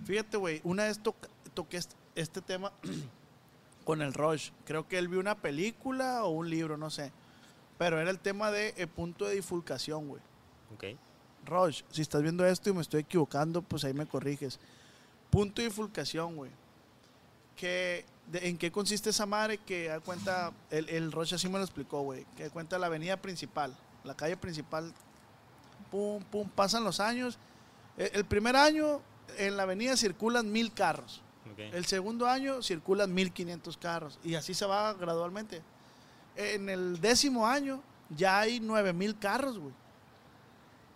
[0.05, 2.71] fíjate, güey, una vez toca- toqué este, este tema
[3.91, 4.51] con el Rush.
[4.63, 7.11] Creo que él vio una película o un libro, no sé.
[7.77, 10.21] Pero era el tema de eh, punto de bifurcación, güey.
[10.73, 10.97] Ok.
[11.45, 14.61] Rush, si estás viendo esto y me estoy equivocando, pues ahí me corriges.
[15.29, 16.51] Punto de bifurcación, güey.
[17.57, 19.57] Que, de- ¿En qué consiste esa madre?
[19.57, 22.25] Que da cuenta, el, el Rush así me lo explicó, güey.
[22.37, 23.75] Que da cuenta la avenida principal,
[24.05, 24.93] la calle principal.
[25.91, 27.37] Pum, pum, pasan los años.
[27.97, 29.01] El, el primer año
[29.37, 31.21] en la avenida circulan mil carros.
[31.73, 35.61] El segundo año circulan 1500 carros y así se va gradualmente.
[36.35, 39.73] En el décimo año ya hay 9000 carros, güey.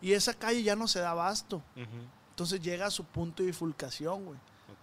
[0.02, 1.62] Y esa calle ya no se da abasto.
[2.30, 4.39] Entonces llega a su punto de bifurcación, güey.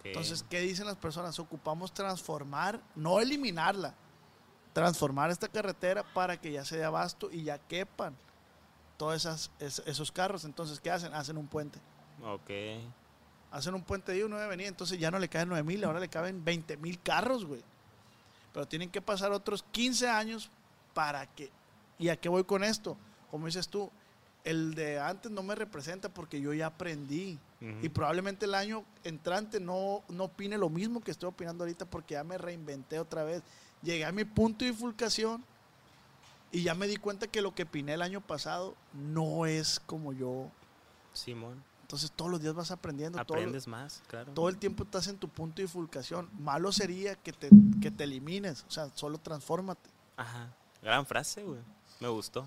[0.09, 1.39] Entonces, ¿qué dicen las personas?
[1.39, 3.95] Ocupamos transformar, no eliminarla,
[4.73, 8.17] transformar esta carretera para que ya se dé abasto y ya quepan
[8.97, 10.45] todos esas, es- esos carros.
[10.45, 11.15] Entonces, ¿qué hacen?
[11.15, 11.79] Hacen un puente.
[12.25, 12.51] Ok.
[13.53, 16.09] Hacen un puente de una avenida, entonces ya no le caben 9 mil, ahora le
[16.09, 17.63] caben 20 mil carros, güey.
[18.53, 20.51] Pero tienen que pasar otros 15 años
[20.95, 21.51] para que...
[21.99, 22.97] ¿Y a qué voy con esto?
[23.31, 23.91] Como dices tú,
[24.45, 27.39] el de antes no me representa porque yo ya aprendí.
[27.81, 32.15] Y probablemente el año entrante no, no opine lo mismo que estoy opinando ahorita porque
[32.15, 33.41] ya me reinventé otra vez.
[33.83, 35.45] Llegué a mi punto de bifurcación
[36.51, 40.13] y ya me di cuenta que lo que opiné el año pasado no es como
[40.13, 40.51] yo.
[41.13, 41.63] Simón.
[41.93, 43.20] Entonces todos los días vas aprendiendo.
[43.20, 44.32] Aprendes más, claro.
[44.32, 46.30] todo el tiempo estás en tu punto de bifurcación.
[46.40, 47.51] Malo sería que te,
[47.82, 48.64] que te elimines.
[48.66, 49.90] O sea, solo transfórmate.
[50.16, 50.57] Ajá.
[50.80, 51.61] Gran frase, güey.
[52.01, 52.47] Me gustó.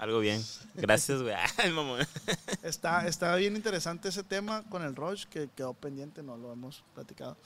[0.00, 0.42] Algo bien.
[0.74, 1.36] Gracias, güey.
[2.62, 6.82] Está, está bien interesante ese tema con el Roche que quedó pendiente, no lo hemos
[6.94, 7.36] platicado.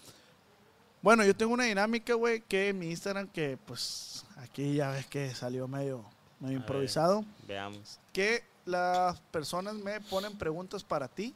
[1.02, 5.05] Bueno, yo tengo una dinámica, güey, que en mi Instagram, que pues aquí ya ves
[5.06, 6.05] que salió medio,
[6.39, 7.98] medio A improvisado, Veamos.
[8.12, 11.35] que las personas me ponen preguntas para ti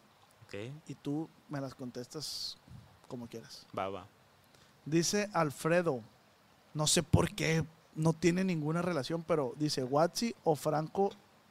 [0.87, 2.57] y tú me las contestas
[3.09, 3.67] como quieras.
[3.77, 4.07] Va, va.
[4.85, 6.01] Dice Alfredo,
[6.75, 7.65] no sé por qué,
[7.99, 11.11] no tiene ninguna relación, pero dice Watsi o Franco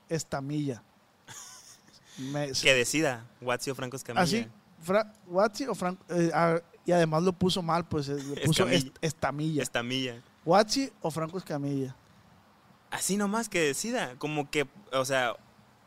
[0.09, 0.81] Estamilla.
[2.17, 3.25] Me- Que decida.
[3.41, 4.23] Watsio Franco Escamilla.
[4.23, 4.47] ¿Ah, sí?
[4.81, 6.03] Fra- Watsi o Franco.
[6.09, 8.77] eh, ah, y además lo puso mal, pues eh, le puso Escamilla.
[8.77, 9.63] est- Estamilla.
[9.63, 10.23] Estamilla.
[10.45, 11.95] ¿Watsi o Franco Escamilla?
[12.89, 15.35] Así nomás que decida, como que, o sea,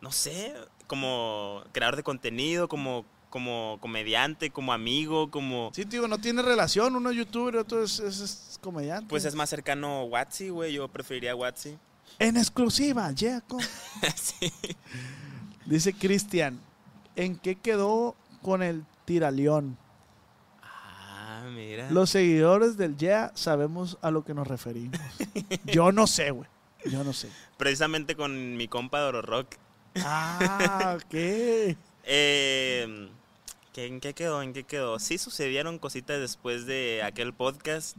[0.02, 0.54] no sé,
[0.86, 5.70] como creador de contenido, como, como comediante, como amigo, como...
[5.72, 6.94] Sí, tío, no tiene relación.
[6.96, 9.06] Uno es youtuber otro es, es- es comediante.
[9.08, 11.78] Pues es más cercano Watsi, güey, yo preferiría Watsi.
[12.18, 13.62] En exclusiva, Jacob.
[14.16, 14.52] sí.
[15.64, 16.60] Dice Cristian,
[17.16, 19.78] ¿en qué quedó con el tiraleón?
[20.62, 21.90] Ah, mira.
[21.90, 24.98] Los seguidores del Yeah sabemos a lo que nos referimos.
[25.66, 26.48] Yo no sé, güey.
[26.86, 27.28] Yo no sé.
[27.56, 29.54] Precisamente con mi compa Doro Rock.
[30.02, 31.76] Ah, ok.
[32.12, 33.10] Eh,
[33.72, 34.42] ¿qué- ¿En qué quedó?
[34.42, 34.98] ¿En qué quedó?
[34.98, 37.96] Sí sucedieron cositas después de aquel podcast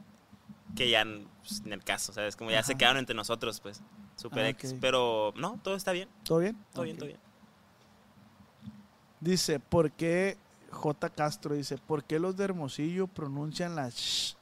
[0.75, 1.05] que ya
[1.41, 2.35] pues, en el caso, ¿sabes?
[2.35, 2.77] Como ya se Ajá.
[2.77, 3.81] quedaron entre nosotros, pues.
[4.15, 4.75] Super Ah, X.
[4.79, 6.07] Pero no, todo está bien.
[6.23, 6.57] ¿Todo bien?
[6.73, 6.99] Todo bien, Ok.
[6.99, 7.19] todo bien.
[9.19, 10.37] Dice, ¿por qué
[10.71, 11.09] J.
[11.09, 14.35] Castro dice, ¿por qué los de Hermosillo pronuncian la sh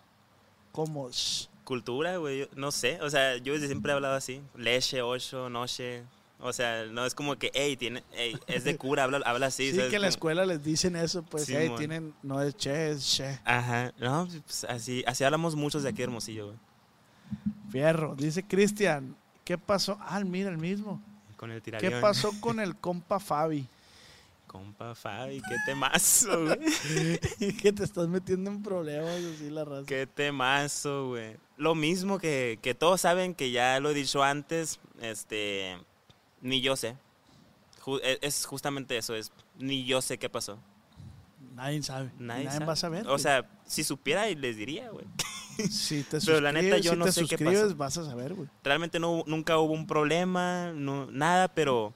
[0.71, 1.47] como sh?
[1.63, 2.99] Cultura, güey, no sé.
[3.01, 4.41] O sea, yo desde siempre he hablado así.
[4.55, 6.03] Leche, ocho, noche.
[6.41, 9.71] O sea, no es como que, hey, tiene, hey, es de cura, habla, habla así.
[9.71, 9.89] Sí, ¿sabes?
[9.89, 13.01] que en la escuela les dicen eso, pues, Sí, hey, tienen, no es che, es
[13.01, 13.39] she.
[13.43, 16.57] Ajá, no, pues así, así hablamos muchos de aquí Hermosillo, güey.
[17.69, 18.15] Fierro.
[18.15, 19.97] Dice Cristian, ¿qué pasó?
[20.01, 21.01] Ah, mira, el mismo.
[21.35, 23.67] Con el ¿Qué pasó con el compa Fabi?
[24.47, 27.53] Compa Fabi, qué temazo, güey.
[27.55, 29.85] que te estás metiendo en problemas así la raza.
[29.85, 31.37] Qué temazo, güey.
[31.55, 35.77] Lo mismo que, que todos saben que ya lo he dicho antes, este,
[36.41, 36.97] ni yo sé.
[37.81, 40.59] Ju- e- es justamente eso, es ni yo sé qué pasó.
[41.55, 42.11] Nadie sabe.
[42.19, 42.65] Nadie, Nadie, sabe.
[42.65, 43.07] va a saber.
[43.07, 45.05] O sea, si supiera y les diría, güey.
[45.69, 47.75] si te pero la neta, yo si no te sé qué pasó.
[47.75, 48.47] vas a saber, güey.
[48.63, 51.93] Realmente no, nunca hubo un problema, no, nada, pero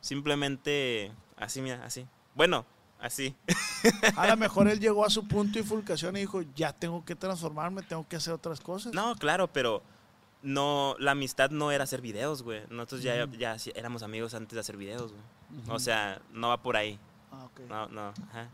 [0.00, 2.06] simplemente así, mira, así.
[2.34, 2.64] Bueno,
[3.00, 3.34] así.
[4.16, 7.16] A lo mejor él llegó a su punto de fulcación y dijo, ya tengo que
[7.16, 8.92] transformarme, tengo que hacer otras cosas.
[8.92, 9.82] No, claro, pero
[10.42, 12.62] no, la amistad no era hacer videos, güey.
[12.70, 15.22] Nosotros ya, ya éramos amigos antes de hacer videos, güey.
[15.68, 16.98] O sea, no va por ahí.
[17.30, 17.60] Ah, ok.
[17.68, 18.48] No, no, ajá.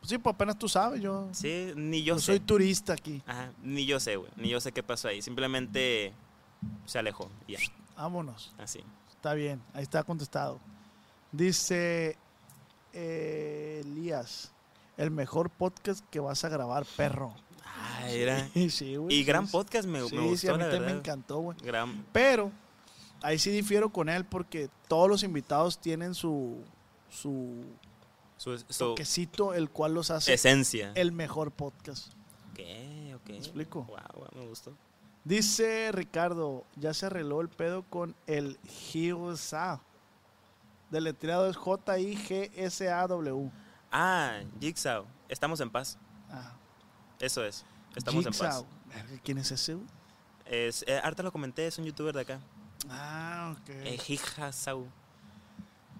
[0.00, 2.40] Pues sí, pues apenas tú sabes, yo, Sí, ni yo soy sé.
[2.44, 3.22] turista aquí.
[3.26, 4.30] Ajá, ni yo sé, güey.
[4.36, 5.22] Ni yo sé qué pasó ahí.
[5.22, 6.12] Simplemente
[6.84, 7.30] se alejó.
[7.46, 7.58] y Ya,
[7.96, 8.52] Vámonos.
[8.58, 8.80] así.
[9.10, 10.60] Está bien, ahí está contestado.
[11.32, 12.18] Dice
[12.92, 14.52] eh, Elías,
[14.96, 17.34] el mejor podcast que vas a grabar, perro.
[17.76, 18.48] Ah, era.
[18.70, 19.52] Sí, güey, Y sí, gran sí.
[19.52, 20.86] podcast me, me Sí, gustó, sí, a mí la verdad.
[20.86, 21.56] me encantó, güey.
[21.62, 22.06] Gran.
[22.12, 22.50] Pero
[23.22, 26.62] ahí sí difiero con él porque todos los invitados tienen su
[27.10, 27.64] su
[28.36, 30.92] Su, su toquecito el cual los hace esencia.
[30.94, 32.08] el mejor podcast.
[32.52, 32.60] Ok,
[33.16, 33.28] ok.
[33.28, 33.82] ¿Me explico?
[33.84, 34.72] Wow, wow, me gustó.
[35.24, 39.80] Dice Ricardo, ya se arregló el pedo con el GIGSA.
[40.90, 41.56] Deletreado es
[42.44, 43.50] J-I-G-S-A-W.
[43.90, 45.06] Ah, Jigsaw.
[45.28, 45.98] Estamos en paz.
[46.30, 46.52] Ah,
[47.20, 47.64] Eso es.
[47.96, 48.64] Estamos en paz.
[49.22, 49.76] ¿Quién es ese?
[50.46, 52.40] Es, eh, ahorita lo comenté, es un youtuber de acá.
[52.90, 53.70] Ah, ok.
[53.70, 54.86] Eh, Jigsaw.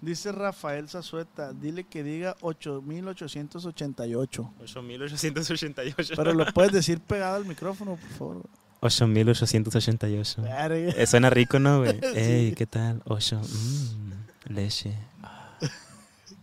[0.00, 4.52] Dice Rafael Zazueta, dile que diga 8888.
[4.60, 6.14] 8888.
[6.16, 8.42] Pero lo puedes decir pegado al micrófono, por favor.
[8.80, 10.42] 8888.
[10.42, 10.76] Verga.
[10.76, 11.98] Eh, suena rico, ¿no, güey?
[12.00, 12.18] Sí.
[12.18, 13.00] Ey, ¿qué tal?
[13.06, 13.40] Ocho.
[13.40, 14.94] Mmm, leche.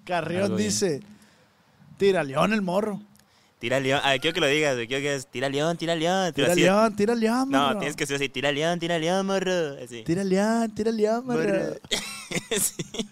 [0.05, 1.01] Carrión dice,
[1.97, 2.99] tira león el morro.
[3.61, 4.01] Tira león.
[4.03, 4.87] Ah, quiero que lo digas, güey.
[4.87, 6.33] Quiero que es tira león, tira león.
[6.33, 7.73] Tira Así- león, tira león, morro.
[7.75, 8.27] No, tienes que ser así.
[8.27, 9.77] Tira león, tira león, morro.
[9.81, 10.03] Así.
[10.03, 11.43] Tira león, tira león, morro.
[11.43, 11.75] Morro.
[12.59, 13.09] Sí.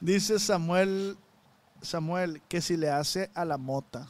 [0.00, 1.16] Dice Samuel,
[1.82, 4.08] Samuel, que si le hace a la mota.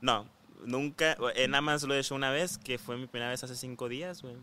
[0.00, 0.26] No,
[0.64, 1.16] nunca.
[1.34, 3.88] eh, nada más lo he hecho una vez, que fue mi primera vez hace cinco
[3.88, 4.36] días, güey.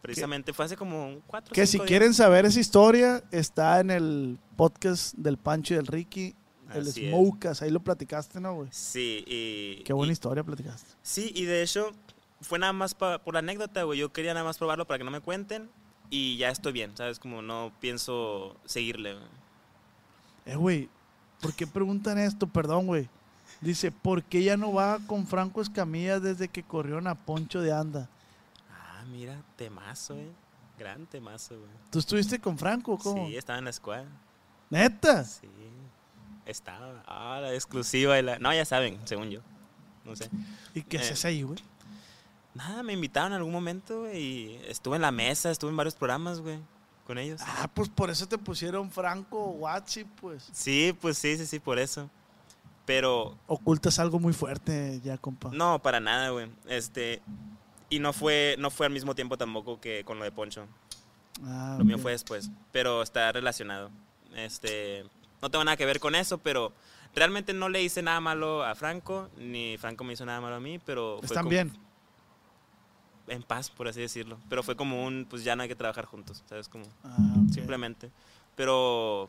[0.00, 1.88] Precisamente fue hace como cuatro Que si cinco días.
[1.88, 6.34] quieren saber esa historia, está en el podcast del Pancho y del Ricky,
[6.74, 7.62] el Así es.
[7.62, 8.68] Ahí lo platicaste, ¿no, güey?
[8.72, 9.82] Sí, y.
[9.84, 10.90] Qué buena y- historia platicaste.
[11.02, 11.92] Sí, y de hecho,
[12.40, 13.98] fue nada más pa- por la anécdota, güey.
[13.98, 15.70] Yo quería nada más probarlo para que no me cuenten.
[16.10, 17.18] Y ya estoy bien, ¿sabes?
[17.18, 19.26] Como no pienso seguirle, güey.
[20.44, 20.88] Eh, güey,
[21.40, 22.46] ¿por qué preguntan esto?
[22.46, 23.08] Perdón, güey.
[23.60, 27.72] Dice, ¿por qué ya no va con Franco Escamilla desde que corrieron a Poncho de
[27.72, 28.08] Anda?
[28.70, 30.30] Ah, mira, temazo, eh.
[30.78, 31.70] Gran temazo, güey.
[31.90, 32.98] ¿Tú estuviste con Franco?
[32.98, 33.26] ¿Cómo?
[33.28, 34.04] Sí, estaba en la escuela.
[34.68, 35.22] ¿Neta?
[35.24, 35.46] Sí,
[36.46, 37.02] estaba.
[37.06, 38.20] Ah, la exclusiva.
[38.22, 38.38] la...
[38.38, 39.40] No, ya saben, según yo.
[40.04, 40.28] No sé.
[40.74, 41.00] ¿Y qué Eh.
[41.00, 41.58] haces ahí, güey?
[42.54, 44.18] Nada, me invitaron en algún momento, güey.
[44.20, 46.58] Y estuve en la mesa, estuve en varios programas, güey.
[47.06, 47.40] Con ellos.
[47.44, 50.48] Ah, pues por eso te pusieron Franco o Watsi, pues.
[50.52, 52.08] Sí, pues sí, sí, sí, por eso.
[52.84, 55.50] Pero Ocultas algo muy fuerte ya, compa.
[55.52, 56.50] no, para nada, güey.
[56.68, 57.22] Este.
[57.90, 60.66] Y no fue, no fue al mismo tiempo tampoco que con lo de Poncho.
[61.44, 62.50] Ah, Lo mío fue después.
[62.72, 63.90] Pero está relacionado.
[64.34, 65.04] Este.
[65.42, 66.72] No tengo nada que ver con eso, pero
[67.16, 70.60] realmente no le hice nada malo a Franco, ni Franco me hizo nada malo a
[70.60, 71.16] mí, pero.
[71.18, 71.72] fue Están como- bien.
[73.26, 74.38] en paz, por así decirlo.
[74.48, 76.68] Pero fue como un, pues ya no hay que trabajar juntos, ¿sabes?
[76.68, 77.16] Como Ah,
[77.52, 78.10] simplemente.
[78.54, 79.28] Pero,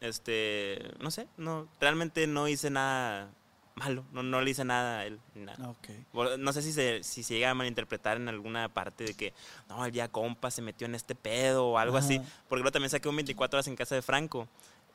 [0.00, 3.30] este, no sé, no, realmente no hice nada
[3.74, 5.68] malo, no, no le hice nada a él, ni nada.
[5.70, 5.88] Ok.
[6.12, 9.32] Bueno, No sé si se, si se llega a malinterpretar en alguna parte de que,
[9.68, 12.20] no, el ya compa se metió en este pedo o algo así.
[12.48, 14.48] Porque luego también saqué un 24 horas en casa de Franco.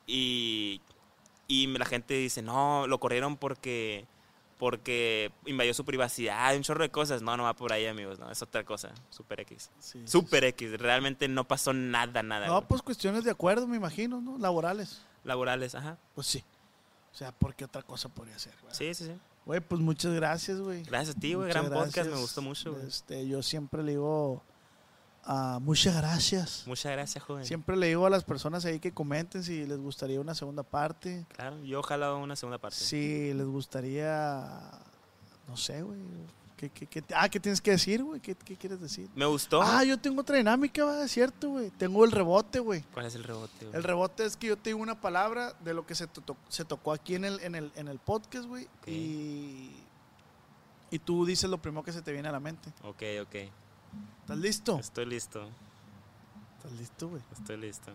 [0.08, 0.80] Y,
[1.46, 4.06] y la gente dice, no, lo corrieron porque,
[4.56, 7.20] porque invadió su privacidad, un chorro de cosas.
[7.20, 9.70] No, no va por ahí, amigos, no, es otra cosa, super X.
[9.78, 12.46] Sí, sí, Super X, realmente no pasó nada, nada.
[12.46, 12.68] No, güey.
[12.68, 14.38] pues cuestiones de acuerdo, me imagino, ¿no?
[14.38, 15.02] Laborales.
[15.24, 15.98] Laborales, ajá.
[16.14, 16.42] Pues sí.
[17.12, 18.54] O sea, ¿por qué otra cosa podría ser?
[18.62, 18.74] güey?
[18.74, 19.12] Sí, sí, sí.
[19.44, 20.84] Güey, pues muchas gracias, güey.
[20.84, 22.86] Gracias a ti, güey, Muchas gran podcast, me gustó mucho, güey.
[22.86, 24.42] Este, yo siempre le digo
[25.28, 26.64] ah, muchas gracias.
[26.66, 27.44] Muchas gracias, joven.
[27.44, 31.24] Siempre le digo a las personas ahí que comenten si les gustaría una segunda parte.
[31.36, 32.76] Claro, yo ojalá una segunda parte.
[32.78, 34.48] Si les gustaría,
[35.46, 36.00] no sé, güey.
[36.56, 38.20] ¿Qué, qué, qué- ah, ¿qué tienes que decir, güey?
[38.20, 39.08] ¿Qué, qué quieres decir?
[39.14, 39.62] Me gustó.
[39.62, 41.70] Ah, yo tengo otra dinámica, va, es cierto, güey.
[41.70, 42.82] Tengo el rebote, güey.
[42.92, 43.64] ¿Cuál es el rebote?
[43.66, 43.76] güey?
[43.76, 46.64] El rebote es que yo te digo una palabra de lo que se, to- se
[46.64, 48.66] tocó aquí en el, en el, en el podcast, güey.
[48.86, 49.70] Y,
[50.90, 52.72] y tú dices lo primero que se te viene a la mente.
[52.82, 53.36] Ok, ok.
[54.22, 54.78] ¿Estás listo?
[54.78, 55.48] Estoy listo.
[56.56, 57.22] ¿Estás listo, güey?
[57.32, 57.92] Estoy listo.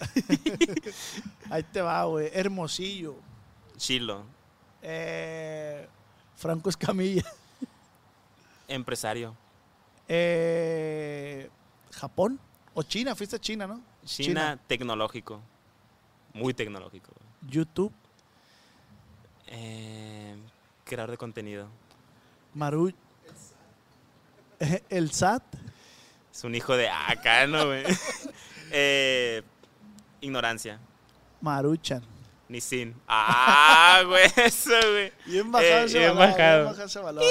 [1.50, 2.30] Ahí te va, güey.
[2.32, 3.16] Hermosillo.
[3.76, 4.24] Chilo,
[4.82, 5.88] Eh,
[6.36, 7.24] Franco Escamilla.
[8.68, 9.34] empresario.
[10.08, 11.48] Eh,
[11.92, 12.38] Japón.
[12.74, 13.80] O China, fuiste a China, ¿no?
[14.04, 15.40] China, tecnológico.
[16.32, 17.10] Muy tecnológico.
[17.42, 17.92] YouTube.
[19.48, 20.36] Eh,
[20.84, 21.68] creador de contenido.
[22.54, 22.92] Maru.
[24.88, 25.42] El SAT.
[26.32, 27.82] Es un hijo de acá, ¿no, güey?
[28.72, 29.42] Eh,
[30.20, 30.78] ignorancia.
[31.40, 32.02] Maruchan.
[32.48, 32.94] Ni sin.
[33.08, 35.12] Ah, güey, eso, güey.
[35.26, 36.56] Bien bajado Eh, ese bien balón, bajado.
[36.58, 37.24] bien bajado ese balón.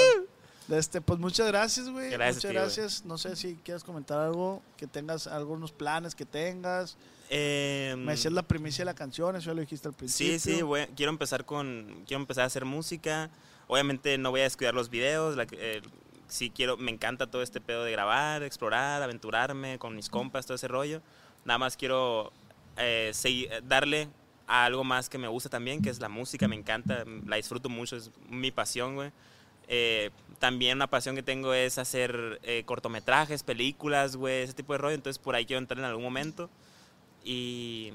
[0.68, 2.10] Este, pues muchas gracias, güey.
[2.10, 3.04] Gracias, muchas tío, gracias.
[3.04, 6.96] No sé si quieres comentar algo, que tengas algunos planes que tengas.
[7.30, 10.38] Eh, Me decías la primicia de la canción, eso ya lo dijiste al principio.
[10.38, 13.30] Sí, sí, voy- quiero empezar con, quiero empezar a hacer música.
[13.66, 15.36] Obviamente no voy a descuidar los videos.
[15.36, 15.80] La, eh,
[16.30, 20.54] sí quiero, me encanta todo este pedo de grabar, explorar, aventurarme con mis compas, todo
[20.54, 21.02] ese rollo.
[21.44, 22.32] Nada más quiero
[22.76, 24.08] eh, segui- eh, darle
[24.46, 26.48] a algo más que me gusta también, que es la música.
[26.48, 29.12] Me encanta, la disfruto mucho, es mi pasión, güey.
[29.68, 34.78] Eh, también una pasión que tengo es hacer eh, cortometrajes, películas, güey, ese tipo de
[34.78, 34.94] rollo.
[34.94, 36.50] Entonces por ahí quiero entrar en algún momento.
[37.24, 37.92] Y,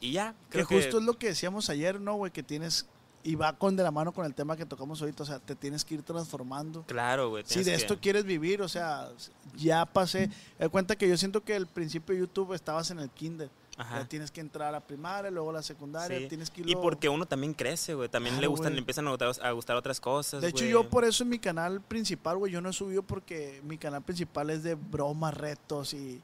[0.00, 0.34] y ya.
[0.50, 2.32] Que creo justo es lo que decíamos ayer, ¿no, güey?
[2.32, 2.88] Que tienes,
[3.24, 5.54] y va con de la mano con el tema que tocamos ahorita, o sea, te
[5.54, 6.82] tienes que ir transformando.
[6.88, 7.44] Claro, güey.
[7.46, 9.08] Si de que- esto quieres vivir, o sea,
[9.56, 10.28] ya pasé.
[10.58, 13.48] Me cuenta que yo siento que al principio de YouTube estabas en el kinder.
[13.78, 14.00] Ajá.
[14.00, 16.28] Ya tienes que entrar a la primaria, luego a la secundaria, Sí.
[16.28, 18.08] tienes que Y irlo- porque uno también crece, güey.
[18.08, 20.42] También le gustan, le empiezan a gustar, a gustar otras cosas.
[20.42, 23.62] De hecho, yo por eso en mi canal principal, güey, yo no he subido porque
[23.64, 26.20] mi canal principal es de bromas, retos y...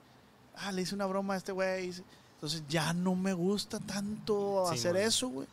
[0.57, 1.93] Ah, le hice una broma a este güey.
[2.35, 5.49] Entonces ya no me gusta tanto Sí, hacer eso, güey.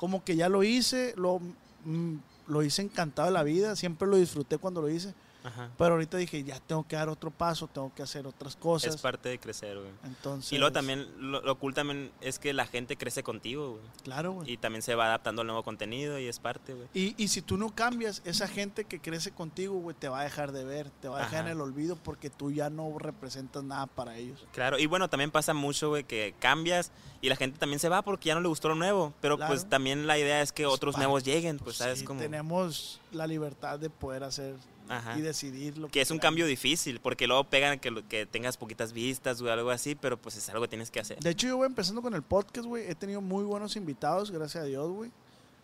[0.00, 1.40] Como que ya lo hice, lo,
[1.84, 2.14] mm,
[2.46, 5.12] lo hice encantado de la vida, siempre lo disfruté cuando lo hice.
[5.44, 5.70] Ajá.
[5.78, 8.94] Pero ahorita dije, ya tengo que dar otro paso, tengo que hacer otras cosas.
[8.94, 9.90] Es parte de crecer, güey.
[10.04, 13.82] Entonces, Y luego también, lo, lo cool también es que la gente crece contigo, güey.
[14.04, 14.52] Claro, güey.
[14.52, 16.88] Y también se va adaptando al nuevo contenido y es parte, güey.
[16.94, 20.24] Y, y si tú no cambias, esa gente que crece contigo, güey, te va a
[20.24, 21.50] dejar de ver, te va a dejar Ajá.
[21.50, 24.44] en el olvido porque tú ya no representas nada para ellos.
[24.52, 26.92] Claro, y bueno, también pasa mucho, güey, que cambias
[27.22, 29.12] y la gente también se va porque ya no le gustó lo nuevo.
[29.20, 29.52] Pero Claro.
[29.52, 32.00] pues también la idea es que Pues, otros nuevos lleguen, pues, ¿sabes?
[32.00, 32.20] Sí, Como...
[32.20, 34.54] tenemos la libertad de poder hacer
[34.90, 35.16] Ajá.
[35.18, 36.22] y decidir lo que Que es un queramos.
[36.30, 40.36] cambio difícil, porque luego pegan que, que tengas poquitas vistas, güey, algo así, pero pues
[40.36, 41.18] es algo que tienes que hacer.
[41.20, 42.90] De hecho, yo voy empezando con el podcast, güey.
[42.90, 45.10] He tenido muy buenos invitados, gracias a Dios, güey.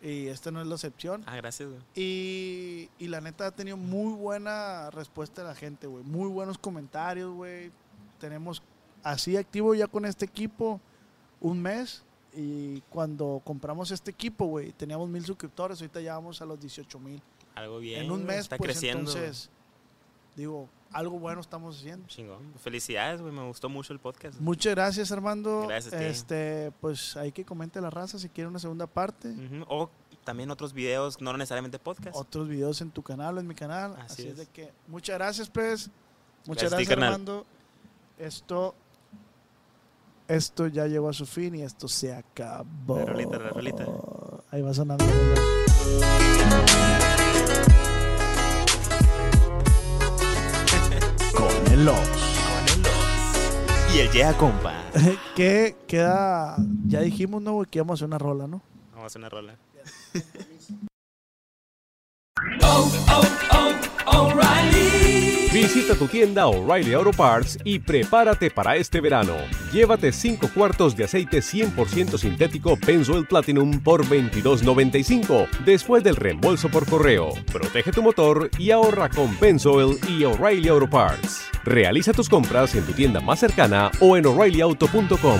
[0.01, 1.23] Y esta no es la excepción.
[1.25, 1.81] Ah, gracias, güey.
[1.95, 6.03] Y, y la neta ha tenido muy buena respuesta de la gente, güey.
[6.03, 7.71] Muy buenos comentarios, güey.
[8.19, 8.61] Tenemos
[9.03, 10.79] así activo ya con este equipo
[11.41, 12.03] un mes.
[12.35, 15.81] Y cuando compramos este equipo, güey, teníamos mil suscriptores.
[15.81, 17.19] Ahorita ya vamos a los 18 mil.
[17.57, 18.03] Algo bien.
[18.03, 19.11] En un mes, está pues creciendo.
[19.11, 19.49] entonces,
[20.35, 22.07] digo, algo bueno estamos haciendo.
[22.07, 22.53] Chingón.
[22.59, 23.33] Felicidades, güey.
[23.33, 24.39] Me gustó mucho el podcast.
[24.39, 25.65] Muchas gracias, Armando.
[25.67, 26.03] Gracias ti.
[26.03, 29.33] Este, pues hay que comente la raza si quiere una segunda parte.
[29.67, 29.89] O
[30.23, 32.15] también otros videos, no necesariamente podcast.
[32.15, 33.93] Otros videos en tu canal o en mi canal.
[33.93, 34.27] Así Así, es.
[34.29, 34.37] es.
[34.37, 35.89] de que muchas gracias, pues.
[36.45, 36.91] Muchas Gracias.
[36.91, 37.45] Armando.
[38.17, 38.73] Esto
[40.27, 42.97] esto ya llegó a su fin y esto se acabó.
[42.99, 43.85] La rolita, la rolita.
[44.51, 45.05] Ahí va sonando.
[51.77, 51.99] El Ox.
[53.93, 54.73] Y el Yeah, compa.
[55.35, 56.55] que queda,
[56.87, 57.53] ya dijimos, ¿no?
[57.53, 58.61] güey, Que íbamos a hacer una rola, ¿no?
[58.91, 59.55] Vamos a hacer una rola.
[65.57, 69.33] Visita tu tienda O'Reilly Auto Parts y prepárate para este verano.
[69.73, 76.87] Llévate 5 cuartos de aceite 100% sintético Benzoyl Platinum por $22.95 después del reembolso por
[76.87, 77.29] correo.
[77.51, 81.47] Protege tu motor y ahorra con Benzoyl y O'Reilly Auto Parts.
[81.63, 85.39] Realiza tus compras en tu tienda más cercana o en o'ReillyAuto.com.